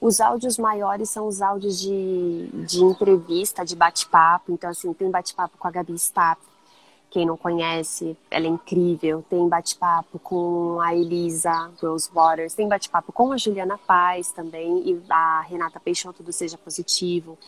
Os 0.00 0.20
áudios 0.20 0.58
maiores 0.58 1.10
são 1.10 1.26
os 1.26 1.40
áudios 1.40 1.80
de, 1.80 2.48
de 2.66 2.84
entrevista, 2.84 3.64
de 3.64 3.74
bate-papo. 3.74 4.52
Então, 4.52 4.70
assim, 4.70 4.92
tem 4.92 5.10
bate-papo 5.10 5.56
com 5.58 5.66
a 5.66 5.70
Gabi 5.70 5.94
Stapp. 5.94 6.40
Quem 7.10 7.24
não 7.24 7.36
conhece, 7.36 8.16
ela 8.30 8.46
é 8.46 8.48
incrível. 8.48 9.24
Tem 9.30 9.48
bate-papo 9.48 10.18
com 10.18 10.78
a 10.80 10.94
Elisa 10.94 11.70
Rose 11.80 12.10
Waters. 12.12 12.54
Tem 12.54 12.68
bate-papo 12.68 13.12
com 13.12 13.32
a 13.32 13.36
Juliana 13.38 13.78
Paz 13.78 14.30
também. 14.30 14.90
E 14.90 15.02
a 15.08 15.40
Renata 15.40 15.80
Peixoto 15.80 16.22
do 16.22 16.32
Seja 16.32 16.58
Positivo. 16.58 17.38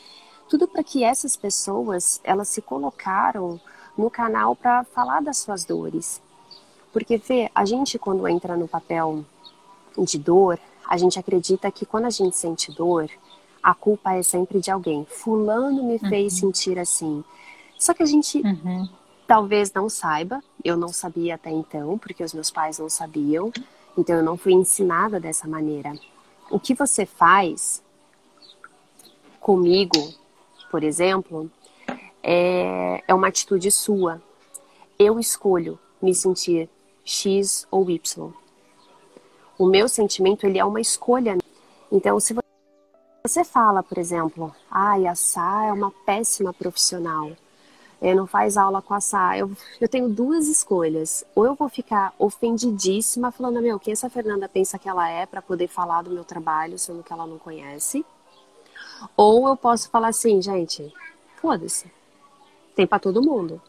Tudo 0.48 0.66
para 0.66 0.82
que 0.82 1.04
essas 1.04 1.36
pessoas, 1.36 2.20
elas 2.24 2.48
se 2.48 2.62
colocaram 2.62 3.60
no 3.97 4.11
canal 4.11 4.55
para 4.55 4.84
falar 4.84 5.20
das 5.20 5.38
suas 5.38 5.64
dores. 5.64 6.20
Porque, 6.92 7.18
Fê, 7.18 7.51
a 7.55 7.64
gente 7.64 7.99
quando 7.99 8.26
entra 8.26 8.57
no 8.57 8.66
papel 8.66 9.24
de 9.99 10.18
dor, 10.18 10.59
a 10.88 10.97
gente 10.97 11.18
acredita 11.18 11.70
que 11.70 11.84
quando 11.84 12.07
a 12.07 12.11
gente 12.11 12.36
sente 12.36 12.72
dor, 12.72 13.11
a 13.62 13.74
culpa 13.74 14.14
é 14.14 14.22
sempre 14.22 14.61
de 14.61 14.70
alguém. 14.70 15.05
Fulano 15.05 15.82
me 15.82 15.99
fez 15.99 16.34
uhum. 16.34 16.53
sentir 16.53 16.78
assim. 16.78 17.24
Só 17.78 17.92
que 17.92 18.03
a 18.03 18.07
gente 18.07 18.38
uhum. 18.38 18.88
talvez 19.26 19.72
não 19.72 19.88
saiba, 19.88 20.42
eu 20.64 20.76
não 20.76 20.88
sabia 20.88 21.34
até 21.34 21.51
então, 21.51 21.99
porque 21.99 22.22
os 22.22 22.32
meus 22.32 22.51
pais 22.51 22.78
não 22.78 22.88
sabiam, 22.88 23.53
então 23.99 24.16
eu 24.16 24.22
não 24.22 24.36
fui 24.36 24.53
ensinada 24.53 25.18
dessa 25.18 25.49
maneira. 25.49 25.92
O 26.51 26.61
que 26.61 26.74
você 26.74 27.05
faz 27.05 27.82
comigo, 29.40 30.14
por 30.70 30.82
exemplo, 30.82 31.51
é, 32.29 33.05
é 33.07 33.14
uma 33.14 33.29
atitude 33.29 33.70
sua. 33.70 34.20
Eu 34.99 35.20
escolho 35.20 35.79
me 36.03 36.12
sentir 36.12 36.68
X 37.05 37.64
ou 37.70 37.89
Y. 37.89 38.33
O 39.57 39.66
meu 39.66 39.89
sentimento, 39.89 40.45
ele 40.45 40.59
é 40.59 40.64
uma 40.64 40.81
escolha. 40.81 41.39
Então, 41.91 42.18
se 42.18 42.35
você 43.24 43.45
fala, 43.45 43.81
por 43.81 43.97
exemplo, 43.97 44.53
ai, 44.68 45.07
a 45.07 45.14
Sá 45.14 45.66
é 45.66 45.72
uma 45.72 45.93
péssima 46.05 46.53
profissional. 46.53 47.31
é, 48.01 48.14
não 48.14 48.27
faz 48.27 48.57
aula 48.57 48.83
com 48.83 48.93
a 48.93 49.01
Sá. 49.01 49.39
Eu, 49.39 49.53
eu 49.81 49.89
tenho 49.89 50.09
duas 50.09 50.49
escolhas. 50.49 51.24
Ou 51.35 51.47
eu 51.47 51.55
vou 51.55 51.68
ficar 51.68 52.12
ofendidíssima, 52.18 53.31
falando, 53.31 53.62
meu, 53.62 53.79
quem 53.79 53.93
essa 53.93 54.11
Fernanda 54.11 54.49
pensa 54.49 54.79
que 54.81 54.89
ela 54.89 55.09
é 55.09 55.27
para 55.27 55.41
poder 55.41 55.68
falar 55.68 56.03
do 56.03 56.11
meu 56.11 56.24
trabalho, 56.24 56.77
sendo 56.77 57.05
que 57.05 57.12
ela 57.12 57.27
não 57.27 57.39
conhece. 57.39 58.05
Ou 59.16 59.47
eu 59.49 59.57
posso 59.57 59.89
falar 59.91 60.09
assim, 60.09 60.43
gente, 60.43 60.93
foda-se. 61.41 61.95
Tem 62.77 62.87
para 62.87 63.01
todo 63.01 63.22
mundo. 63.22 63.61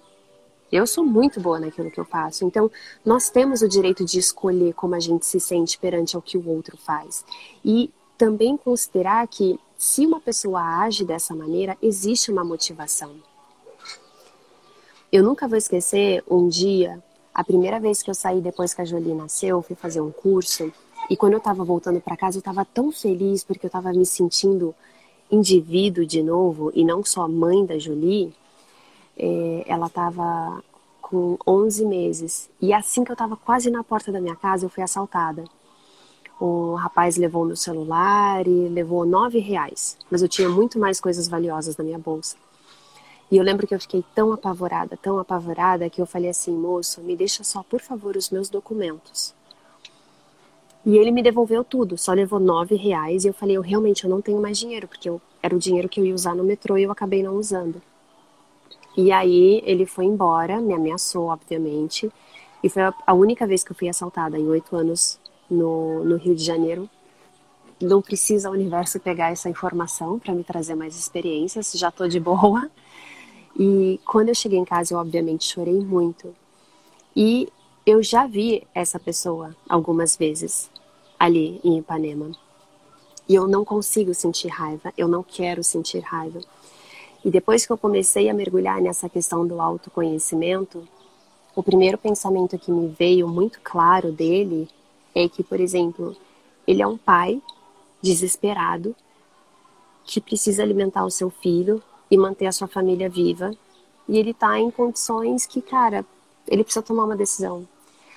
Eu 0.70 0.86
sou 0.86 1.06
muito 1.06 1.40
boa 1.40 1.60
naquilo 1.62 1.90
que 1.90 2.00
eu 2.00 2.04
faço. 2.04 2.44
Então, 2.44 2.70
nós 3.06 3.30
temos 3.30 3.62
o 3.62 3.70
direito 3.70 4.04
de 4.04 4.20
escolher 4.20 4.74
como 4.74 4.96
a 4.96 5.00
gente 5.00 5.26
se 5.26 5.40
sente 5.40 5.80
perante 5.80 6.16
ao 6.16 6.22
que 6.22 6.38
o 6.38 6.48
outro 6.50 6.78
faz. 6.78 7.24
E 7.64 7.90
também 8.18 8.58
considerar 8.58 9.26
que 9.28 9.58
se 9.78 10.06
uma 10.06 10.20
pessoa 10.20 10.62
age 10.82 11.06
dessa 11.06 11.34
maneira, 11.34 11.78
existe 11.82 12.30
uma 12.30 12.44
motivação. 12.44 13.16
Eu 15.10 15.24
nunca 15.24 15.48
vou 15.48 15.58
esquecer 15.58 16.22
um 16.30 16.50
dia, 16.50 17.02
a 17.34 17.46
primeira 17.46 17.80
vez 17.80 18.04
que 18.04 18.10
eu 18.10 18.16
saí 18.16 18.42
depois 18.42 18.74
que 18.74 18.82
a 18.82 18.86
Jolie 18.86 19.14
nasceu, 19.14 19.62
fui 19.62 19.76
fazer 19.76 20.02
um 20.02 20.12
curso. 20.12 20.74
E 21.10 21.16
quando 21.16 21.34
eu 21.34 21.38
estava 21.38 21.64
voltando 21.64 22.02
para 22.02 22.18
casa, 22.18 22.38
eu 22.38 22.40
estava 22.40 22.66
tão 22.66 22.92
feliz 22.92 23.42
porque 23.42 23.68
eu 23.68 23.70
estava 23.70 23.94
me 23.94 24.06
sentindo 24.06 24.76
indivíduo 25.32 26.06
de 26.06 26.22
novo 26.22 26.72
e 26.76 26.84
não 26.84 27.06
só 27.06 27.26
mãe 27.26 27.66
da 27.66 27.78
Jolie 27.78 28.34
ela 29.66 29.88
estava 29.88 30.64
com 31.02 31.38
11 31.48 31.86
meses. 31.86 32.50
E 32.62 32.74
assim 32.74 33.04
que 33.04 33.12
eu 33.12 33.14
estava 33.14 33.36
quase 33.38 33.70
na 33.72 33.84
porta 33.84 34.12
da 34.12 34.20
minha 34.20 34.36
casa, 34.36 34.66
eu 34.66 34.70
fui 34.70 34.84
assaltada. 34.84 35.44
O 36.40 36.76
rapaz 36.76 37.18
levou 37.18 37.46
meu 37.46 37.56
celular 37.56 38.46
e 38.46 38.68
levou 38.70 39.06
nove 39.06 39.40
reais. 39.40 39.98
Mas 40.12 40.22
eu 40.22 40.28
tinha 40.28 40.50
muito 40.50 40.78
mais 40.78 41.00
coisas 41.00 41.28
valiosas 41.28 41.78
na 41.78 41.84
minha 41.84 41.98
bolsa. 41.98 42.36
E 43.32 43.38
eu 43.38 43.44
lembro 43.44 43.68
que 43.68 43.76
eu 43.76 43.80
fiquei 43.80 44.04
tão 44.16 44.32
apavorada, 44.32 44.96
tão 44.96 45.20
apavorada, 45.20 45.90
que 45.90 46.02
eu 46.02 46.06
falei 46.06 46.30
assim, 46.30 46.52
moço, 46.52 47.02
me 47.02 47.16
deixa 47.16 47.44
só, 47.44 47.64
por 47.64 47.82
favor, 47.82 48.16
os 48.16 48.30
meus 48.30 48.50
documentos. 48.50 49.34
E 50.86 50.98
ele 50.98 51.12
me 51.12 51.22
devolveu 51.22 51.64
tudo, 51.64 51.98
só 51.98 52.14
levou 52.14 52.40
nove 52.40 52.76
reais. 52.76 53.26
E 53.26 53.28
eu 53.28 53.34
falei, 53.34 53.58
eu 53.58 53.62
realmente 53.62 54.06
eu 54.06 54.10
não 54.10 54.22
tenho 54.22 54.42
mais 54.42 54.58
dinheiro, 54.58 54.88
porque 54.88 55.10
eu, 55.10 55.22
era 55.42 55.54
o 55.56 55.60
dinheiro 55.60 55.90
que 55.90 56.00
eu 56.00 56.06
ia 56.06 56.16
usar 56.16 56.36
no 56.36 56.44
metrô 56.44 56.78
e 56.78 56.84
eu 56.84 56.92
acabei 56.92 57.22
não 57.22 57.36
usando. 57.36 57.82
E 58.98 59.12
aí 59.12 59.62
ele 59.64 59.86
foi 59.86 60.06
embora, 60.06 60.60
me 60.60 60.74
ameaçou, 60.74 61.28
obviamente. 61.28 62.12
E 62.64 62.68
foi 62.68 62.82
a 62.82 63.14
única 63.14 63.46
vez 63.46 63.64
que 63.64 63.72
eu 63.72 63.76
fui 63.76 63.88
assaltada 63.88 64.40
em 64.40 64.48
oito 64.48 64.76
anos 64.76 65.20
no, 65.48 66.04
no 66.04 66.18
Rio 66.18 66.34
de 66.34 66.44
Janeiro. 66.44 66.90
Não 67.80 68.02
precisa 68.02 68.50
o 68.50 68.54
universo 68.54 69.00
pegar 69.00 69.32
essa 69.32 69.48
informação 69.48 70.18
para 70.18 70.34
me 70.34 70.44
trazer 70.44 70.74
mais 70.74 70.98
experiências, 70.98 71.72
já 71.74 71.92
tô 71.92 72.08
de 72.08 72.20
boa. 72.20 72.72
E 73.60 74.00
quando 74.04 74.30
eu 74.30 74.36
cheguei 74.36 74.58
em 74.58 74.66
casa, 74.66 74.96
eu 74.96 74.98
obviamente 74.98 75.46
chorei 75.46 75.80
muito. 75.80 76.34
E 77.16 77.48
eu 77.86 78.02
já 78.02 78.26
vi 78.26 78.68
essa 78.74 79.00
pessoa 79.00 79.56
algumas 79.70 80.18
vezes 80.18 80.72
ali 81.20 81.62
em 81.64 81.78
Ipanema. 81.78 82.32
E 83.30 83.36
eu 83.36 83.48
não 83.48 83.64
consigo 83.64 84.14
sentir 84.14 84.48
raiva, 84.48 84.92
eu 84.98 85.08
não 85.08 85.22
quero 85.22 85.64
sentir 85.64 86.00
raiva. 86.00 86.40
E 87.28 87.30
depois 87.30 87.66
que 87.66 87.74
eu 87.74 87.78
comecei 87.78 88.30
a 88.30 88.34
mergulhar 88.34 88.82
nessa 88.82 89.10
questão 89.10 89.46
do 89.46 89.60
autoconhecimento, 89.60 90.88
o 91.54 91.62
primeiro 91.62 91.98
pensamento 91.98 92.58
que 92.58 92.72
me 92.72 92.88
veio 92.88 93.28
muito 93.28 93.60
claro 93.62 94.14
dele 94.14 94.70
é 95.14 95.28
que, 95.28 95.44
por 95.44 95.60
exemplo, 95.60 96.16
ele 96.66 96.82
é 96.82 96.88
um 96.88 96.98
pai 96.98 97.42
desesperado 98.02 98.96
que 100.06 100.22
precisa 100.22 100.64
alimentar 100.64 101.04
o 101.04 101.12
seu 101.12 101.30
filho 101.30 101.84
e 102.10 102.18
manter 102.18 102.46
a 102.46 102.52
sua 102.54 102.66
família 102.70 103.10
viva. 103.10 103.52
E 104.08 104.18
ele 104.18 104.32
está 104.32 104.58
em 104.58 104.72
condições 104.72 105.46
que, 105.46 105.62
cara, 105.62 106.06
ele 106.48 106.64
precisa 106.64 106.82
tomar 106.82 107.04
uma 107.04 107.18
decisão. 107.18 107.68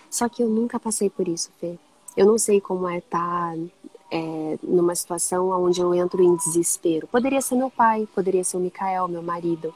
Só 0.08 0.28
que 0.28 0.40
eu 0.40 0.48
nunca 0.48 0.78
passei 0.78 1.10
por 1.10 1.26
isso, 1.26 1.50
Fê. 1.58 1.76
Eu 2.16 2.26
não 2.26 2.38
sei 2.38 2.60
como 2.60 2.88
é 2.88 2.98
estar 2.98 3.56
tá 3.56 3.58
é, 4.10 4.58
numa 4.62 4.94
situação 4.94 5.50
onde 5.50 5.80
eu 5.80 5.94
entro 5.94 6.22
em 6.22 6.34
desespero. 6.36 7.06
Poderia 7.06 7.40
ser 7.40 7.54
meu 7.54 7.70
pai, 7.70 8.08
poderia 8.14 8.42
ser 8.42 8.56
o 8.56 8.60
Mikael, 8.60 9.08
meu 9.08 9.22
marido. 9.22 9.72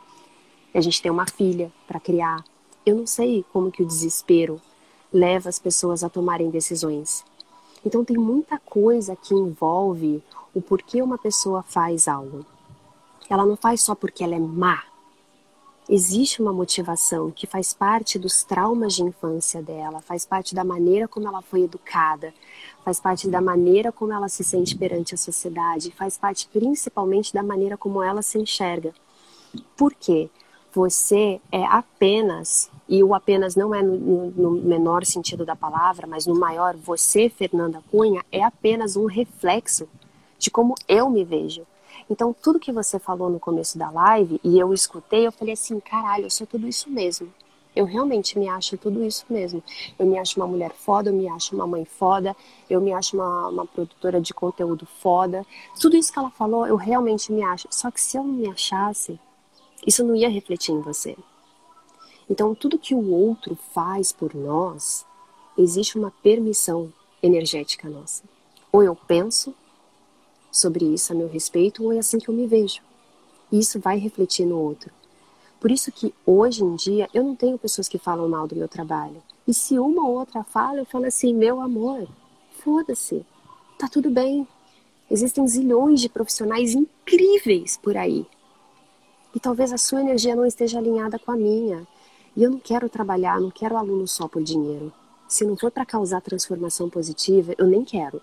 A 0.74 0.80
gente 0.80 1.00
tem 1.00 1.10
uma 1.10 1.26
filha 1.26 1.70
para 1.86 2.00
criar. 2.00 2.44
Eu 2.84 2.96
não 2.96 3.06
sei 3.06 3.44
como 3.52 3.70
que 3.70 3.82
o 3.82 3.86
desespero 3.86 4.60
leva 5.12 5.48
as 5.48 5.58
pessoas 5.58 6.02
a 6.02 6.08
tomarem 6.08 6.50
decisões. 6.50 7.24
Então 7.86 8.04
tem 8.04 8.16
muita 8.16 8.58
coisa 8.58 9.14
que 9.14 9.34
envolve 9.34 10.22
o 10.52 10.60
porquê 10.60 11.00
uma 11.00 11.18
pessoa 11.18 11.62
faz 11.62 12.08
algo. 12.08 12.44
Ela 13.28 13.46
não 13.46 13.56
faz 13.56 13.80
só 13.80 13.94
porque 13.94 14.24
ela 14.24 14.34
é 14.34 14.38
má, 14.38 14.82
existe 15.88 16.40
uma 16.40 16.52
motivação 16.52 17.30
que 17.30 17.46
faz 17.46 17.74
parte 17.74 18.18
dos 18.18 18.42
traumas 18.42 18.94
de 18.94 19.02
infância 19.02 19.62
dela, 19.62 20.00
faz 20.00 20.24
parte 20.24 20.54
da 20.54 20.64
maneira 20.64 21.06
como 21.06 21.28
ela 21.28 21.42
foi 21.42 21.62
educada, 21.62 22.32
faz 22.84 22.98
parte 22.98 23.28
da 23.28 23.40
maneira 23.40 23.92
como 23.92 24.12
ela 24.12 24.28
se 24.28 24.42
sente 24.42 24.76
perante 24.76 25.14
a 25.14 25.18
sociedade, 25.18 25.90
faz 25.90 26.16
parte 26.16 26.48
principalmente 26.52 27.32
da 27.32 27.42
maneira 27.42 27.76
como 27.76 28.02
ela 28.02 28.22
se 28.22 28.38
enxerga. 28.38 28.94
Por 29.76 29.94
quê? 29.94 30.30
Você 30.72 31.40
é 31.52 31.64
apenas, 31.66 32.68
e 32.88 33.02
o 33.02 33.14
apenas 33.14 33.54
não 33.54 33.72
é 33.72 33.80
no, 33.80 34.30
no 34.30 34.50
menor 34.50 35.04
sentido 35.04 35.44
da 35.44 35.54
palavra, 35.54 36.06
mas 36.06 36.26
no 36.26 36.34
maior, 36.34 36.74
você, 36.76 37.28
Fernanda 37.28 37.80
Cunha, 37.90 38.24
é 38.32 38.42
apenas 38.42 38.96
um 38.96 39.06
reflexo 39.06 39.88
de 40.36 40.50
como 40.50 40.74
eu 40.88 41.08
me 41.08 41.24
vejo. 41.24 41.64
Então, 42.08 42.34
tudo 42.34 42.60
que 42.60 42.72
você 42.72 42.98
falou 42.98 43.30
no 43.30 43.40
começo 43.40 43.78
da 43.78 43.90
live 43.90 44.40
e 44.44 44.58
eu 44.58 44.72
escutei, 44.74 45.26
eu 45.26 45.32
falei 45.32 45.54
assim: 45.54 45.80
caralho, 45.80 46.26
eu 46.26 46.30
sou 46.30 46.46
tudo 46.46 46.68
isso 46.68 46.90
mesmo. 46.90 47.32
Eu 47.74 47.86
realmente 47.86 48.38
me 48.38 48.48
acho 48.48 48.76
tudo 48.78 49.02
isso 49.04 49.24
mesmo. 49.28 49.62
Eu 49.98 50.06
me 50.06 50.16
acho 50.18 50.38
uma 50.38 50.46
mulher 50.46 50.72
foda, 50.72 51.10
eu 51.10 51.14
me 51.14 51.28
acho 51.28 51.54
uma 51.56 51.66
mãe 51.66 51.84
foda, 51.84 52.36
eu 52.70 52.80
me 52.80 52.92
acho 52.92 53.16
uma, 53.16 53.48
uma 53.48 53.66
produtora 53.66 54.20
de 54.20 54.32
conteúdo 54.32 54.86
foda. 55.00 55.44
Tudo 55.80 55.96
isso 55.96 56.12
que 56.12 56.18
ela 56.18 56.30
falou, 56.30 56.66
eu 56.66 56.76
realmente 56.76 57.32
me 57.32 57.42
acho. 57.42 57.66
Só 57.70 57.90
que 57.90 58.00
se 58.00 58.16
eu 58.16 58.22
não 58.22 58.32
me 58.32 58.48
achasse, 58.48 59.18
isso 59.84 60.04
não 60.04 60.14
ia 60.14 60.28
refletir 60.28 60.72
em 60.72 60.80
você. 60.80 61.16
Então, 62.30 62.54
tudo 62.54 62.78
que 62.78 62.94
o 62.94 63.10
outro 63.10 63.58
faz 63.74 64.12
por 64.12 64.34
nós, 64.34 65.04
existe 65.58 65.98
uma 65.98 66.12
permissão 66.22 66.92
energética 67.22 67.88
nossa. 67.88 68.22
Ou 68.72 68.82
eu 68.82 68.94
penso, 68.94 69.54
sobre 70.54 70.84
isso 70.84 71.12
a 71.12 71.16
meu 71.16 71.26
respeito 71.26 71.82
ou 71.82 71.92
é 71.92 71.98
assim 71.98 72.18
que 72.18 72.28
eu 72.28 72.34
me 72.34 72.46
vejo. 72.46 72.80
Isso 73.50 73.80
vai 73.80 73.98
refletir 73.98 74.46
no 74.46 74.56
outro. 74.56 74.92
Por 75.60 75.70
isso 75.70 75.90
que 75.90 76.14
hoje 76.24 76.62
em 76.62 76.76
dia 76.76 77.08
eu 77.12 77.24
não 77.24 77.34
tenho 77.34 77.58
pessoas 77.58 77.88
que 77.88 77.98
falam 77.98 78.28
mal 78.28 78.46
do 78.46 78.54
meu 78.54 78.68
trabalho. 78.68 79.20
E 79.48 79.52
se 79.52 79.78
uma 79.78 80.06
ou 80.06 80.14
outra 80.14 80.44
fala, 80.44 80.78
eu 80.78 80.84
falo 80.84 81.06
assim: 81.06 81.34
meu 81.34 81.60
amor, 81.60 82.06
foda-se, 82.62 83.26
tá 83.76 83.88
tudo 83.88 84.10
bem. 84.10 84.46
Existem 85.10 85.46
zilhões 85.46 86.00
de 86.00 86.08
profissionais 86.08 86.72
incríveis 86.72 87.76
por 87.76 87.96
aí. 87.96 88.24
E 89.34 89.40
talvez 89.40 89.72
a 89.72 89.78
sua 89.78 90.00
energia 90.00 90.36
não 90.36 90.46
esteja 90.46 90.78
alinhada 90.78 91.18
com 91.18 91.32
a 91.32 91.36
minha. 91.36 91.86
E 92.36 92.42
eu 92.42 92.50
não 92.50 92.58
quero 92.58 92.88
trabalhar, 92.88 93.40
não 93.40 93.50
quero 93.50 93.76
aluno 93.76 94.06
só 94.06 94.28
por 94.28 94.42
dinheiro. 94.42 94.92
Se 95.26 95.44
não 95.44 95.56
for 95.56 95.70
para 95.70 95.84
causar 95.84 96.20
transformação 96.20 96.88
positiva, 96.88 97.54
eu 97.58 97.66
nem 97.66 97.84
quero. 97.84 98.22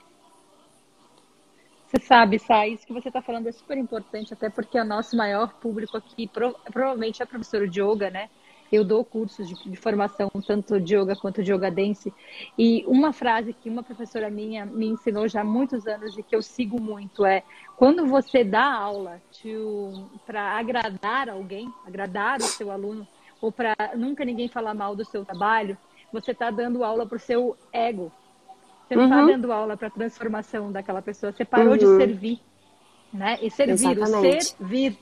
Você 1.91 2.05
sabe, 2.05 2.39
Sá, 2.39 2.65
isso 2.65 2.87
que 2.87 2.93
você 2.93 3.09
está 3.09 3.21
falando 3.21 3.47
é 3.47 3.51
super 3.51 3.77
importante, 3.77 4.33
até 4.33 4.49
porque 4.49 4.79
o 4.79 4.85
nosso 4.85 5.13
maior 5.17 5.51
público 5.55 5.97
aqui 5.97 6.25
pro, 6.25 6.55
provavelmente 6.71 7.21
é 7.21 7.25
professor 7.25 7.67
de 7.67 7.81
yoga, 7.81 8.09
né? 8.09 8.29
Eu 8.71 8.85
dou 8.85 9.03
cursos 9.03 9.45
de, 9.45 9.55
de, 9.69 9.75
formação, 9.75 10.29
tanto 10.47 10.79
de 10.79 10.95
yoga 10.95 11.17
quanto 11.17 11.43
de 11.43 11.51
yoga 11.51 11.69
dance. 11.69 12.13
E 12.57 12.85
uma 12.87 13.11
frase 13.11 13.51
que 13.51 13.69
uma 13.69 13.83
professora 13.83 14.29
minha 14.29 14.65
me 14.65 14.87
ensinou 14.87 15.27
já 15.27 15.41
há 15.41 15.43
muitos 15.43 15.85
anos 15.85 16.17
e 16.17 16.23
que 16.23 16.33
eu 16.33 16.41
sigo 16.41 16.81
muito 16.81 17.25
é: 17.25 17.43
quando 17.75 18.07
você 18.07 18.41
dá 18.41 18.73
aula 18.73 19.21
para 20.25 20.57
agradar 20.57 21.27
alguém, 21.27 21.69
agradar 21.85 22.39
o 22.39 22.43
seu 22.43 22.71
aluno, 22.71 23.05
ou 23.41 23.51
para 23.51 23.75
nunca 23.97 24.23
ninguém 24.23 24.47
falar 24.47 24.73
mal 24.73 24.95
do 24.95 25.03
seu 25.03 25.25
trabalho, 25.25 25.77
você 26.13 26.31
está 26.31 26.49
dando 26.49 26.85
aula 26.85 27.05
para 27.05 27.17
o 27.17 27.19
seu 27.19 27.57
ego, 27.73 28.09
você 28.91 28.95
não 28.95 29.05
está 29.05 29.21
uhum. 29.21 29.27
dando 29.27 29.51
aula 29.53 29.77
para 29.77 29.89
transformação 29.89 30.71
daquela 30.71 31.01
pessoa. 31.01 31.31
Você 31.31 31.45
parou 31.45 31.71
uhum. 31.71 31.77
de 31.77 31.85
servir, 31.85 32.39
né? 33.13 33.37
E 33.41 33.49
servir, 33.49 33.73
Exatamente. 33.73 34.37
o 34.37 34.41
servir. 34.41 34.97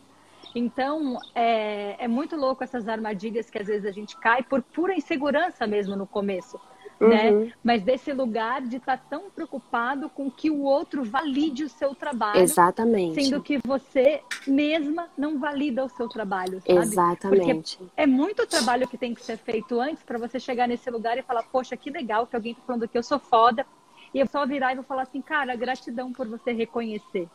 Então, 0.54 1.18
é, 1.34 2.04
é 2.04 2.08
muito 2.08 2.36
louco 2.36 2.64
essas 2.64 2.88
armadilhas 2.88 3.50
que 3.50 3.58
às 3.58 3.68
vezes 3.68 3.86
a 3.86 3.92
gente 3.92 4.16
cai 4.18 4.44
por 4.44 4.62
pura 4.62 4.94
insegurança 4.94 5.66
mesmo 5.66 5.96
no 5.96 6.06
começo. 6.06 6.60
Né? 7.00 7.32
Uhum. 7.32 7.52
Mas 7.64 7.82
desse 7.82 8.12
lugar 8.12 8.62
de 8.62 8.76
estar 8.76 8.98
tá 8.98 9.04
tão 9.10 9.30
preocupado 9.30 10.10
com 10.10 10.30
que 10.30 10.52
o 10.52 10.64
outro 10.64 11.02
valide 11.04 11.64
o 11.64 11.70
seu 11.70 11.96
trabalho. 11.96 12.42
Exatamente. 12.42 13.24
Sendo 13.24 13.42
que 13.42 13.58
você 13.66 14.22
mesma 14.46 15.08
não 15.18 15.40
valida 15.40 15.86
o 15.86 15.90
seu 15.90 16.10
trabalho, 16.10 16.60
sabe? 16.60 16.80
Exatamente. 16.80 17.78
Porque 17.78 17.92
é 17.96 18.06
muito 18.06 18.46
trabalho 18.46 18.88
que 18.88 18.98
tem 18.98 19.14
que 19.14 19.24
ser 19.24 19.38
feito 19.38 19.80
antes 19.80 20.04
para 20.04 20.18
você 20.18 20.40
chegar 20.40 20.68
nesse 20.68 20.90
lugar 20.92 21.18
e 21.18 21.22
falar, 21.22 21.44
poxa, 21.44 21.78
que 21.78 21.90
legal 21.90 22.28
que 22.28 22.36
alguém 22.36 22.52
está 22.52 22.64
falando 22.66 22.88
que 22.88 22.98
eu 22.98 23.04
sou 23.04 23.18
foda, 23.18 23.66
e 24.14 24.20
eu 24.20 24.28
só 24.28 24.46
virar 24.46 24.72
e 24.72 24.76
vou 24.76 24.84
falar 24.84 25.04
assim, 25.04 25.22
cara, 25.22 25.56
gratidão 25.56 26.12
por 26.12 26.28
você 26.28 26.52
reconhecer. 26.52 27.28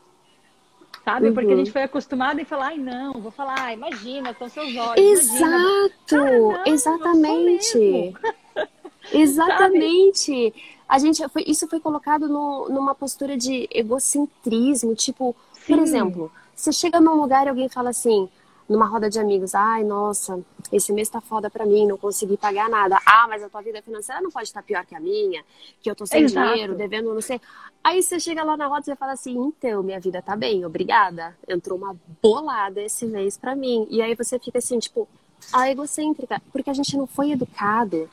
sabe? 1.05 1.29
Uhum. 1.29 1.35
Porque 1.35 1.53
a 1.53 1.57
gente 1.57 1.73
foi 1.73 1.83
acostumado 1.83 2.41
em 2.41 2.45
falar, 2.45 2.69
ai 2.69 2.79
não, 2.79 3.15
vou 3.15 3.31
falar, 3.31 3.55
ah, 3.59 3.73
imagina, 3.73 4.35
são 4.35 4.49
seus 4.49 4.75
olhos. 4.77 4.99
Exato, 4.99 5.91
Cara, 6.07 6.39
não, 6.39 6.67
exatamente. 6.67 8.15
exatamente. 9.13 10.55
A 10.89 10.99
gente 10.99 11.27
foi, 11.29 11.45
isso 11.47 11.67
foi 11.69 11.81
colocado 11.81 12.29
no, 12.29 12.69
numa 12.69 12.95
postura 12.95 13.37
de 13.37 13.69
egocentrismo, 13.73 14.95
tipo, 14.95 15.35
Sim. 15.53 15.75
por 15.75 15.83
exemplo, 15.83 16.33
você 16.55 16.73
chega 16.73 17.01
num 17.01 17.15
lugar 17.15 17.47
e 17.47 17.51
alguém 17.51 17.69
fala 17.69 17.91
assim, 17.91 18.29
numa 18.69 18.87
roda 18.87 19.11
de 19.11 19.19
amigos, 19.19 19.55
ai, 19.55 19.85
nossa, 19.85 20.41
esse 20.73 20.93
mês 20.93 21.09
tá 21.09 21.21
foda 21.21 21.51
pra 21.51 21.67
mim, 21.67 21.87
não 21.87 21.99
consegui 21.99 22.37
pagar 22.37 22.69
nada. 22.69 22.99
Ah, 23.05 23.27
mas 23.29 23.43
a 23.43 23.49
tua 23.49 23.63
vida 23.63 23.83
financeira 23.83 24.21
não 24.21 24.31
pode 24.31 24.49
estar 24.49 24.63
pior 24.63 24.85
que 24.87 24.95
a 24.95 25.01
minha, 25.01 25.45
que 25.83 25.91
eu 25.91 25.95
tô 25.95 26.07
sem 26.07 26.25
Exato. 26.25 26.49
dinheiro, 26.49 26.75
devendo 26.75 27.13
não 27.13 27.21
sei. 27.21 27.41
Aí 27.83 28.03
você 28.03 28.19
chega 28.19 28.43
lá 28.43 28.57
na 28.57 28.67
roda 28.67 28.91
e 28.91 28.97
fala 28.97 29.13
assim, 29.13 29.37
então, 29.37 29.83
minha 29.83 30.01
vida 30.01 30.23
tá 30.23 30.35
bem, 30.35 30.65
obrigada. 30.65 31.37
Entrou 31.47 31.77
uma 31.77 31.95
bolada 32.23 32.81
esse 32.81 33.05
mês 33.07 33.37
pra 33.37 33.55
mim. 33.55 33.87
E 33.91 34.01
aí 34.01 34.15
você 34.15 34.39
fica 34.39 34.59
assim, 34.59 34.79
tipo, 34.79 35.07
a 35.53 35.71
egocêntrica, 35.71 36.41
porque 36.51 36.71
a 36.71 36.75
gente 36.75 36.97
não 36.97 37.07
foi 37.07 37.33
educado 37.33 38.09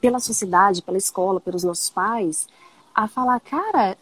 pela 0.00 0.20
sociedade, 0.20 0.82
pela 0.82 0.96
escola, 0.96 1.40
pelos 1.40 1.64
nossos 1.64 1.90
pais, 1.90 2.48
a 2.94 3.08
falar, 3.08 3.40
cara, 3.40 3.96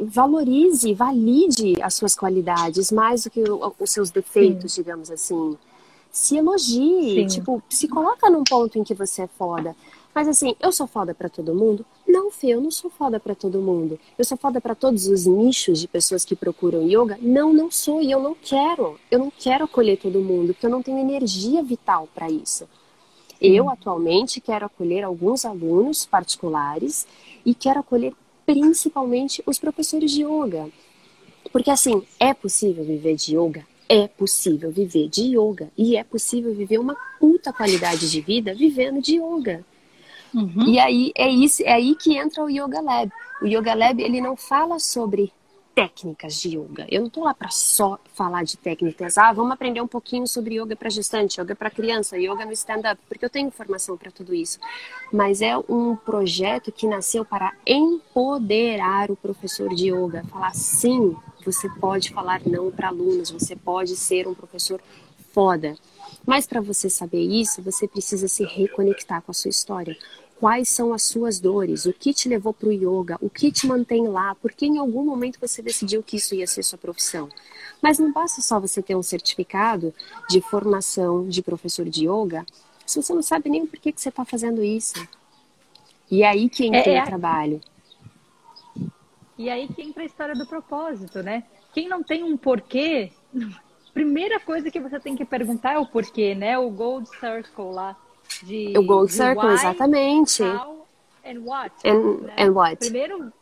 valorize, 0.00 0.92
valide 0.94 1.80
as 1.82 1.94
suas 1.94 2.14
qualidades 2.14 2.90
mais 2.90 3.24
do 3.24 3.30
que 3.30 3.42
os 3.78 3.90
seus 3.90 4.10
defeitos, 4.10 4.72
Sim. 4.72 4.82
digamos 4.82 5.10
assim. 5.10 5.56
Se 6.10 6.36
elogie, 6.36 7.20
Sim. 7.20 7.26
tipo, 7.26 7.62
se 7.68 7.88
coloca 7.88 8.30
num 8.30 8.44
ponto 8.44 8.78
em 8.78 8.84
que 8.84 8.94
você 8.94 9.22
é 9.22 9.26
foda. 9.26 9.76
Mas 10.14 10.28
assim, 10.28 10.56
eu 10.60 10.72
sou 10.72 10.86
foda 10.86 11.14
para 11.14 11.28
todo 11.28 11.54
mundo? 11.54 11.84
Não, 12.08 12.30
Fê, 12.30 12.48
eu 12.48 12.60
não 12.60 12.70
sou 12.70 12.90
foda 12.90 13.20
para 13.20 13.34
todo 13.34 13.60
mundo. 13.60 14.00
Eu 14.16 14.24
sou 14.24 14.38
foda 14.38 14.62
para 14.62 14.74
todos 14.74 15.06
os 15.06 15.26
nichos 15.26 15.78
de 15.78 15.86
pessoas 15.86 16.24
que 16.24 16.34
procuram 16.34 16.88
yoga? 16.88 17.18
Não, 17.20 17.52
não 17.52 17.70
sou 17.70 18.00
e 18.00 18.10
eu 18.10 18.18
não 18.18 18.34
quero. 18.34 18.98
Eu 19.10 19.18
não 19.18 19.30
quero 19.30 19.64
acolher 19.64 19.98
todo 19.98 20.18
mundo, 20.22 20.54
porque 20.54 20.64
eu 20.64 20.70
não 20.70 20.82
tenho 20.82 20.98
energia 20.98 21.62
vital 21.62 22.08
para 22.14 22.30
isso. 22.30 22.66
Eu 23.38 23.68
atualmente 23.68 24.40
quero 24.40 24.64
acolher 24.64 25.04
alguns 25.04 25.44
alunos 25.44 26.06
particulares 26.06 27.06
e 27.44 27.54
quero 27.54 27.80
acolher 27.80 28.14
principalmente 28.46 29.42
os 29.44 29.58
professores 29.58 30.10
de 30.10 30.22
yoga. 30.22 30.68
Porque 31.52 31.70
assim, 31.70 32.02
é 32.18 32.32
possível 32.32 32.84
viver 32.84 33.16
de 33.16 33.36
yoga? 33.36 33.66
É 33.88 34.08
possível 34.08 34.70
viver 34.70 35.08
de 35.08 35.36
yoga. 35.36 35.70
E 35.76 35.96
é 35.96 36.04
possível 36.04 36.54
viver 36.54 36.78
uma 36.78 36.96
puta 37.20 37.52
qualidade 37.52 38.10
de 38.10 38.20
vida 38.20 38.54
vivendo 38.54 39.02
de 39.02 39.16
yoga. 39.16 39.64
Uhum. 40.34 40.68
E 40.68 40.78
aí 40.78 41.12
é 41.16 41.28
isso, 41.28 41.62
é 41.62 41.72
aí 41.72 41.94
que 41.94 42.16
entra 42.16 42.44
o 42.44 42.50
Yoga 42.50 42.80
Lab. 42.80 43.10
O 43.40 43.46
Yoga 43.46 43.74
Lab 43.74 44.02
ele 44.02 44.20
não 44.20 44.36
fala 44.36 44.78
sobre 44.78 45.32
técnicas 45.76 46.40
de 46.40 46.56
yoga. 46.56 46.86
Eu 46.90 47.02
não 47.02 47.08
estou 47.08 47.24
lá 47.24 47.34
para 47.34 47.50
só 47.50 47.98
falar 48.14 48.44
de 48.44 48.56
técnicas. 48.56 49.18
Ah, 49.18 49.30
vamos 49.30 49.52
aprender 49.52 49.82
um 49.82 49.86
pouquinho 49.86 50.26
sobre 50.26 50.58
yoga 50.58 50.74
para 50.74 50.88
gestante, 50.88 51.38
yoga 51.38 51.54
para 51.54 51.70
criança, 51.70 52.16
yoga 52.16 52.46
no 52.46 52.52
stand-up, 52.52 52.98
porque 53.06 53.22
eu 53.22 53.28
tenho 53.28 53.50
formação 53.50 53.94
para 53.94 54.10
tudo 54.10 54.34
isso. 54.34 54.58
Mas 55.12 55.42
é 55.42 55.54
um 55.68 55.94
projeto 55.94 56.72
que 56.72 56.86
nasceu 56.86 57.26
para 57.26 57.52
empoderar 57.66 59.10
o 59.10 59.16
professor 59.16 59.68
de 59.74 59.92
yoga. 59.92 60.24
Falar 60.30 60.54
sim, 60.54 61.14
você 61.44 61.68
pode 61.68 62.10
falar 62.10 62.40
não 62.46 62.70
para 62.70 62.88
alunos, 62.88 63.30
você 63.30 63.54
pode 63.54 63.96
ser 63.96 64.26
um 64.26 64.32
professor 64.32 64.80
foda. 65.30 65.76
Mas 66.24 66.46
para 66.46 66.62
você 66.62 66.88
saber 66.88 67.20
isso, 67.20 67.60
você 67.60 67.86
precisa 67.86 68.28
se 68.28 68.44
reconectar 68.44 69.20
com 69.20 69.30
a 69.30 69.34
sua 69.34 69.50
história 69.50 69.94
quais 70.38 70.68
são 70.68 70.92
as 70.92 71.02
suas 71.02 71.40
dores, 71.40 71.86
o 71.86 71.92
que 71.92 72.12
te 72.12 72.28
levou 72.28 72.52
para 72.52 72.68
o 72.68 72.72
yoga, 72.72 73.16
o 73.20 73.30
que 73.30 73.50
te 73.50 73.66
mantém 73.66 74.06
lá, 74.06 74.34
porque 74.34 74.66
em 74.66 74.78
algum 74.78 75.04
momento 75.04 75.38
você 75.40 75.62
decidiu 75.62 76.02
que 76.02 76.16
isso 76.16 76.34
ia 76.34 76.46
ser 76.46 76.62
sua 76.62 76.78
profissão. 76.78 77.28
Mas 77.82 77.98
não 77.98 78.12
basta 78.12 78.40
só 78.42 78.60
você 78.60 78.82
ter 78.82 78.94
um 78.94 79.02
certificado 79.02 79.94
de 80.28 80.40
formação 80.40 81.28
de 81.28 81.42
professor 81.42 81.86
de 81.88 82.06
yoga 82.06 82.44
se 82.84 83.02
você 83.02 83.12
não 83.12 83.22
sabe 83.22 83.50
nem 83.50 83.66
por 83.66 83.80
que, 83.80 83.90
que 83.90 84.00
você 84.00 84.10
está 84.10 84.24
fazendo 84.24 84.62
isso. 84.62 84.94
E 86.10 86.22
é 86.22 86.28
aí 86.28 86.48
que 86.48 86.66
entra 86.66 86.90
é, 86.90 86.94
é... 86.96 87.02
o 87.02 87.06
trabalho. 87.06 87.60
E 89.36 89.50
aí 89.50 89.66
que 89.68 89.82
entra 89.82 90.02
a 90.02 90.06
história 90.06 90.34
do 90.34 90.46
propósito, 90.46 91.22
né? 91.22 91.44
Quem 91.74 91.88
não 91.88 92.02
tem 92.02 92.22
um 92.22 92.36
porquê, 92.36 93.10
primeira 93.92 94.38
coisa 94.38 94.70
que 94.70 94.80
você 94.80 95.00
tem 95.00 95.16
que 95.16 95.24
perguntar 95.24 95.72
é 95.72 95.78
o 95.78 95.86
porquê, 95.86 96.34
né? 96.34 96.56
O 96.56 96.70
Gold 96.70 97.08
Circle 97.18 97.72
lá 97.72 97.96
de. 98.44 98.76
O 98.76 98.82
Gold 98.84 99.12
Circle, 99.12 99.48
why, 99.48 99.54
exatamente. 99.54 100.42
How 100.42 100.86
and 101.26 101.40
what. 101.44 101.74
And, 101.84 102.20
né? 102.22 102.34
and 102.38 102.52
what. 102.52 102.76
Primeiro. 102.78 103.32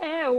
É, 0.00 0.30
o, 0.30 0.34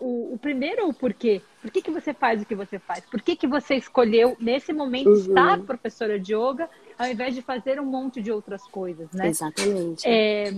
o, 0.00 0.34
o 0.34 0.38
primeiro 0.38 0.88
o 0.88 0.92
porquê. 0.92 1.40
Por 1.62 1.70
que, 1.70 1.80
que 1.80 1.92
você 1.92 2.12
faz 2.12 2.42
o 2.42 2.44
que 2.44 2.56
você 2.56 2.78
faz? 2.78 3.04
Por 3.04 3.22
que, 3.22 3.36
que 3.36 3.46
você 3.46 3.76
escolheu, 3.76 4.36
nesse 4.40 4.72
momento, 4.72 5.10
uhum. 5.10 5.14
estar 5.14 5.60
professora 5.60 6.18
de 6.18 6.34
yoga, 6.34 6.68
ao 6.98 7.06
invés 7.06 7.32
de 7.32 7.40
fazer 7.40 7.80
um 7.80 7.84
monte 7.84 8.20
de 8.20 8.32
outras 8.32 8.66
coisas, 8.66 9.08
né? 9.12 9.28
Exatamente. 9.28 10.02
É, 10.04 10.52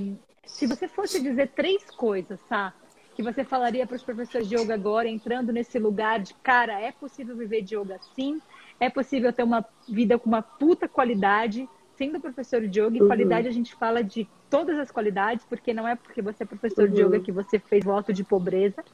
se 0.47 0.66
você 0.66 0.89
fosse 0.89 1.20
dizer 1.20 1.49
três 1.49 1.85
coisas, 1.91 2.41
tá? 2.49 2.72
Que 3.14 3.22
você 3.22 3.45
falaria 3.45 3.87
para 3.87 3.97
os 3.97 4.03
professores 4.03 4.49
de 4.49 4.57
yoga 4.57 4.72
agora, 4.72 5.09
entrando 5.09 5.53
nesse 5.53 5.79
lugar 5.79 6.20
de, 6.20 6.33
cara, 6.35 6.81
é 6.81 6.91
possível 6.91 7.37
viver 7.37 7.61
de 7.61 7.76
yoga 7.76 8.01
sim, 8.14 8.41
é 8.81 8.89
possível 8.89 9.31
ter 9.31 9.43
uma 9.43 9.62
vida 9.87 10.18
com 10.18 10.29
uma 10.29 10.41
puta 10.41 10.89
qualidade, 10.89 11.68
sendo 11.99 12.20
professor 12.20 12.64
de 12.66 12.80
yoga, 12.80 12.96
e 12.96 13.01
uhum. 13.01 13.09
qualidade 13.09 13.49
a 13.49 13.51
gente 13.51 13.74
fala 13.74 14.03
de 14.03 14.26
todas 14.49 14.78
as 14.78 14.90
qualidades, 14.90 15.44
porque 15.44 15.74
não 15.74 15.86
é 15.86 15.96
porque 15.96 16.22
você 16.22 16.44
é 16.44 16.46
professor 16.46 16.88
uhum. 16.88 16.94
de 16.94 17.03
yoga 17.03 17.20
que 17.20 17.32
você 17.32 17.59
fez 17.59 17.84
voto 17.84 18.12
de 18.12 18.22
pobreza, 18.22 18.84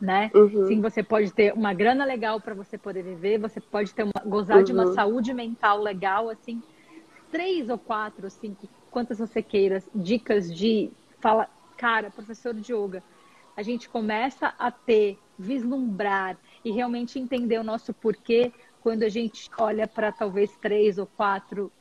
né? 0.00 0.30
Uhum. 0.32 0.68
Sim, 0.68 0.80
você 0.80 1.02
pode 1.02 1.32
ter 1.32 1.52
uma 1.52 1.74
grana 1.74 2.04
legal 2.04 2.40
para 2.40 2.54
você 2.54 2.78
poder 2.78 3.02
viver, 3.02 3.38
você 3.38 3.60
pode 3.60 3.92
ter 3.92 4.04
uma, 4.04 4.22
gozar 4.24 4.62
de 4.62 4.72
uma 4.72 4.86
uhum. 4.86 4.94
saúde 4.94 5.34
mental 5.34 5.82
legal, 5.82 6.30
assim, 6.30 6.62
três 7.32 7.68
ou 7.68 7.78
quatro, 7.78 8.30
cinco, 8.30 8.68
quantas 8.92 9.18
você 9.18 9.42
queira, 9.42 9.82
dicas 9.92 10.54
de 10.54 10.92
fala, 11.18 11.48
cara, 11.76 12.10
professor 12.10 12.54
de 12.54 12.72
yoga, 12.72 13.02
a 13.56 13.62
gente 13.62 13.88
começa 13.88 14.54
a 14.56 14.70
ter, 14.70 15.18
vislumbrar 15.36 16.38
e 16.64 16.70
realmente 16.70 17.18
entender 17.18 17.58
o 17.58 17.64
nosso 17.64 17.92
porquê 17.92 18.52
quando 18.80 19.02
a 19.02 19.08
gente 19.08 19.50
olha 19.58 19.88
para 19.88 20.12
talvez 20.12 20.56
três 20.58 20.96
ou 20.98 21.06
quatro 21.06 21.72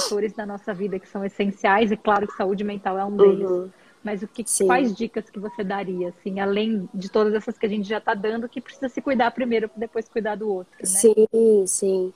fatores 0.00 0.32
da 0.32 0.44
nossa 0.44 0.72
vida 0.74 0.98
que 0.98 1.08
são 1.08 1.24
essenciais 1.24 1.90
e 1.90 1.96
claro 1.96 2.26
que 2.26 2.34
saúde 2.34 2.64
mental 2.64 2.98
é 2.98 3.04
um 3.04 3.16
deles. 3.16 3.50
Uhum. 3.50 3.70
Mas 4.04 4.22
o 4.22 4.28
que, 4.28 4.44
quais 4.66 4.94
dicas 4.94 5.30
que 5.30 5.40
você 5.40 5.64
daria, 5.64 6.10
assim, 6.10 6.38
além 6.38 6.86
de 6.92 7.08
todas 7.10 7.32
essas 7.32 7.56
que 7.56 7.64
a 7.64 7.68
gente 7.68 7.88
já 7.88 7.96
está 7.96 8.12
dando, 8.12 8.46
que 8.46 8.60
precisa 8.60 8.86
se 8.86 9.00
cuidar 9.00 9.30
primeiro 9.30 9.66
para 9.66 9.80
depois 9.80 10.06
cuidar 10.06 10.34
do 10.34 10.46
outro, 10.46 10.74
né? 10.78 10.84
Sim, 10.84 11.66
sim. 11.66 12.12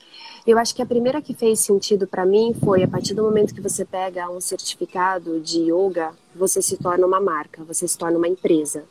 Eu 0.46 0.58
acho 0.58 0.74
que 0.74 0.82
a 0.82 0.86
primeira 0.86 1.22
que 1.22 1.32
fez 1.32 1.60
sentido 1.60 2.06
para 2.06 2.26
mim 2.26 2.54
foi 2.62 2.82
a 2.82 2.88
partir 2.88 3.14
do 3.14 3.22
momento 3.22 3.54
que 3.54 3.60
você 3.62 3.86
pega 3.86 4.28
um 4.28 4.38
certificado 4.38 5.40
de 5.40 5.72
yoga, 5.72 6.12
você 6.36 6.60
se 6.60 6.76
torna 6.76 7.06
uma 7.06 7.20
marca, 7.20 7.64
você 7.64 7.88
se 7.88 7.96
torna 7.96 8.18
uma 8.18 8.28
empresa. 8.28 8.84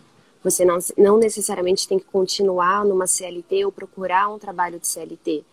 Você 0.44 0.66
não, 0.66 0.80
não 0.98 1.20
necessariamente 1.20 1.88
tem 1.88 2.00
que 2.00 2.06
continuar 2.06 2.84
numa 2.84 3.06
CLT 3.06 3.66
ou 3.66 3.72
procurar 3.72 4.28
um 4.30 4.40
trabalho 4.40 4.80
de 4.80 4.88
CLT 4.88 5.46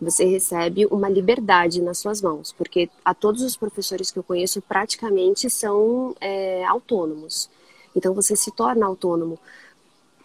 você 0.00 0.24
recebe 0.24 0.86
uma 0.86 1.08
liberdade 1.08 1.82
nas 1.82 1.98
suas 1.98 2.22
mãos, 2.22 2.52
porque 2.52 2.88
a 3.04 3.12
todos 3.12 3.42
os 3.42 3.56
professores 3.56 4.10
que 4.10 4.18
eu 4.18 4.22
conheço 4.22 4.62
praticamente 4.62 5.50
são 5.50 6.14
é, 6.20 6.64
autônomos. 6.64 7.50
Então 7.94 8.14
você 8.14 8.36
se 8.36 8.52
torna 8.52 8.86
autônomo, 8.86 9.38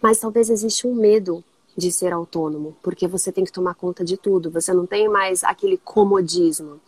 mas 0.00 0.18
talvez 0.18 0.48
exista 0.48 0.86
um 0.86 0.94
medo 0.94 1.42
de 1.76 1.90
ser 1.90 2.12
autônomo, 2.12 2.76
porque 2.82 3.08
você 3.08 3.32
tem 3.32 3.44
que 3.44 3.50
tomar 3.50 3.74
conta 3.74 4.04
de 4.04 4.16
tudo. 4.16 4.50
Você 4.50 4.72
não 4.72 4.86
tem 4.86 5.08
mais 5.08 5.42
aquele 5.42 5.76
comodismo. 5.76 6.80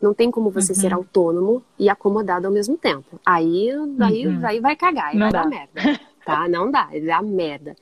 Não 0.00 0.14
tem 0.14 0.30
como 0.30 0.48
você 0.50 0.72
uhum. 0.72 0.78
ser 0.78 0.94
autônomo 0.94 1.62
e 1.78 1.90
acomodado 1.90 2.46
ao 2.46 2.52
mesmo 2.52 2.78
tempo. 2.78 3.20
Aí, 3.24 3.70
uhum. 3.76 3.98
aí 4.42 4.58
vai 4.58 4.74
cagar, 4.74 5.08
aí 5.08 5.18
não 5.18 5.30
vai 5.30 5.32
dá. 5.32 5.42
dar 5.42 5.48
merda. 5.48 6.00
Tá? 6.24 6.48
Não 6.48 6.70
dá, 6.70 6.88
dá 7.04 7.22
merda. 7.22 7.74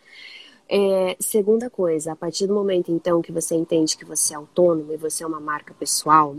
É, 0.69 1.17
segunda 1.19 1.71
coisa, 1.71 2.13
a 2.13 2.17
partir 2.17 2.47
do 2.47 2.55
momento 2.55 2.93
então 2.93 3.23
que 3.23 3.33
você 3.33 3.55
entende 3.55 3.97
que 3.97 4.05
você 4.05 4.35
é 4.35 4.37
autônomo 4.37 4.93
e 4.93 4.99
você 4.99 5.25
é 5.25 5.27
uma 5.27 5.41
marca 5.41 5.73
pessoal, 5.73 6.37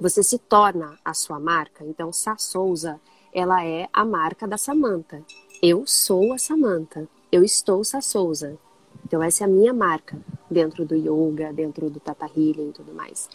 você 0.00 0.22
se 0.22 0.38
torna 0.38 0.96
a 1.04 1.12
sua 1.12 1.40
marca. 1.40 1.84
Então, 1.84 2.12
Sá 2.12 2.36
Souza, 2.38 3.00
ela 3.32 3.64
é 3.64 3.88
a 3.92 4.04
marca 4.04 4.46
da 4.46 4.56
Samanta. 4.56 5.22
Eu 5.62 5.86
sou 5.86 6.32
a 6.32 6.38
Samanta. 6.38 7.08
Eu 7.30 7.42
estou 7.42 7.82
Sá 7.82 8.00
Souza. 8.00 8.56
Então, 9.04 9.22
essa 9.22 9.44
é 9.44 9.46
a 9.46 9.50
minha 9.50 9.74
marca 9.74 10.16
dentro 10.48 10.84
do 10.84 10.94
yoga, 10.94 11.52
dentro 11.52 11.90
do 11.90 11.98
Tata 11.98 12.26
Healing 12.26 12.68
e 12.70 12.72
tudo 12.72 12.92
mais. 12.92 13.28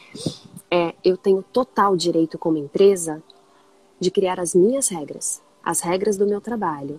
É, 0.72 0.96
eu 1.04 1.18
tenho 1.18 1.44
total 1.44 1.96
direito 1.96 2.38
como 2.38 2.58
empresa 2.58 3.22
de 4.00 4.10
criar 4.10 4.40
as 4.40 4.56
minhas 4.56 4.88
regras, 4.88 5.42
as 5.64 5.82
regras 5.82 6.18
do 6.18 6.28
meu 6.28 6.42
trabalho, 6.42 6.98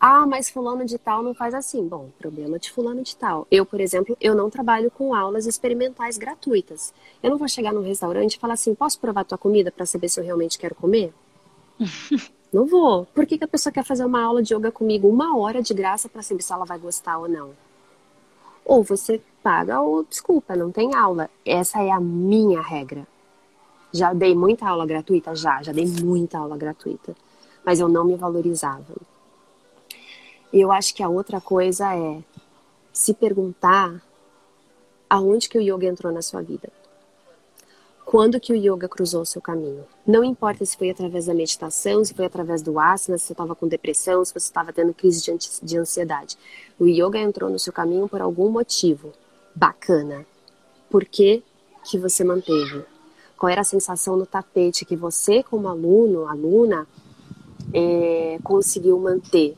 ah, 0.00 0.26
mas 0.26 0.50
fulano 0.50 0.84
de 0.84 0.98
tal 0.98 1.22
não 1.22 1.34
faz 1.34 1.54
assim. 1.54 1.86
Bom, 1.86 2.10
problema 2.18 2.58
de 2.58 2.70
fulano 2.70 3.02
de 3.02 3.16
tal. 3.16 3.46
Eu, 3.50 3.64
por 3.64 3.80
exemplo, 3.80 4.16
eu 4.20 4.34
não 4.34 4.50
trabalho 4.50 4.90
com 4.90 5.14
aulas 5.14 5.46
experimentais 5.46 6.18
gratuitas. 6.18 6.92
Eu 7.22 7.30
não 7.30 7.38
vou 7.38 7.48
chegar 7.48 7.72
num 7.72 7.82
restaurante 7.82 8.34
e 8.34 8.38
falar 8.38 8.54
assim, 8.54 8.74
posso 8.74 8.98
provar 8.98 9.24
tua 9.24 9.38
comida 9.38 9.70
para 9.70 9.86
saber 9.86 10.08
se 10.08 10.20
eu 10.20 10.24
realmente 10.24 10.58
quero 10.58 10.74
comer? 10.74 11.12
não 12.52 12.66
vou. 12.66 13.06
Por 13.06 13.26
que, 13.26 13.38
que 13.38 13.44
a 13.44 13.48
pessoa 13.48 13.72
quer 13.72 13.84
fazer 13.84 14.04
uma 14.04 14.22
aula 14.22 14.42
de 14.42 14.54
yoga 14.54 14.70
comigo 14.70 15.08
uma 15.08 15.36
hora 15.38 15.62
de 15.62 15.72
graça 15.74 16.08
para 16.08 16.22
saber 16.22 16.42
se 16.42 16.52
ela 16.52 16.64
vai 16.64 16.78
gostar 16.78 17.18
ou 17.18 17.28
não? 17.28 17.50
Ou 18.64 18.82
você 18.82 19.20
paga 19.42 19.80
ou 19.80 20.04
desculpa, 20.04 20.54
não 20.54 20.70
tem 20.70 20.94
aula. 20.94 21.28
Essa 21.44 21.82
é 21.82 21.90
a 21.90 22.00
minha 22.00 22.60
regra. 22.60 23.06
Já 23.92 24.12
dei 24.12 24.34
muita 24.34 24.66
aula 24.68 24.86
gratuita? 24.86 25.34
Já, 25.34 25.62
já 25.62 25.72
dei 25.72 25.86
muita 25.86 26.38
aula 26.38 26.56
gratuita. 26.56 27.14
Mas 27.64 27.78
eu 27.78 27.88
não 27.88 28.04
me 28.04 28.16
valorizava. 28.16 28.94
E 30.52 30.60
eu 30.60 30.70
acho 30.70 30.94
que 30.94 31.02
a 31.02 31.08
outra 31.08 31.40
coisa 31.40 31.94
é 31.94 32.22
se 32.92 33.14
perguntar 33.14 34.02
aonde 35.08 35.48
que 35.48 35.58
o 35.58 35.60
yoga 35.60 35.86
entrou 35.86 36.12
na 36.12 36.22
sua 36.22 36.42
vida. 36.42 36.68
Quando 38.04 38.38
que 38.38 38.52
o 38.52 38.56
yoga 38.56 38.88
cruzou 38.88 39.22
o 39.22 39.26
seu 39.26 39.40
caminho? 39.40 39.84
Não 40.06 40.22
importa 40.22 40.64
se 40.66 40.76
foi 40.76 40.90
através 40.90 41.26
da 41.26 41.34
meditação, 41.34 42.04
se 42.04 42.12
foi 42.12 42.26
através 42.26 42.60
do 42.60 42.78
asana, 42.78 43.16
se 43.16 43.26
você 43.26 43.32
estava 43.32 43.54
com 43.54 43.66
depressão, 43.66 44.22
se 44.24 44.32
você 44.32 44.38
estava 44.38 44.72
tendo 44.72 44.92
crise 44.92 45.22
de 45.62 45.78
ansiedade. 45.78 46.36
O 46.78 46.86
yoga 46.86 47.18
entrou 47.18 47.48
no 47.48 47.58
seu 47.58 47.72
caminho 47.72 48.08
por 48.08 48.20
algum 48.20 48.50
motivo 48.50 49.12
bacana. 49.54 50.26
Por 50.90 51.06
que, 51.06 51.42
que 51.84 51.96
você 51.96 52.22
manteve? 52.22 52.84
Qual 53.38 53.48
era 53.48 53.62
a 53.62 53.64
sensação 53.64 54.16
no 54.16 54.26
tapete 54.26 54.84
que 54.84 54.94
você, 54.94 55.42
como 55.42 55.68
aluno, 55.68 56.28
aluna, 56.28 56.86
é, 57.72 58.38
conseguiu 58.44 58.98
manter? 58.98 59.56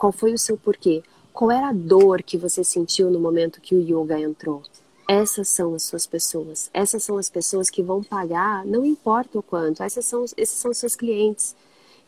Qual 0.00 0.12
foi 0.12 0.32
o 0.32 0.38
seu 0.38 0.56
porquê? 0.56 1.02
Qual 1.30 1.50
era 1.50 1.68
a 1.68 1.72
dor 1.74 2.22
que 2.22 2.38
você 2.38 2.64
sentiu 2.64 3.10
no 3.10 3.20
momento 3.20 3.60
que 3.60 3.74
o 3.74 3.82
yoga 3.82 4.18
entrou? 4.18 4.62
Essas 5.06 5.46
são 5.50 5.74
as 5.74 5.82
suas 5.82 6.06
pessoas. 6.06 6.70
Essas 6.72 7.02
são 7.02 7.18
as 7.18 7.28
pessoas 7.28 7.68
que 7.68 7.82
vão 7.82 8.02
pagar, 8.02 8.64
não 8.64 8.82
importa 8.82 9.38
o 9.38 9.42
quanto. 9.42 9.82
Essas 9.82 10.06
são, 10.06 10.24
esses 10.38 10.58
são 10.58 10.70
os 10.70 10.78
seus 10.78 10.96
clientes. 10.96 11.54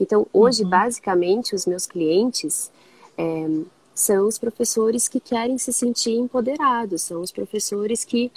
Então, 0.00 0.26
hoje, 0.32 0.62
uhum. 0.62 0.70
basicamente, 0.70 1.54
os 1.54 1.66
meus 1.66 1.84
clientes 1.84 2.72
é, 3.18 3.46
são 3.94 4.26
os 4.26 4.38
professores 4.38 5.06
que 5.06 5.20
querem 5.20 5.58
se 5.58 5.70
sentir 5.70 6.14
empoderados, 6.14 7.02
são 7.02 7.20
os 7.20 7.30
professores 7.30 8.06
que 8.06 8.32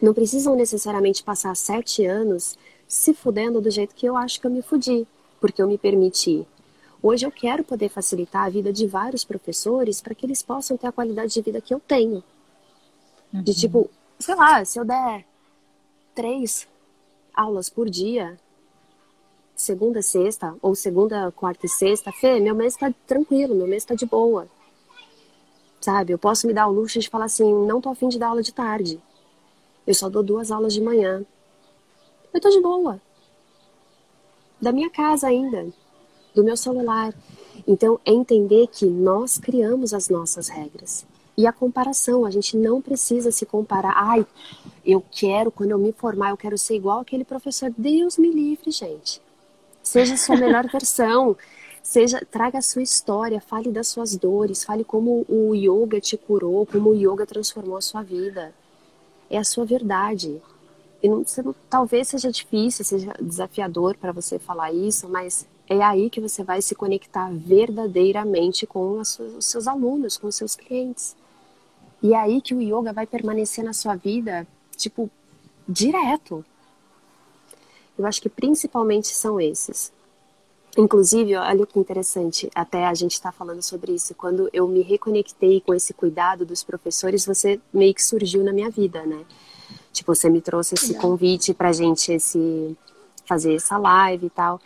não 0.00 0.14
precisam 0.14 0.54
necessariamente 0.54 1.24
passar 1.24 1.56
sete 1.56 2.06
anos 2.06 2.56
se 2.86 3.12
fudendo 3.12 3.60
do 3.60 3.68
jeito 3.68 3.96
que 3.96 4.06
eu 4.06 4.16
acho 4.16 4.40
que 4.40 4.46
eu 4.46 4.50
me 4.52 4.62
fudi, 4.62 5.08
porque 5.40 5.60
eu 5.60 5.66
me 5.66 5.76
permiti. 5.76 6.46
Hoje 7.08 7.24
eu 7.24 7.30
quero 7.30 7.62
poder 7.62 7.88
facilitar 7.88 8.46
a 8.46 8.48
vida 8.48 8.72
de 8.72 8.84
vários 8.84 9.24
professores 9.24 10.00
para 10.00 10.12
que 10.12 10.26
eles 10.26 10.42
possam 10.42 10.76
ter 10.76 10.88
a 10.88 10.92
qualidade 10.92 11.32
de 11.32 11.40
vida 11.40 11.60
que 11.60 11.72
eu 11.72 11.78
tenho. 11.78 12.20
Uhum. 13.32 13.42
De 13.44 13.54
tipo, 13.54 13.88
sei 14.18 14.34
lá, 14.34 14.64
se 14.64 14.76
eu 14.76 14.84
der 14.84 15.24
três 16.16 16.66
aulas 17.32 17.70
por 17.70 17.88
dia, 17.88 18.36
segunda, 19.54 20.02
sexta, 20.02 20.56
ou 20.60 20.74
segunda, 20.74 21.30
quarta 21.30 21.66
e 21.66 21.68
sexta, 21.68 22.10
Fê, 22.10 22.40
meu 22.40 22.56
mês 22.56 22.74
tá 22.74 22.92
tranquilo, 23.06 23.54
meu 23.54 23.68
mês 23.68 23.84
tá 23.84 23.94
de 23.94 24.04
boa. 24.04 24.48
Sabe? 25.80 26.12
Eu 26.12 26.18
posso 26.18 26.44
me 26.48 26.52
dar 26.52 26.66
o 26.66 26.72
luxo 26.72 26.98
de 26.98 27.08
falar 27.08 27.26
assim, 27.26 27.54
não 27.68 27.80
tô 27.80 27.88
afim 27.88 28.08
de 28.08 28.18
dar 28.18 28.30
aula 28.30 28.42
de 28.42 28.52
tarde. 28.52 29.00
Eu 29.86 29.94
só 29.94 30.08
dou 30.08 30.24
duas 30.24 30.50
aulas 30.50 30.74
de 30.74 30.80
manhã. 30.80 31.24
Eu 32.34 32.40
tô 32.40 32.50
de 32.50 32.60
boa. 32.60 33.00
Da 34.60 34.72
minha 34.72 34.90
casa 34.90 35.28
ainda. 35.28 35.72
Do 36.36 36.44
meu 36.44 36.56
celular. 36.56 37.14
Então, 37.66 37.98
é 38.04 38.12
entender 38.12 38.66
que 38.68 38.84
nós 38.84 39.38
criamos 39.38 39.94
as 39.94 40.10
nossas 40.10 40.48
regras. 40.48 41.06
E 41.34 41.46
a 41.46 41.52
comparação, 41.52 42.26
a 42.26 42.30
gente 42.30 42.58
não 42.58 42.82
precisa 42.82 43.32
se 43.32 43.46
comparar. 43.46 43.94
Ai, 43.96 44.26
eu 44.84 45.02
quero, 45.10 45.50
quando 45.50 45.70
eu 45.70 45.78
me 45.78 45.92
formar, 45.92 46.30
eu 46.30 46.36
quero 46.36 46.58
ser 46.58 46.76
igual 46.76 47.00
aquele 47.00 47.24
professor. 47.24 47.72
Deus 47.76 48.18
me 48.18 48.30
livre, 48.30 48.70
gente. 48.70 49.22
Seja 49.82 50.12
a 50.12 50.18
sua 50.18 50.36
melhor 50.38 50.66
versão. 50.68 51.34
Seja, 51.82 52.20
traga 52.30 52.58
a 52.58 52.62
sua 52.62 52.82
história, 52.82 53.40
fale 53.40 53.70
das 53.70 53.88
suas 53.88 54.14
dores, 54.14 54.62
fale 54.62 54.84
como 54.84 55.24
o 55.28 55.54
yoga 55.54 56.00
te 56.00 56.18
curou, 56.18 56.66
como 56.66 56.90
o 56.90 56.94
yoga 56.94 57.24
transformou 57.24 57.78
a 57.78 57.80
sua 57.80 58.02
vida. 58.02 58.52
É 59.30 59.38
a 59.38 59.44
sua 59.44 59.64
verdade. 59.64 60.42
E 61.02 61.08
não, 61.08 61.24
não, 61.44 61.54
talvez 61.70 62.08
seja 62.08 62.30
difícil, 62.30 62.84
seja 62.84 63.14
desafiador 63.20 63.96
para 63.96 64.12
você 64.12 64.38
falar 64.38 64.72
isso, 64.72 65.08
mas 65.08 65.46
é 65.68 65.82
aí 65.82 66.08
que 66.08 66.20
você 66.20 66.44
vai 66.44 66.62
se 66.62 66.74
conectar 66.74 67.30
verdadeiramente 67.32 68.66
com 68.66 69.00
os 69.00 69.18
seus 69.40 69.66
alunos, 69.66 70.16
com 70.16 70.28
os 70.28 70.36
seus 70.36 70.54
clientes. 70.54 71.16
E 72.02 72.14
é 72.14 72.16
aí 72.16 72.40
que 72.40 72.54
o 72.54 72.60
yoga 72.60 72.92
vai 72.92 73.06
permanecer 73.06 73.64
na 73.64 73.72
sua 73.72 73.96
vida, 73.96 74.46
tipo, 74.76 75.10
direto. 75.68 76.44
Eu 77.98 78.06
acho 78.06 78.20
que 78.20 78.28
principalmente 78.28 79.08
são 79.08 79.40
esses. 79.40 79.92
Inclusive, 80.76 81.34
olha 81.36 81.66
que 81.66 81.78
interessante, 81.78 82.50
até 82.54 82.84
a 82.84 82.92
gente 82.92 83.12
está 83.12 83.32
falando 83.32 83.62
sobre 83.62 83.92
isso. 83.92 84.14
Quando 84.14 84.50
eu 84.52 84.68
me 84.68 84.82
reconectei 84.82 85.60
com 85.62 85.74
esse 85.74 85.94
cuidado 85.94 86.44
dos 86.44 86.62
professores, 86.62 87.24
você 87.24 87.58
meio 87.72 87.94
que 87.94 88.04
surgiu 88.04 88.44
na 88.44 88.52
minha 88.52 88.68
vida, 88.68 89.04
né? 89.06 89.24
Tipo, 89.90 90.14
você 90.14 90.28
me 90.28 90.42
trouxe 90.42 90.74
esse 90.74 90.92
convite 90.94 91.54
para 91.54 91.72
gente 91.72 92.12
esse, 92.12 92.76
fazer 93.24 93.54
essa 93.54 93.78
live 93.78 94.26
e 94.26 94.30
tal. 94.30 94.60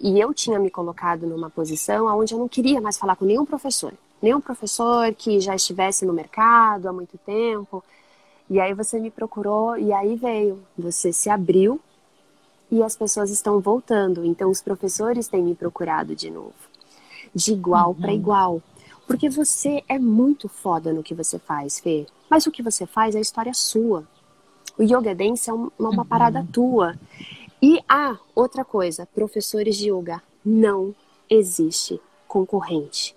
E 0.00 0.20
eu 0.20 0.32
tinha 0.32 0.58
me 0.58 0.70
colocado 0.70 1.26
numa 1.26 1.50
posição 1.50 2.06
onde 2.06 2.32
eu 2.34 2.38
não 2.38 2.48
queria 2.48 2.80
mais 2.80 2.96
falar 2.96 3.16
com 3.16 3.24
nenhum 3.24 3.44
professor 3.44 3.92
nenhum 4.20 4.40
professor 4.40 5.14
que 5.14 5.40
já 5.40 5.54
estivesse 5.54 6.04
no 6.04 6.12
mercado 6.12 6.88
há 6.88 6.92
muito 6.92 7.16
tempo. 7.18 7.82
E 8.50 8.58
aí 8.60 8.74
você 8.74 8.98
me 8.98 9.10
procurou 9.10 9.76
e 9.76 9.92
aí 9.92 10.16
veio, 10.16 10.62
você 10.76 11.12
se 11.12 11.28
abriu 11.28 11.80
e 12.70 12.82
as 12.82 12.96
pessoas 12.96 13.30
estão 13.30 13.60
voltando. 13.60 14.24
Então 14.24 14.50
os 14.50 14.62
professores 14.62 15.28
têm 15.28 15.42
me 15.42 15.54
procurado 15.54 16.14
de 16.14 16.30
novo, 16.30 16.54
de 17.34 17.52
igual 17.52 17.90
uhum. 17.90 17.94
para 17.94 18.12
igual. 18.12 18.62
Porque 19.06 19.28
você 19.28 19.82
é 19.88 19.98
muito 19.98 20.48
foda 20.48 20.92
no 20.92 21.02
que 21.02 21.14
você 21.14 21.38
faz, 21.38 21.78
Fê. 21.78 22.06
Mas 22.28 22.46
o 22.46 22.50
que 22.50 22.62
você 22.62 22.86
faz 22.86 23.14
é 23.14 23.20
história 23.20 23.54
sua. 23.54 24.04
O 24.76 24.82
yoga 24.82 25.14
dance 25.14 25.48
é 25.48 25.52
uma, 25.52 25.72
uma 25.78 25.90
uhum. 25.90 26.04
parada 26.04 26.46
tua. 26.52 26.94
E 27.60 27.80
ah, 27.88 28.16
outra 28.34 28.64
coisa, 28.64 29.06
professores 29.06 29.76
de 29.76 29.90
yoga, 29.90 30.22
não 30.44 30.94
existe 31.28 32.00
concorrente. 32.26 33.16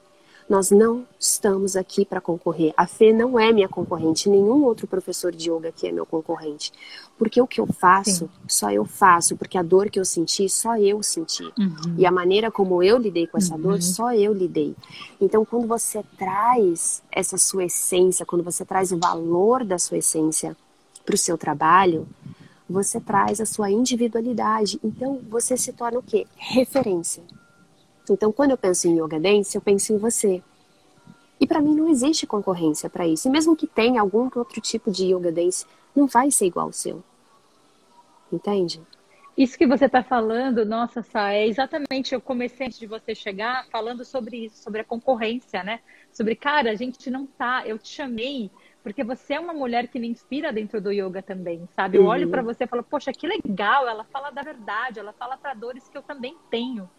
Nós 0.52 0.70
não 0.70 1.08
estamos 1.18 1.78
aqui 1.78 2.04
para 2.04 2.20
concorrer. 2.20 2.74
A 2.76 2.86
Fê 2.86 3.14
não 3.14 3.40
é 3.40 3.54
minha 3.54 3.70
concorrente, 3.70 4.30
nenhum 4.30 4.66
outro 4.66 4.86
professor 4.86 5.32
de 5.32 5.50
yoga 5.50 5.70
aqui 5.70 5.88
é 5.88 5.94
meu 5.94 6.06
concorrente. 6.06 6.74
Porque 7.18 7.42
o 7.42 7.48
que 7.48 7.62
eu 7.62 7.68
faço, 7.68 8.26
Sim. 8.26 8.30
só 8.50 8.70
eu 8.70 8.84
faço, 8.84 9.38
porque 9.38 9.58
a 9.58 9.64
dor 9.64 9.90
que 9.90 9.98
eu 9.98 10.04
senti, 10.04 10.50
só 10.50 10.78
eu 10.78 11.02
senti. 11.02 11.46
Uhum. 11.58 11.96
E 11.98 12.06
a 12.06 12.12
maneira 12.12 12.52
como 12.52 12.84
eu 12.84 12.98
lidei 12.98 13.28
com 13.28 13.38
essa 13.38 13.56
uhum. 13.56 13.62
dor, 13.62 13.82
só 13.82 14.14
eu 14.14 14.34
lidei. 14.34 14.76
Então, 15.22 15.46
quando 15.46 15.68
você 15.68 16.04
traz 16.18 17.02
essa 17.10 17.38
sua 17.38 17.64
essência, 17.64 18.26
quando 18.26 18.44
você 18.44 18.66
traz 18.66 18.92
o 18.92 18.98
valor 18.98 19.64
da 19.64 19.80
sua 19.80 20.00
essência 20.00 20.58
para 21.06 21.16
o 21.16 21.18
seu 21.18 21.38
trabalho, 21.38 22.06
você 22.72 23.00
traz 23.00 23.40
a 23.40 23.46
sua 23.46 23.70
individualidade. 23.70 24.80
Então, 24.84 25.20
você 25.30 25.56
se 25.58 25.74
torna 25.74 26.00
o 26.00 26.04
quê? 26.04 26.26
Referência. 26.36 27.24
Então, 28.10 28.32
quando 28.32 28.52
eu 28.52 28.58
penso 28.58 28.88
em 28.88 29.00
yoga 29.00 29.20
dance, 29.20 29.56
eu 29.56 29.62
penso 29.62 29.94
em 29.94 29.98
você. 29.98 30.42
E 31.40 31.48
para 31.48 31.62
mim 31.62 31.76
não 31.76 31.90
existe 31.90 32.28
concorrência 32.28 32.90
para 32.90 33.08
isso. 33.08 33.28
E 33.28 33.32
mesmo 33.32 33.56
que 33.56 33.68
tenha 33.68 34.02
algum 34.02 34.30
outro 34.36 34.62
tipo 34.62 34.92
de 34.92 35.14
yoga 35.14 35.32
dance, 35.32 35.66
não 35.96 36.08
vai 36.08 36.30
ser 36.32 36.46
igual 36.46 36.68
ao 36.68 36.74
seu. 36.74 37.04
Entende? 38.32 38.82
Isso 39.36 39.58
que 39.58 39.66
você 39.66 39.86
está 39.86 40.04
falando, 40.04 40.66
nossa, 40.66 41.02
Sá, 41.02 41.34
é 41.34 41.48
exatamente. 41.48 42.14
Eu 42.14 42.22
comecei 42.22 42.68
antes 42.68 42.78
de 42.78 42.86
você 42.86 43.16
chegar 43.16 43.66
falando 43.72 44.04
sobre 44.06 44.46
isso, 44.46 44.62
sobre 44.62 44.82
a 44.82 44.84
concorrência, 44.84 45.64
né? 45.64 45.80
Sobre, 46.12 46.36
cara, 46.36 46.70
a 46.72 46.76
gente 46.76 47.10
não 47.10 47.26
tá. 47.26 47.64
Eu 47.66 47.80
te 47.80 47.90
chamei 47.90 48.52
porque 48.84 49.04
você 49.04 49.36
é 49.36 49.40
uma 49.40 49.54
mulher 49.54 49.88
que 49.88 50.00
me 50.00 50.08
inspira 50.08 50.52
dentro 50.52 50.82
do 50.82 50.92
yoga 50.92 51.22
também, 51.22 51.68
sabe? 51.76 51.98
Eu 51.98 52.06
olho 52.06 52.30
para 52.30 52.42
uhum. 52.42 52.48
você 52.48 52.64
e 52.64 52.68
falo, 52.68 52.84
poxa, 52.84 53.12
que 53.12 53.28
legal, 53.28 53.88
ela 53.88 54.04
fala 54.06 54.32
da 54.32 54.42
verdade, 54.42 55.00
ela 55.00 55.14
fala 55.14 55.38
para 55.38 55.54
dores 55.54 55.88
que 55.88 55.98
eu 55.98 56.02
também 56.02 56.36
tenho. 56.50 56.90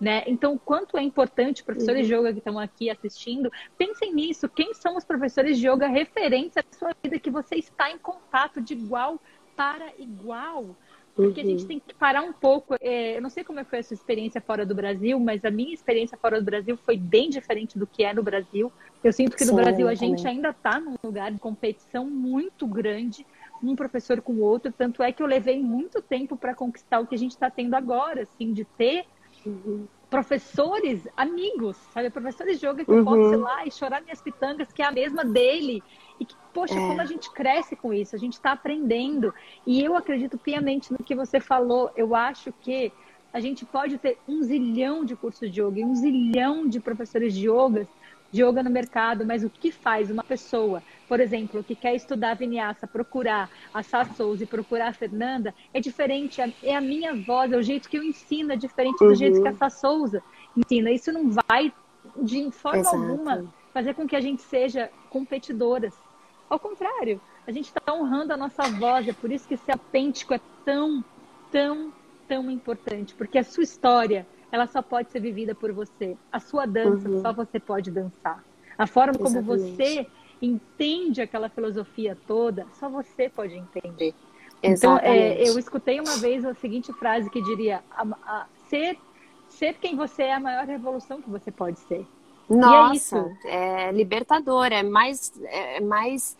Né? 0.00 0.22
Então, 0.26 0.56
quanto 0.56 0.96
é 0.96 1.02
importante, 1.02 1.62
professores 1.62 2.02
uhum. 2.02 2.06
de 2.06 2.14
yoga 2.14 2.32
que 2.32 2.38
estão 2.38 2.58
aqui 2.58 2.88
assistindo, 2.88 3.52
pensem 3.76 4.14
nisso. 4.14 4.48
Quem 4.48 4.72
são 4.72 4.96
os 4.96 5.04
professores 5.04 5.58
de 5.58 5.68
yoga 5.68 5.86
referentes 5.88 6.56
à 6.56 6.64
sua 6.74 6.94
vida 7.02 7.18
que 7.18 7.30
você 7.30 7.56
está 7.56 7.90
em 7.90 7.98
contato 7.98 8.62
de 8.62 8.72
igual 8.72 9.20
para 9.54 9.92
igual? 9.98 10.74
Porque 11.22 11.40
uhum. 11.40 11.46
a 11.46 11.50
gente 11.50 11.62
uhum. 11.62 11.68
tem 11.68 11.80
que 11.80 11.94
parar 11.94 12.22
um 12.22 12.32
pouco. 12.32 12.76
É, 12.80 13.16
eu 13.16 13.22
não 13.22 13.30
sei 13.30 13.44
como 13.44 13.64
foi 13.64 13.80
a 13.80 13.82
sua 13.82 13.94
experiência 13.94 14.40
fora 14.40 14.64
do 14.64 14.74
Brasil, 14.74 15.18
mas 15.18 15.44
a 15.44 15.50
minha 15.50 15.74
experiência 15.74 16.16
fora 16.18 16.40
do 16.40 16.44
Brasil 16.44 16.76
foi 16.76 16.96
bem 16.96 17.30
diferente 17.30 17.78
do 17.78 17.86
que 17.86 18.04
é 18.04 18.12
no 18.12 18.22
Brasil. 18.22 18.72
Eu 19.02 19.12
sinto 19.12 19.36
que 19.36 19.44
no 19.44 19.50
Sim, 19.50 19.56
Brasil 19.56 19.88
a 19.88 19.94
gente 19.94 20.26
ainda 20.26 20.50
está 20.50 20.78
num 20.80 20.94
lugar 21.02 21.32
de 21.32 21.38
competição 21.38 22.08
muito 22.08 22.66
grande, 22.66 23.26
um 23.62 23.74
professor 23.76 24.20
com 24.20 24.32
o 24.34 24.40
outro. 24.40 24.72
Tanto 24.72 25.02
é 25.02 25.12
que 25.12 25.22
eu 25.22 25.26
levei 25.26 25.60
muito 25.60 26.02
tempo 26.02 26.36
para 26.36 26.54
conquistar 26.54 27.00
o 27.00 27.06
que 27.06 27.14
a 27.14 27.18
gente 27.18 27.32
está 27.32 27.50
tendo 27.50 27.74
agora, 27.74 28.22
assim, 28.22 28.52
de 28.52 28.64
ter 28.64 29.06
Uhum. 29.44 29.86
Professores, 30.08 31.06
amigos, 31.16 31.76
sabe? 31.94 32.10
Professores 32.10 32.58
de 32.58 32.66
yoga 32.66 32.84
que 32.84 32.90
uhum. 32.90 32.98
eu 32.98 33.04
posso 33.04 33.32
ir 33.32 33.36
lá 33.36 33.64
e 33.64 33.70
chorar 33.70 34.02
minhas 34.02 34.20
pitangas, 34.20 34.72
que 34.72 34.82
é 34.82 34.86
a 34.86 34.90
mesma 34.90 35.24
dele. 35.24 35.82
E 36.20 36.24
que, 36.24 36.36
poxa, 36.54 36.74
é. 36.74 36.76
como 36.76 37.00
a 37.00 37.06
gente 37.06 37.32
cresce 37.32 37.74
com 37.74 37.92
isso, 37.92 38.14
a 38.14 38.18
gente 38.18 38.34
está 38.34 38.52
aprendendo. 38.52 39.34
E 39.66 39.82
eu 39.82 39.96
acredito 39.96 40.38
piamente 40.38 40.92
no 40.92 40.98
que 40.98 41.14
você 41.14 41.40
falou. 41.40 41.90
Eu 41.96 42.14
acho 42.14 42.52
que 42.60 42.92
a 43.32 43.40
gente 43.40 43.64
pode 43.64 43.98
ter 43.98 44.18
um 44.28 44.42
zilhão 44.42 45.04
de 45.04 45.16
cursos 45.16 45.50
de 45.50 45.60
yoga, 45.60 45.80
um 45.80 45.94
zilhão 45.94 46.68
de 46.68 46.78
professores 46.78 47.34
de 47.34 47.48
yoga, 47.48 47.88
de 48.30 48.42
yoga 48.44 48.62
no 48.62 48.70
mercado, 48.70 49.24
mas 49.24 49.42
o 49.42 49.50
que 49.50 49.72
faz 49.72 50.10
uma 50.10 50.22
pessoa 50.22 50.82
por 51.10 51.18
exemplo, 51.18 51.64
que 51.64 51.74
quer 51.74 51.96
estudar 51.96 52.34
Vinyasa, 52.34 52.86
procurar 52.86 53.50
a 53.74 53.82
Sá 53.82 54.04
Souza 54.04 54.44
e 54.44 54.46
procurar 54.46 54.90
a 54.90 54.92
Fernanda, 54.92 55.52
é 55.74 55.80
diferente, 55.80 56.40
é 56.62 56.76
a 56.76 56.80
minha 56.80 57.16
voz, 57.16 57.50
é 57.50 57.56
o 57.56 57.62
jeito 57.64 57.88
que 57.88 57.98
eu 57.98 58.04
ensino, 58.04 58.52
é 58.52 58.56
diferente 58.56 59.00
do 59.00 59.06
uhum. 59.06 59.14
jeito 59.16 59.42
que 59.42 59.48
a 59.48 59.54
Sá 59.54 59.68
Souza 59.68 60.22
ensina. 60.56 60.88
Isso 60.92 61.10
não 61.10 61.28
vai, 61.28 61.72
de 62.22 62.48
forma 62.52 62.78
Exato. 62.78 62.96
alguma, 62.96 63.52
fazer 63.74 63.94
com 63.94 64.06
que 64.06 64.14
a 64.14 64.20
gente 64.20 64.40
seja 64.40 64.88
competidoras. 65.10 65.92
Ao 66.50 66.58
contrário, 66.58 67.20
a 67.46 67.52
gente 67.52 67.66
está 67.66 67.94
honrando 67.94 68.32
a 68.32 68.36
nossa 68.36 68.64
voz, 68.64 69.06
é 69.06 69.12
por 69.12 69.30
isso 69.30 69.46
que 69.46 69.54
esse 69.54 69.70
apêntico 69.70 70.34
é 70.34 70.40
tão, 70.64 71.04
tão, 71.52 71.92
tão 72.26 72.50
importante, 72.50 73.14
porque 73.14 73.38
a 73.38 73.44
sua 73.44 73.62
história, 73.62 74.26
ela 74.50 74.66
só 74.66 74.82
pode 74.82 75.12
ser 75.12 75.20
vivida 75.20 75.54
por 75.54 75.72
você. 75.72 76.16
A 76.32 76.40
sua 76.40 76.66
dança, 76.66 77.08
uhum. 77.08 77.22
só 77.22 77.32
você 77.32 77.60
pode 77.60 77.92
dançar. 77.92 78.44
A 78.76 78.84
forma 78.84 79.14
Exatamente. 79.14 79.46
como 79.46 79.58
você 79.58 80.06
entende 80.42 81.22
aquela 81.22 81.48
filosofia 81.48 82.18
toda, 82.26 82.66
só 82.72 82.88
você 82.88 83.28
pode 83.28 83.54
entender. 83.54 84.12
Então, 84.60 84.98
é, 84.98 85.48
eu 85.48 85.56
escutei 85.56 86.00
uma 86.00 86.16
vez 86.16 86.44
a 86.44 86.52
seguinte 86.54 86.92
frase 86.94 87.30
que 87.30 87.40
diria: 87.42 87.80
a, 87.90 88.02
a, 88.24 88.46
ser, 88.68 88.98
ser 89.48 89.74
quem 89.74 89.94
você 89.94 90.24
é 90.24 90.34
a 90.34 90.40
maior 90.40 90.66
revolução 90.66 91.22
que 91.22 91.30
você 91.30 91.52
pode 91.52 91.78
ser. 91.80 92.04
Nossa, 92.54 93.36
é, 93.44 93.88
é 93.88 93.92
libertador, 93.92 94.66
é 94.66 94.82
mais, 94.82 95.32
é 95.44 95.80
mais. 95.80 96.36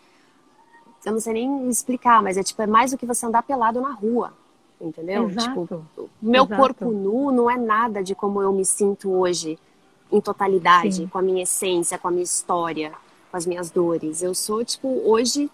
Eu 1.05 1.13
não 1.13 1.19
sei 1.19 1.33
nem 1.33 1.69
explicar, 1.69 2.21
mas 2.21 2.37
é 2.37 2.43
tipo, 2.43 2.61
é 2.61 2.67
mais 2.67 2.91
do 2.91 2.97
que 2.97 3.05
você 3.05 3.25
andar 3.25 3.43
pelado 3.43 3.81
na 3.81 3.91
rua. 3.91 4.33
Entendeu? 4.79 5.29
Exato. 5.29 5.61
Tipo, 5.61 6.09
meu 6.21 6.43
Exato. 6.43 6.61
corpo 6.61 6.91
nu 6.91 7.31
não 7.31 7.49
é 7.49 7.57
nada 7.57 8.03
de 8.03 8.15
como 8.15 8.41
eu 8.41 8.51
me 8.51 8.65
sinto 8.65 9.11
hoje, 9.11 9.57
em 10.11 10.19
totalidade, 10.19 10.95
Sim. 10.95 11.07
com 11.07 11.17
a 11.19 11.21
minha 11.21 11.43
essência, 11.43 11.97
com 11.97 12.07
a 12.07 12.11
minha 12.11 12.23
história 12.23 12.91
com 13.31 13.37
as 13.37 13.45
minhas 13.45 13.71
dores. 13.71 14.21
Eu 14.21 14.35
sou, 14.35 14.63
tipo, 14.63 14.87
hoje, 15.05 15.49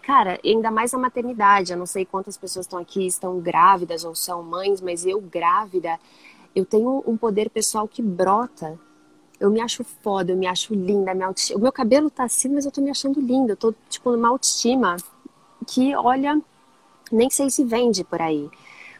cara, 0.00 0.38
ainda 0.44 0.70
mais 0.70 0.92
na 0.92 0.98
maternidade. 0.98 1.72
Eu 1.72 1.78
não 1.78 1.86
sei 1.86 2.06
quantas 2.06 2.38
pessoas 2.38 2.64
estão 2.64 2.78
aqui, 2.78 3.06
estão 3.06 3.40
grávidas 3.40 4.04
ou 4.04 4.14
são 4.14 4.42
mães, 4.42 4.80
mas 4.80 5.04
eu, 5.04 5.20
grávida, 5.20 5.98
eu 6.54 6.64
tenho 6.64 7.02
um 7.06 7.16
poder 7.16 7.50
pessoal 7.50 7.88
que 7.88 8.00
brota. 8.00 8.78
Eu 9.38 9.50
me 9.50 9.60
acho 9.60 9.84
foda, 10.02 10.32
eu 10.32 10.36
me 10.36 10.46
acho 10.46 10.74
linda, 10.74 11.14
minha 11.14 11.26
autoestima... 11.26 11.58
o 11.58 11.62
meu 11.62 11.72
cabelo 11.72 12.10
tá 12.10 12.24
assim, 12.24 12.48
mas 12.48 12.64
eu 12.64 12.72
tô 12.72 12.80
me 12.80 12.90
achando 12.90 13.20
linda. 13.20 13.52
Eu 13.52 13.56
tô, 13.56 13.74
tipo, 13.88 14.10
numa 14.10 14.28
autoestima 14.28 14.96
que, 15.66 15.94
olha, 15.94 16.40
nem 17.12 17.28
sei 17.28 17.50
se 17.50 17.64
vende 17.64 18.02
por 18.02 18.20
aí 18.20 18.48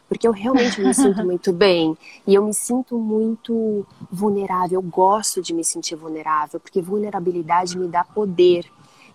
porque 0.08 0.26
eu 0.26 0.32
realmente 0.32 0.80
me 0.80 0.94
sinto 0.94 1.22
muito 1.24 1.52
bem 1.52 1.96
e 2.26 2.34
eu 2.34 2.44
me 2.44 2.54
sinto 2.54 2.98
muito 2.98 3.86
vulnerável. 4.10 4.80
Eu 4.80 4.82
gosto 4.82 5.42
de 5.42 5.52
me 5.52 5.64
sentir 5.64 5.96
vulnerável, 5.96 6.60
porque 6.60 6.80
vulnerabilidade 6.80 7.76
me 7.76 7.88
dá 7.88 8.04
poder. 8.04 8.66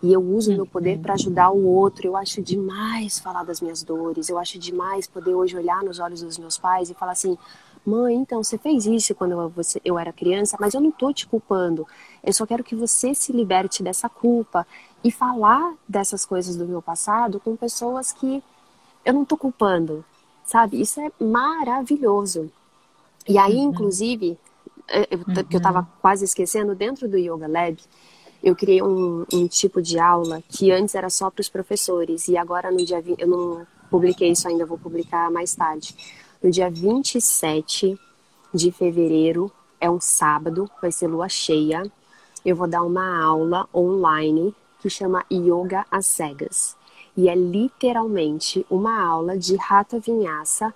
E 0.03 0.11
eu 0.11 0.21
uso 0.21 0.51
meu 0.51 0.65
poder 0.65 0.97
para 0.97 1.13
ajudar 1.13 1.51
o 1.51 1.63
outro. 1.63 2.07
Eu 2.07 2.17
acho 2.17 2.41
demais 2.41 3.19
falar 3.19 3.43
das 3.43 3.61
minhas 3.61 3.83
dores. 3.83 4.29
Eu 4.29 4.39
acho 4.39 4.57
demais 4.57 5.05
poder 5.05 5.35
hoje 5.35 5.55
olhar 5.55 5.83
nos 5.83 5.99
olhos 5.99 6.23
dos 6.23 6.39
meus 6.39 6.57
pais 6.57 6.89
e 6.89 6.95
falar 6.95 7.11
assim: 7.11 7.37
mãe, 7.85 8.15
então 8.15 8.43
você 8.43 8.57
fez 8.57 8.85
isso 8.85 9.15
quando 9.15 9.31
eu, 9.31 9.49
você, 9.49 9.81
eu 9.83 9.97
era 9.97 10.13
criança, 10.13 10.57
mas 10.59 10.73
eu 10.73 10.81
não 10.81 10.91
tô 10.91 11.11
te 11.11 11.27
culpando. 11.27 11.87
Eu 12.23 12.33
só 12.33 12.45
quero 12.45 12.63
que 12.63 12.75
você 12.75 13.13
se 13.13 13.31
liberte 13.31 13.81
dessa 13.81 14.07
culpa 14.07 14.65
e 15.03 15.11
falar 15.11 15.73
dessas 15.87 16.25
coisas 16.25 16.55
do 16.55 16.67
meu 16.67 16.81
passado 16.81 17.39
com 17.39 17.55
pessoas 17.55 18.11
que 18.11 18.43
eu 19.03 19.13
não 19.13 19.25
tô 19.25 19.35
culpando 19.35 20.05
sabe? 20.51 20.81
Isso 20.81 20.99
é 20.99 21.09
maravilhoso. 21.23 22.51
E 23.27 23.37
aí, 23.37 23.55
uhum. 23.55 23.69
inclusive, 23.69 24.37
é, 24.87 25.07
eu, 25.09 25.19
uhum. 25.19 25.43
que 25.45 25.55
eu 25.55 25.59
estava 25.59 25.87
quase 26.01 26.25
esquecendo, 26.25 26.75
dentro 26.75 27.07
do 27.07 27.17
Yoga 27.17 27.47
Lab, 27.47 27.77
eu 28.43 28.55
criei 28.55 28.81
um, 28.81 29.25
um 29.31 29.47
tipo 29.47 29.81
de 29.81 29.97
aula 29.97 30.43
que 30.49 30.71
antes 30.71 30.95
era 30.95 31.09
só 31.09 31.29
para 31.29 31.41
os 31.41 31.49
professores 31.49 32.27
e 32.27 32.35
agora 32.35 32.71
no 32.71 32.83
dia 32.83 32.99
20, 32.99 33.21
eu 33.21 33.27
não 33.27 33.67
publiquei 33.89 34.31
isso 34.31 34.47
ainda, 34.47 34.65
vou 34.65 34.77
publicar 34.77 35.29
mais 35.31 35.55
tarde. 35.55 35.95
No 36.43 36.49
dia 36.49 36.71
27 36.71 37.99
de 38.51 38.71
fevereiro, 38.71 39.51
é 39.79 39.87
um 39.87 40.01
sábado, 40.01 40.67
vai 40.81 40.91
ser 40.91 41.05
lua 41.05 41.29
cheia. 41.29 41.83
Eu 42.43 42.55
vou 42.55 42.67
dar 42.67 42.81
uma 42.81 43.23
aula 43.23 43.69
online 43.71 44.55
que 44.79 44.89
chama 44.89 45.23
Yoga 45.31 45.85
às 45.91 46.07
Cegas 46.07 46.75
e 47.15 47.29
é 47.29 47.35
literalmente 47.35 48.65
uma 48.71 49.03
aula 49.03 49.37
de 49.37 49.55
rata 49.55 49.99
vinhaça. 49.99 50.73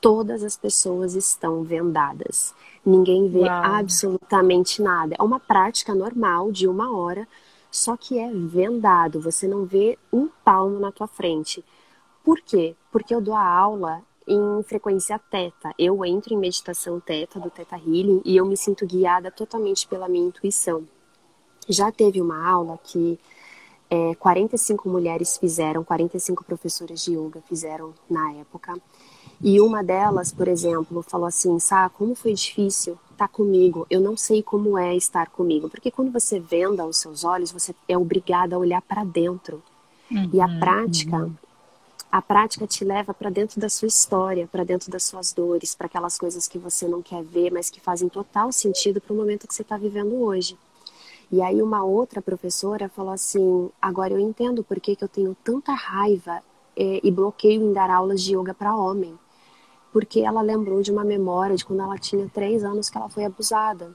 Todas 0.00 0.42
as 0.42 0.56
pessoas 0.56 1.14
estão 1.14 1.62
vendadas. 1.62 2.52
Ninguém 2.84 3.28
vê 3.28 3.44
Uau. 3.44 3.64
absolutamente 3.64 4.82
nada. 4.82 5.14
É 5.16 5.22
uma 5.22 5.38
prática 5.38 5.94
normal 5.94 6.50
de 6.50 6.66
uma 6.66 6.92
hora, 6.92 7.28
só 7.70 7.96
que 7.96 8.18
é 8.18 8.28
vendado. 8.32 9.20
Você 9.20 9.46
não 9.46 9.64
vê 9.64 9.96
um 10.12 10.28
palmo 10.44 10.80
na 10.80 10.90
tua 10.90 11.06
frente. 11.06 11.64
Por 12.24 12.40
quê? 12.40 12.74
Porque 12.90 13.14
eu 13.14 13.20
dou 13.20 13.34
a 13.34 13.46
aula 13.46 14.02
em 14.26 14.62
frequência 14.62 15.18
teta. 15.18 15.74
Eu 15.78 16.04
entro 16.04 16.34
em 16.34 16.38
meditação 16.38 17.00
teta 17.00 17.38
do 17.38 17.50
Teta 17.50 17.76
Healing 17.76 18.22
e 18.24 18.36
eu 18.36 18.46
me 18.46 18.56
sinto 18.56 18.86
guiada 18.86 19.30
totalmente 19.30 19.86
pela 19.86 20.08
minha 20.08 20.26
intuição. 20.26 20.84
Já 21.68 21.90
teve 21.90 22.20
uma 22.20 22.46
aula 22.46 22.78
que 22.82 23.18
é, 23.90 24.14
45 24.16 24.88
mulheres 24.88 25.36
fizeram, 25.36 25.84
45 25.84 26.44
professoras 26.44 27.02
de 27.04 27.12
yoga 27.12 27.42
fizeram 27.48 27.94
na 28.08 28.32
época. 28.32 28.74
E 29.40 29.60
uma 29.60 29.82
delas, 29.82 30.32
por 30.32 30.48
exemplo, 30.48 31.02
falou 31.02 31.26
assim: 31.26 31.58
Sá, 31.58 31.88
como 31.88 32.14
foi 32.14 32.34
difícil 32.34 32.98
estar 33.12 33.28
comigo? 33.28 33.86
Eu 33.90 34.00
não 34.00 34.16
sei 34.16 34.42
como 34.42 34.78
é 34.78 34.96
estar 34.96 35.28
comigo. 35.30 35.68
Porque 35.68 35.90
quando 35.90 36.12
você 36.12 36.40
venda 36.40 36.86
os 36.86 36.96
seus 36.98 37.24
olhos, 37.24 37.52
você 37.52 37.74
é 37.88 37.96
obrigada 37.96 38.56
a 38.56 38.58
olhar 38.58 38.82
para 38.82 39.04
dentro. 39.04 39.62
Uhum, 40.10 40.30
e 40.32 40.40
a 40.40 40.46
uhum, 40.46 40.60
prática, 40.60 41.16
uhum. 41.16 41.34
A 42.14 42.22
prática 42.22 42.64
te 42.64 42.84
leva 42.84 43.12
para 43.12 43.28
dentro 43.28 43.60
da 43.60 43.68
sua 43.68 43.88
história, 43.88 44.46
para 44.46 44.62
dentro 44.62 44.88
das 44.88 45.02
suas 45.02 45.32
dores, 45.32 45.74
para 45.74 45.86
aquelas 45.86 46.16
coisas 46.16 46.46
que 46.46 46.60
você 46.60 46.86
não 46.86 47.02
quer 47.02 47.24
ver, 47.24 47.50
mas 47.50 47.68
que 47.68 47.80
fazem 47.80 48.08
total 48.08 48.52
sentido 48.52 49.00
para 49.00 49.12
o 49.12 49.16
momento 49.16 49.48
que 49.48 49.52
você 49.52 49.62
está 49.62 49.76
vivendo 49.76 50.14
hoje. 50.22 50.56
E 51.32 51.42
aí 51.42 51.60
uma 51.60 51.82
outra 51.82 52.22
professora 52.22 52.88
falou 52.88 53.12
assim, 53.12 53.68
agora 53.82 54.12
eu 54.12 54.20
entendo 54.20 54.62
por 54.62 54.78
que, 54.78 54.94
que 54.94 55.02
eu 55.02 55.08
tenho 55.08 55.36
tanta 55.42 55.72
raiva 55.72 56.40
e, 56.76 57.00
e 57.02 57.10
bloqueio 57.10 57.60
em 57.60 57.72
dar 57.72 57.90
aulas 57.90 58.22
de 58.22 58.36
yoga 58.36 58.54
para 58.54 58.76
homem. 58.76 59.18
Porque 59.92 60.20
ela 60.20 60.40
lembrou 60.40 60.82
de 60.82 60.92
uma 60.92 61.02
memória 61.02 61.56
de 61.56 61.64
quando 61.64 61.82
ela 61.82 61.98
tinha 61.98 62.30
três 62.32 62.62
anos 62.62 62.88
que 62.88 62.96
ela 62.96 63.08
foi 63.08 63.24
abusada. 63.24 63.92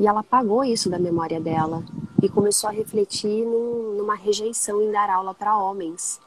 E 0.00 0.08
ela 0.08 0.18
apagou 0.18 0.64
isso 0.64 0.90
da 0.90 0.98
memória 0.98 1.40
dela 1.40 1.84
e 2.20 2.28
começou 2.28 2.68
a 2.68 2.72
refletir 2.72 3.44
num, 3.44 3.94
numa 3.98 4.16
rejeição 4.16 4.82
em 4.82 4.90
dar 4.90 5.08
aula 5.08 5.32
para 5.32 5.56
homens. 5.56 6.20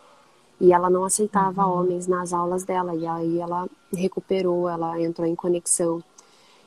E 0.59 0.73
ela 0.73 0.89
não 0.89 1.05
aceitava 1.05 1.65
uhum. 1.65 1.79
homens 1.79 2.07
nas 2.07 2.33
aulas 2.33 2.63
dela. 2.63 2.95
E 2.95 3.05
aí 3.07 3.39
ela 3.39 3.67
recuperou, 3.93 4.67
ela 4.67 4.99
entrou 5.01 5.27
em 5.27 5.35
conexão. 5.35 6.03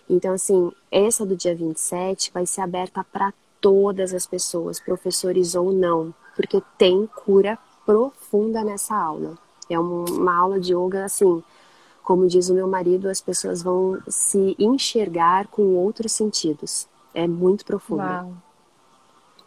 Então, 0.08 0.34
assim, 0.34 0.72
essa 0.90 1.24
do 1.24 1.36
dia 1.36 1.54
27 1.54 2.30
vai 2.32 2.46
ser 2.46 2.60
aberta 2.60 3.04
para 3.04 3.32
todas 3.60 4.12
as 4.12 4.26
pessoas, 4.26 4.80
professores 4.80 5.54
ou 5.54 5.72
não, 5.72 6.12
porque 6.34 6.60
tem 6.76 7.08
cura 7.24 7.58
profunda 7.86 8.64
nessa 8.64 8.94
aula. 8.96 9.38
É 9.70 9.78
uma 9.78 10.36
aula 10.36 10.58
de 10.58 10.74
yoga 10.74 11.04
assim, 11.04 11.42
como 12.02 12.26
diz 12.26 12.50
o 12.50 12.54
meu 12.54 12.66
marido, 12.66 13.08
as 13.08 13.20
pessoas 13.20 13.62
vão 13.62 13.98
se 14.08 14.56
enxergar 14.58 15.46
com 15.46 15.76
outros 15.76 16.12
sentidos. 16.12 16.88
É 17.14 17.26
muito 17.26 17.64
profundo. 17.64 18.02
Uau. 18.02 18.32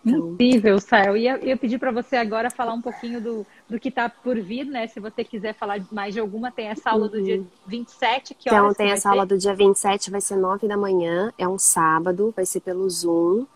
Incrível, 0.06 0.80
Sael. 0.80 1.18
E 1.18 1.28
eu, 1.28 1.38
eu 1.38 1.58
pedi 1.58 1.80
para 1.80 1.92
você 1.92 2.16
agora 2.16 2.52
falar 2.52 2.74
um 2.74 2.82
pouquinho 2.82 3.20
do, 3.20 3.46
do 3.68 3.80
que 3.80 3.90
está 3.90 4.08
por 4.08 4.40
vir, 4.40 4.66
né? 4.66 4.86
Se 4.88 5.00
você 5.00 5.24
quiser 5.24 5.56
falar 5.56 5.84
mais 5.92 6.14
de 6.14 6.20
alguma, 6.20 6.52
tem 6.52 6.68
essa 6.68 6.92
aula 6.92 7.10
do 7.10 7.22
dia 7.22 7.44
27, 7.66 8.32
uhum. 8.32 8.38
que 8.40 8.50
Então, 8.50 8.74
tem 8.74 8.92
essa 8.92 9.10
aula 9.10 9.26
do 9.26 9.38
dia 9.38 9.56
27, 9.56 10.12
vai 10.12 10.22
ser 10.22 10.36
9 10.36 10.68
da 10.68 10.78
manhã, 10.78 11.34
é 11.38 11.48
um 11.48 11.58
sábado, 11.58 12.32
vai 12.36 12.46
ser 12.46 12.60
pelo 12.60 12.88
Zoom. 12.90 13.48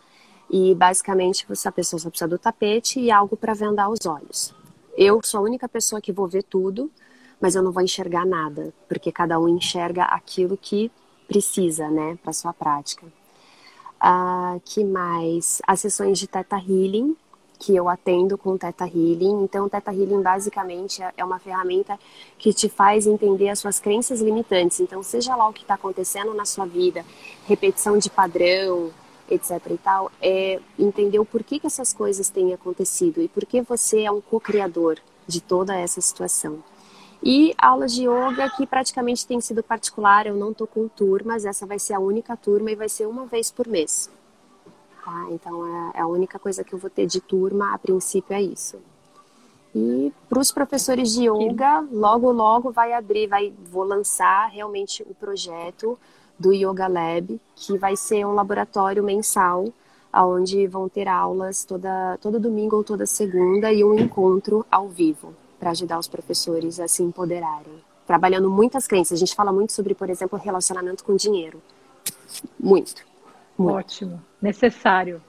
E 0.49 0.73
basicamente 0.73 1.45
a 1.45 1.71
pessoa 1.71 1.99
só 1.99 2.09
precisa 2.09 2.27
do 2.27 2.39
tapete 2.39 2.99
e 2.99 3.11
algo 3.11 3.37
para 3.37 3.53
vendar 3.53 3.87
os 3.87 4.03
olhos. 4.07 4.55
Eu 4.97 5.21
sou 5.23 5.41
a 5.41 5.43
única 5.43 5.69
pessoa 5.69 6.01
que 6.01 6.11
vou 6.11 6.27
ver 6.27 6.41
tudo, 6.41 6.91
mas 7.39 7.53
eu 7.53 7.61
não 7.61 7.71
vou 7.71 7.83
enxergar 7.83 8.25
nada, 8.25 8.73
porque 8.87 9.11
cada 9.11 9.39
um 9.39 9.47
enxerga 9.47 10.05
aquilo 10.05 10.57
que 10.57 10.91
precisa, 11.27 11.87
né, 11.89 12.17
para 12.23 12.33
sua 12.33 12.51
prática. 12.51 13.05
Uh, 14.01 14.59
que 14.63 14.83
mais? 14.83 15.61
As 15.67 15.81
sessões 15.81 16.17
de 16.17 16.27
Teta 16.27 16.55
Healing, 16.55 17.15
que 17.59 17.75
eu 17.75 17.89
atendo 17.89 18.37
com 18.37 18.57
Teta 18.57 18.85
Healing. 18.85 19.43
Então, 19.43 19.67
Teta 19.67 19.91
Healing 19.91 20.21
basicamente 20.21 21.01
é 21.17 21.25
uma 21.25 21.39
ferramenta 21.39 21.99
que 22.37 22.53
te 22.53 22.69
faz 22.69 23.05
entender 23.05 23.49
as 23.49 23.59
suas 23.59 23.79
crenças 23.79 24.21
limitantes. 24.21 24.79
Então, 24.79 25.03
seja 25.03 25.35
lá 25.35 25.47
o 25.47 25.53
que 25.53 25.61
está 25.61 25.73
acontecendo 25.73 26.33
na 26.33 26.45
sua 26.45 26.65
vida, 26.65 27.05
repetição 27.45 27.97
de 27.97 28.09
padrão, 28.09 28.91
etc 29.29 29.61
e 29.69 29.77
tal, 29.77 30.09
é 30.21 30.59
entender 30.77 31.19
o 31.19 31.25
porquê 31.25 31.59
que 31.59 31.67
essas 31.67 31.93
coisas 31.93 32.29
têm 32.29 32.53
acontecido 32.53 33.21
e 33.21 33.27
por 33.27 33.45
que 33.45 33.61
você 33.61 34.03
é 34.03 34.11
um 34.11 34.21
co-criador 34.21 34.97
de 35.27 35.41
toda 35.41 35.77
essa 35.77 35.99
situação. 36.01 36.63
E 37.21 37.53
aulas 37.57 37.93
de 37.93 38.07
yoga 38.07 38.49
que 38.55 38.65
praticamente 38.65 39.27
tem 39.27 39.41
sido 39.41 39.61
particular, 39.61 40.25
eu 40.25 40.35
não 40.35 40.53
tô 40.53 40.65
com 40.65 40.87
turmas, 40.87 41.45
essa 41.45 41.65
vai 41.65 41.77
ser 41.77 41.93
a 41.93 41.99
única 41.99 42.37
turma 42.37 42.71
e 42.71 42.75
vai 42.75 42.87
ser 42.87 43.07
uma 43.07 43.25
vez 43.25 43.51
por 43.51 43.67
mês. 43.67 44.09
Tá? 45.03 45.27
Então, 45.31 45.91
é, 45.93 45.99
é 45.99 46.01
a 46.01 46.07
única 46.07 46.39
coisa 46.39 46.63
que 46.63 46.73
eu 46.73 46.79
vou 46.79 46.89
ter 46.89 47.05
de 47.05 47.19
turma, 47.19 47.73
a 47.73 47.77
princípio, 47.77 48.33
é 48.33 48.41
isso. 48.41 48.77
E 49.75 50.11
para 50.27 50.39
os 50.39 50.51
professores 50.51 51.11
de 51.11 51.29
yoga, 51.29 51.85
logo, 51.91 52.31
logo 52.31 52.71
vai 52.71 52.93
abrir, 52.93 53.27
vai, 53.27 53.53
vou 53.69 53.83
lançar 53.83 54.47
realmente 54.47 55.03
o 55.03 55.13
projeto 55.13 55.99
do 56.39 56.53
Yoga 56.53 56.87
Lab, 56.87 57.39
que 57.55 57.77
vai 57.77 57.95
ser 57.95 58.25
um 58.25 58.33
laboratório 58.33 59.03
mensal, 59.03 59.65
onde 60.13 60.65
vão 60.67 60.89
ter 60.89 61.07
aulas 61.07 61.65
toda, 61.65 62.17
todo 62.21 62.39
domingo 62.39 62.77
ou 62.77 62.83
toda 62.83 63.05
segunda 63.05 63.71
e 63.71 63.83
um 63.83 63.93
encontro 63.93 64.65
ao 64.71 64.87
vivo, 64.87 65.35
para 65.59 65.71
ajudar 65.71 65.99
os 65.99 66.07
professores 66.07 66.79
a 66.79 66.87
se 66.87 67.03
empoderarem. 67.03 67.83
Trabalhando 68.07 68.49
muitas 68.49 68.87
crenças. 68.87 69.17
A 69.17 69.19
gente 69.19 69.35
fala 69.35 69.51
muito 69.51 69.73
sobre, 69.73 69.93
por 69.93 70.09
exemplo, 70.09 70.39
relacionamento 70.39 71.03
com 71.03 71.15
dinheiro. 71.15 71.61
Muito. 72.59 73.05
muito. 73.57 73.75
Ótimo. 73.75 74.23
Necessário. 74.41 75.21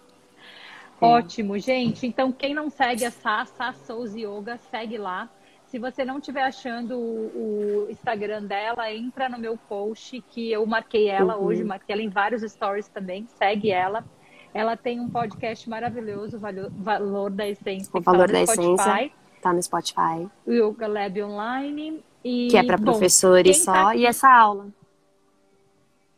É. 1.01 1.05
Ótimo, 1.05 1.59
gente. 1.59 2.07
Então, 2.07 2.31
quem 2.31 2.55
não 2.55 2.71
segue 2.71 3.05
a 3.05 3.11
Sá, 3.11 3.45
Sá 3.45 3.73
Souls 3.73 4.15
Yoga, 4.15 4.59
segue 4.71 4.99
lá. 4.99 5.29
Se 5.67 5.79
você 5.79 6.05
não 6.05 6.19
estiver 6.19 6.43
achando 6.43 6.99
o, 6.99 7.87
o, 7.87 7.91
Instagram 7.91 8.43
dela, 8.43 8.93
entra 8.93 9.29
no 9.29 9.39
meu 9.39 9.57
post 9.57 10.21
que 10.31 10.51
eu 10.51 10.67
marquei 10.67 11.09
ela 11.09 11.37
uhum. 11.37 11.45
hoje, 11.45 11.63
marquei 11.63 11.93
ela 11.93 12.03
em 12.03 12.09
vários 12.09 12.43
stories 12.43 12.89
também, 12.89 13.27
segue 13.39 13.71
ela. 13.71 14.05
Ela 14.53 14.77
tem 14.77 14.99
um 14.99 15.09
podcast 15.09 15.71
maravilhoso, 15.71 16.41
Valor, 16.41 16.71
Valor 16.73 17.31
da 17.31 17.49
Essência. 17.49 17.89
O 17.95 18.01
Valor 18.01 18.33
da 18.33 18.43
Essência. 18.43 19.13
Tá 19.41 19.53
no 19.53 19.63
Spotify. 19.63 20.29
O 20.47 20.53
Yoga 20.53 20.87
Lab 20.87 21.23
Online. 21.23 22.05
E, 22.23 22.49
que 22.49 22.57
é 22.57 22.63
para 22.63 22.79
professores 22.79 23.65
só. 23.65 23.73
Tá 23.73 23.97
e 23.97 24.05
essa 24.05 24.29
aula. 24.29 24.69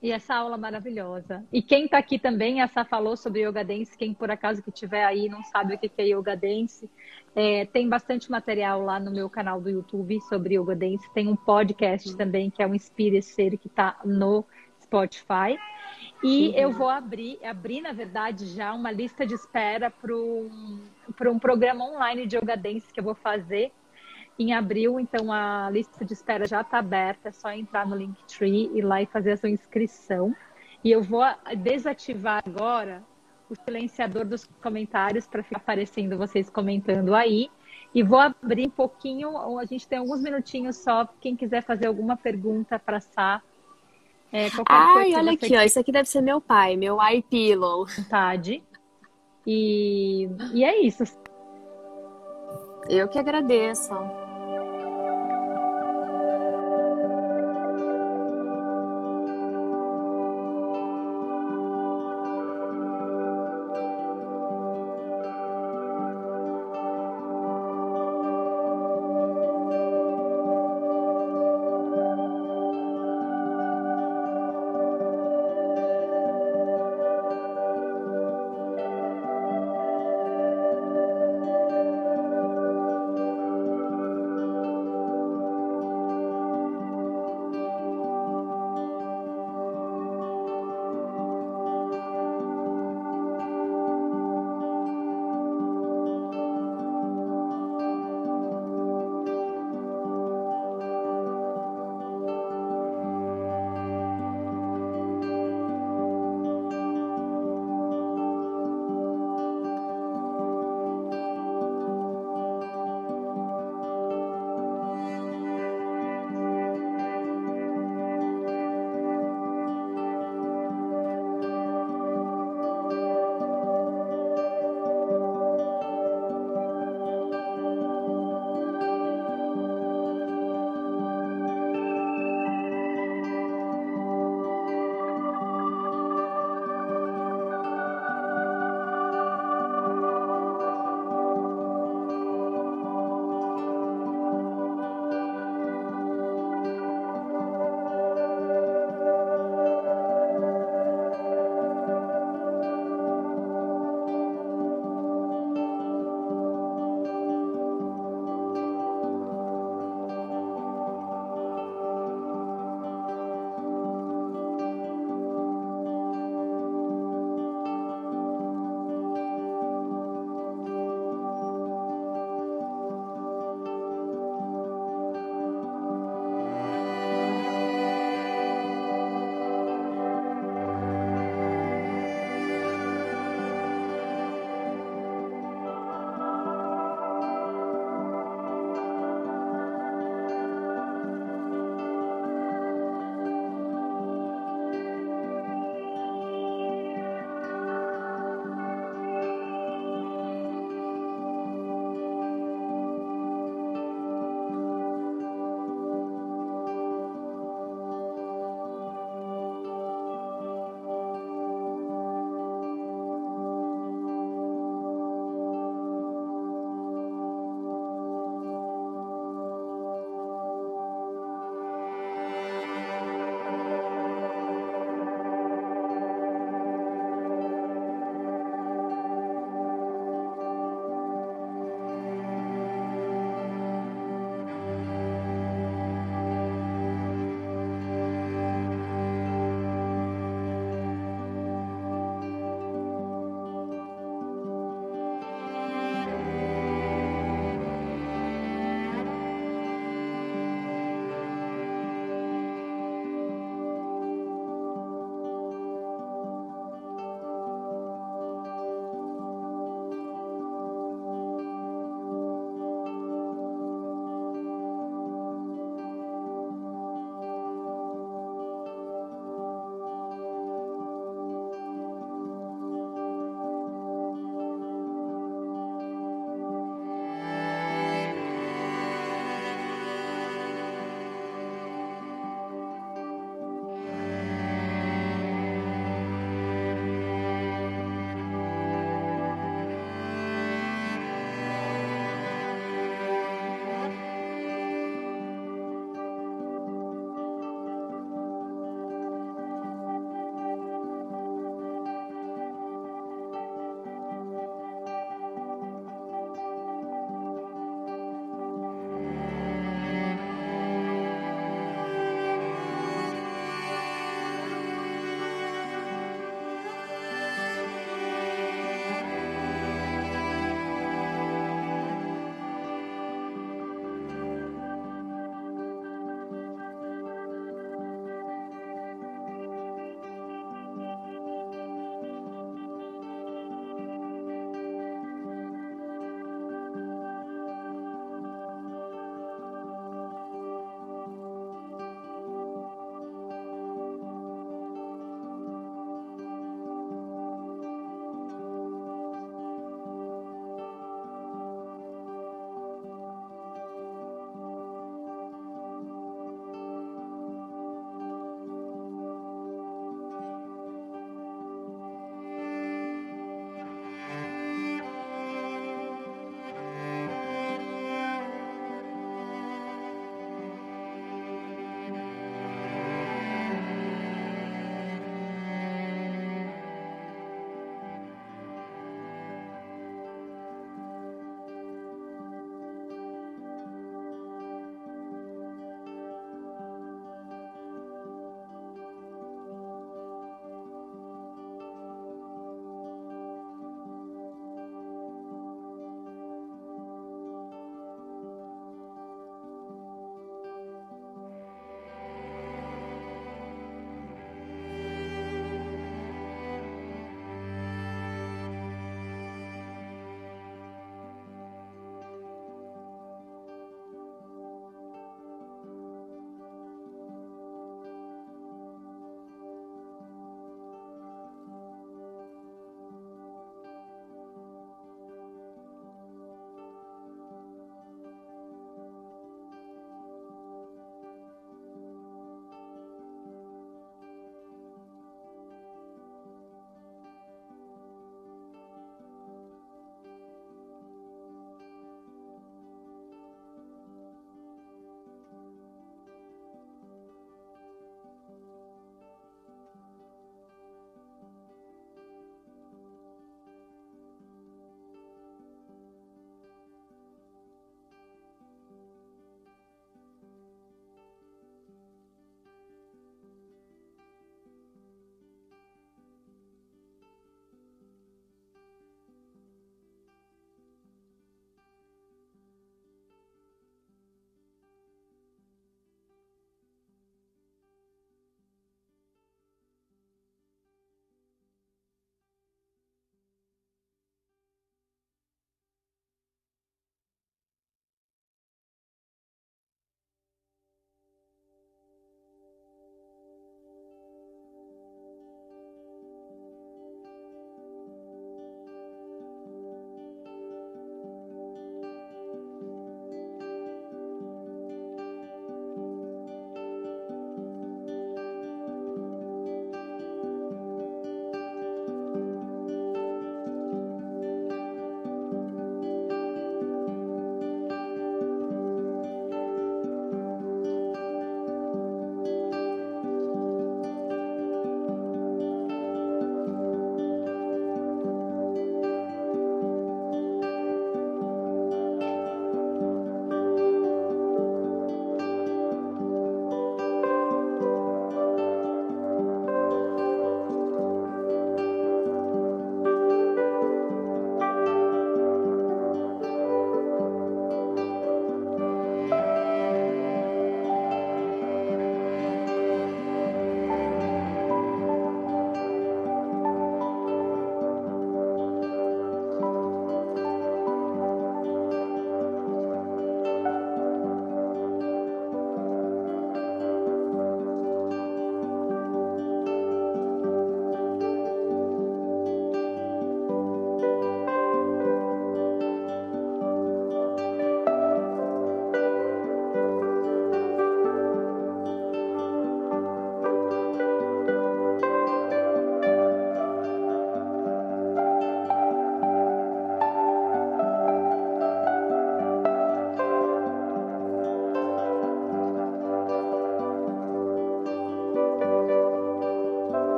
E 0.00 0.12
essa 0.12 0.36
aula 0.36 0.56
maravilhosa. 0.56 1.44
E 1.52 1.60
quem 1.60 1.86
está 1.86 1.98
aqui 1.98 2.20
também, 2.20 2.60
essa 2.62 2.84
falou 2.84 3.16
sobre 3.16 3.44
Yoga 3.44 3.64
Dance. 3.64 3.98
Quem 3.98 4.14
por 4.14 4.30
acaso 4.30 4.62
que 4.62 4.70
tiver 4.70 5.04
aí 5.04 5.28
não 5.28 5.42
sabe 5.42 5.74
o 5.74 5.78
que 5.78 5.90
é 5.98 6.04
Yoga 6.04 6.36
Dance, 6.36 6.88
é, 7.34 7.66
tem 7.66 7.88
bastante 7.88 8.30
material 8.30 8.80
lá 8.84 9.00
no 9.00 9.10
meu 9.10 9.28
canal 9.28 9.60
do 9.60 9.68
YouTube 9.68 10.20
sobre 10.22 10.56
Yoga 10.56 10.76
Dance. 10.76 11.12
Tem 11.12 11.26
um 11.26 11.34
podcast 11.34 12.16
também 12.16 12.48
que 12.48 12.62
é 12.62 12.66
o 12.66 12.74
Inspire 12.74 13.20
Ser 13.20 13.56
que 13.58 13.66
está 13.66 13.98
no 14.04 14.44
Spotify. 14.88 15.58
E 16.22 16.48
uhum. 16.48 16.54
eu 16.54 16.72
vou 16.72 16.88
abrir, 16.88 17.38
abrir 17.44 17.80
na 17.80 17.92
verdade 17.92 18.46
já 18.46 18.72
uma 18.72 18.90
lista 18.90 19.24
de 19.24 19.34
espera 19.34 19.90
para 19.90 20.14
um, 20.14 20.80
um 21.26 21.38
programa 21.38 21.84
online 21.84 22.26
de 22.26 22.36
Yoga 22.36 22.56
Dance 22.56 22.92
que 22.92 22.98
eu 22.98 23.04
vou 23.04 23.14
fazer 23.14 23.70
em 24.38 24.52
abril, 24.54 25.00
então 25.00 25.32
a 25.32 25.68
lista 25.70 26.04
de 26.04 26.12
espera 26.12 26.46
já 26.46 26.60
está 26.60 26.78
aberta, 26.78 27.28
é 27.28 27.32
só 27.32 27.50
entrar 27.50 27.86
no 27.86 27.96
Linktree 27.96 28.70
e 28.72 28.80
lá 28.80 29.02
e 29.02 29.06
fazer 29.06 29.32
a 29.32 29.36
sua 29.36 29.50
inscrição. 29.50 30.34
E 30.84 30.92
eu 30.92 31.02
vou 31.02 31.24
desativar 31.56 32.42
agora 32.46 33.02
o 33.50 33.54
silenciador 33.56 34.24
dos 34.24 34.48
comentários 34.62 35.26
para 35.26 35.42
ficar 35.42 35.56
aparecendo 35.56 36.16
vocês 36.16 36.48
comentando 36.48 37.14
aí. 37.14 37.50
E 37.92 38.02
vou 38.02 38.20
abrir 38.20 38.66
um 38.66 38.70
pouquinho, 38.70 39.58
a 39.58 39.64
gente 39.64 39.88
tem 39.88 39.98
alguns 39.98 40.22
minutinhos 40.22 40.76
só, 40.76 41.08
quem 41.20 41.34
quiser 41.34 41.62
fazer 41.62 41.86
alguma 41.86 42.16
pergunta 42.16 42.78
para 42.78 42.98
a 42.98 43.00
Sá. 43.00 43.42
É, 44.32 44.48
Ai, 44.68 45.14
olha 45.14 45.32
aqui, 45.32 45.56
ó, 45.56 45.62
isso 45.62 45.80
aqui 45.80 45.90
deve 45.90 46.08
ser 46.08 46.20
meu 46.20 46.40
pai, 46.40 46.76
meu 46.76 46.98
iPillow. 47.02 47.86
Vontade. 47.86 48.62
E, 49.46 50.28
e 50.52 50.64
é 50.64 50.82
isso. 50.82 51.04
Eu 52.88 53.08
que 53.08 53.18
agradeço. 53.18 53.92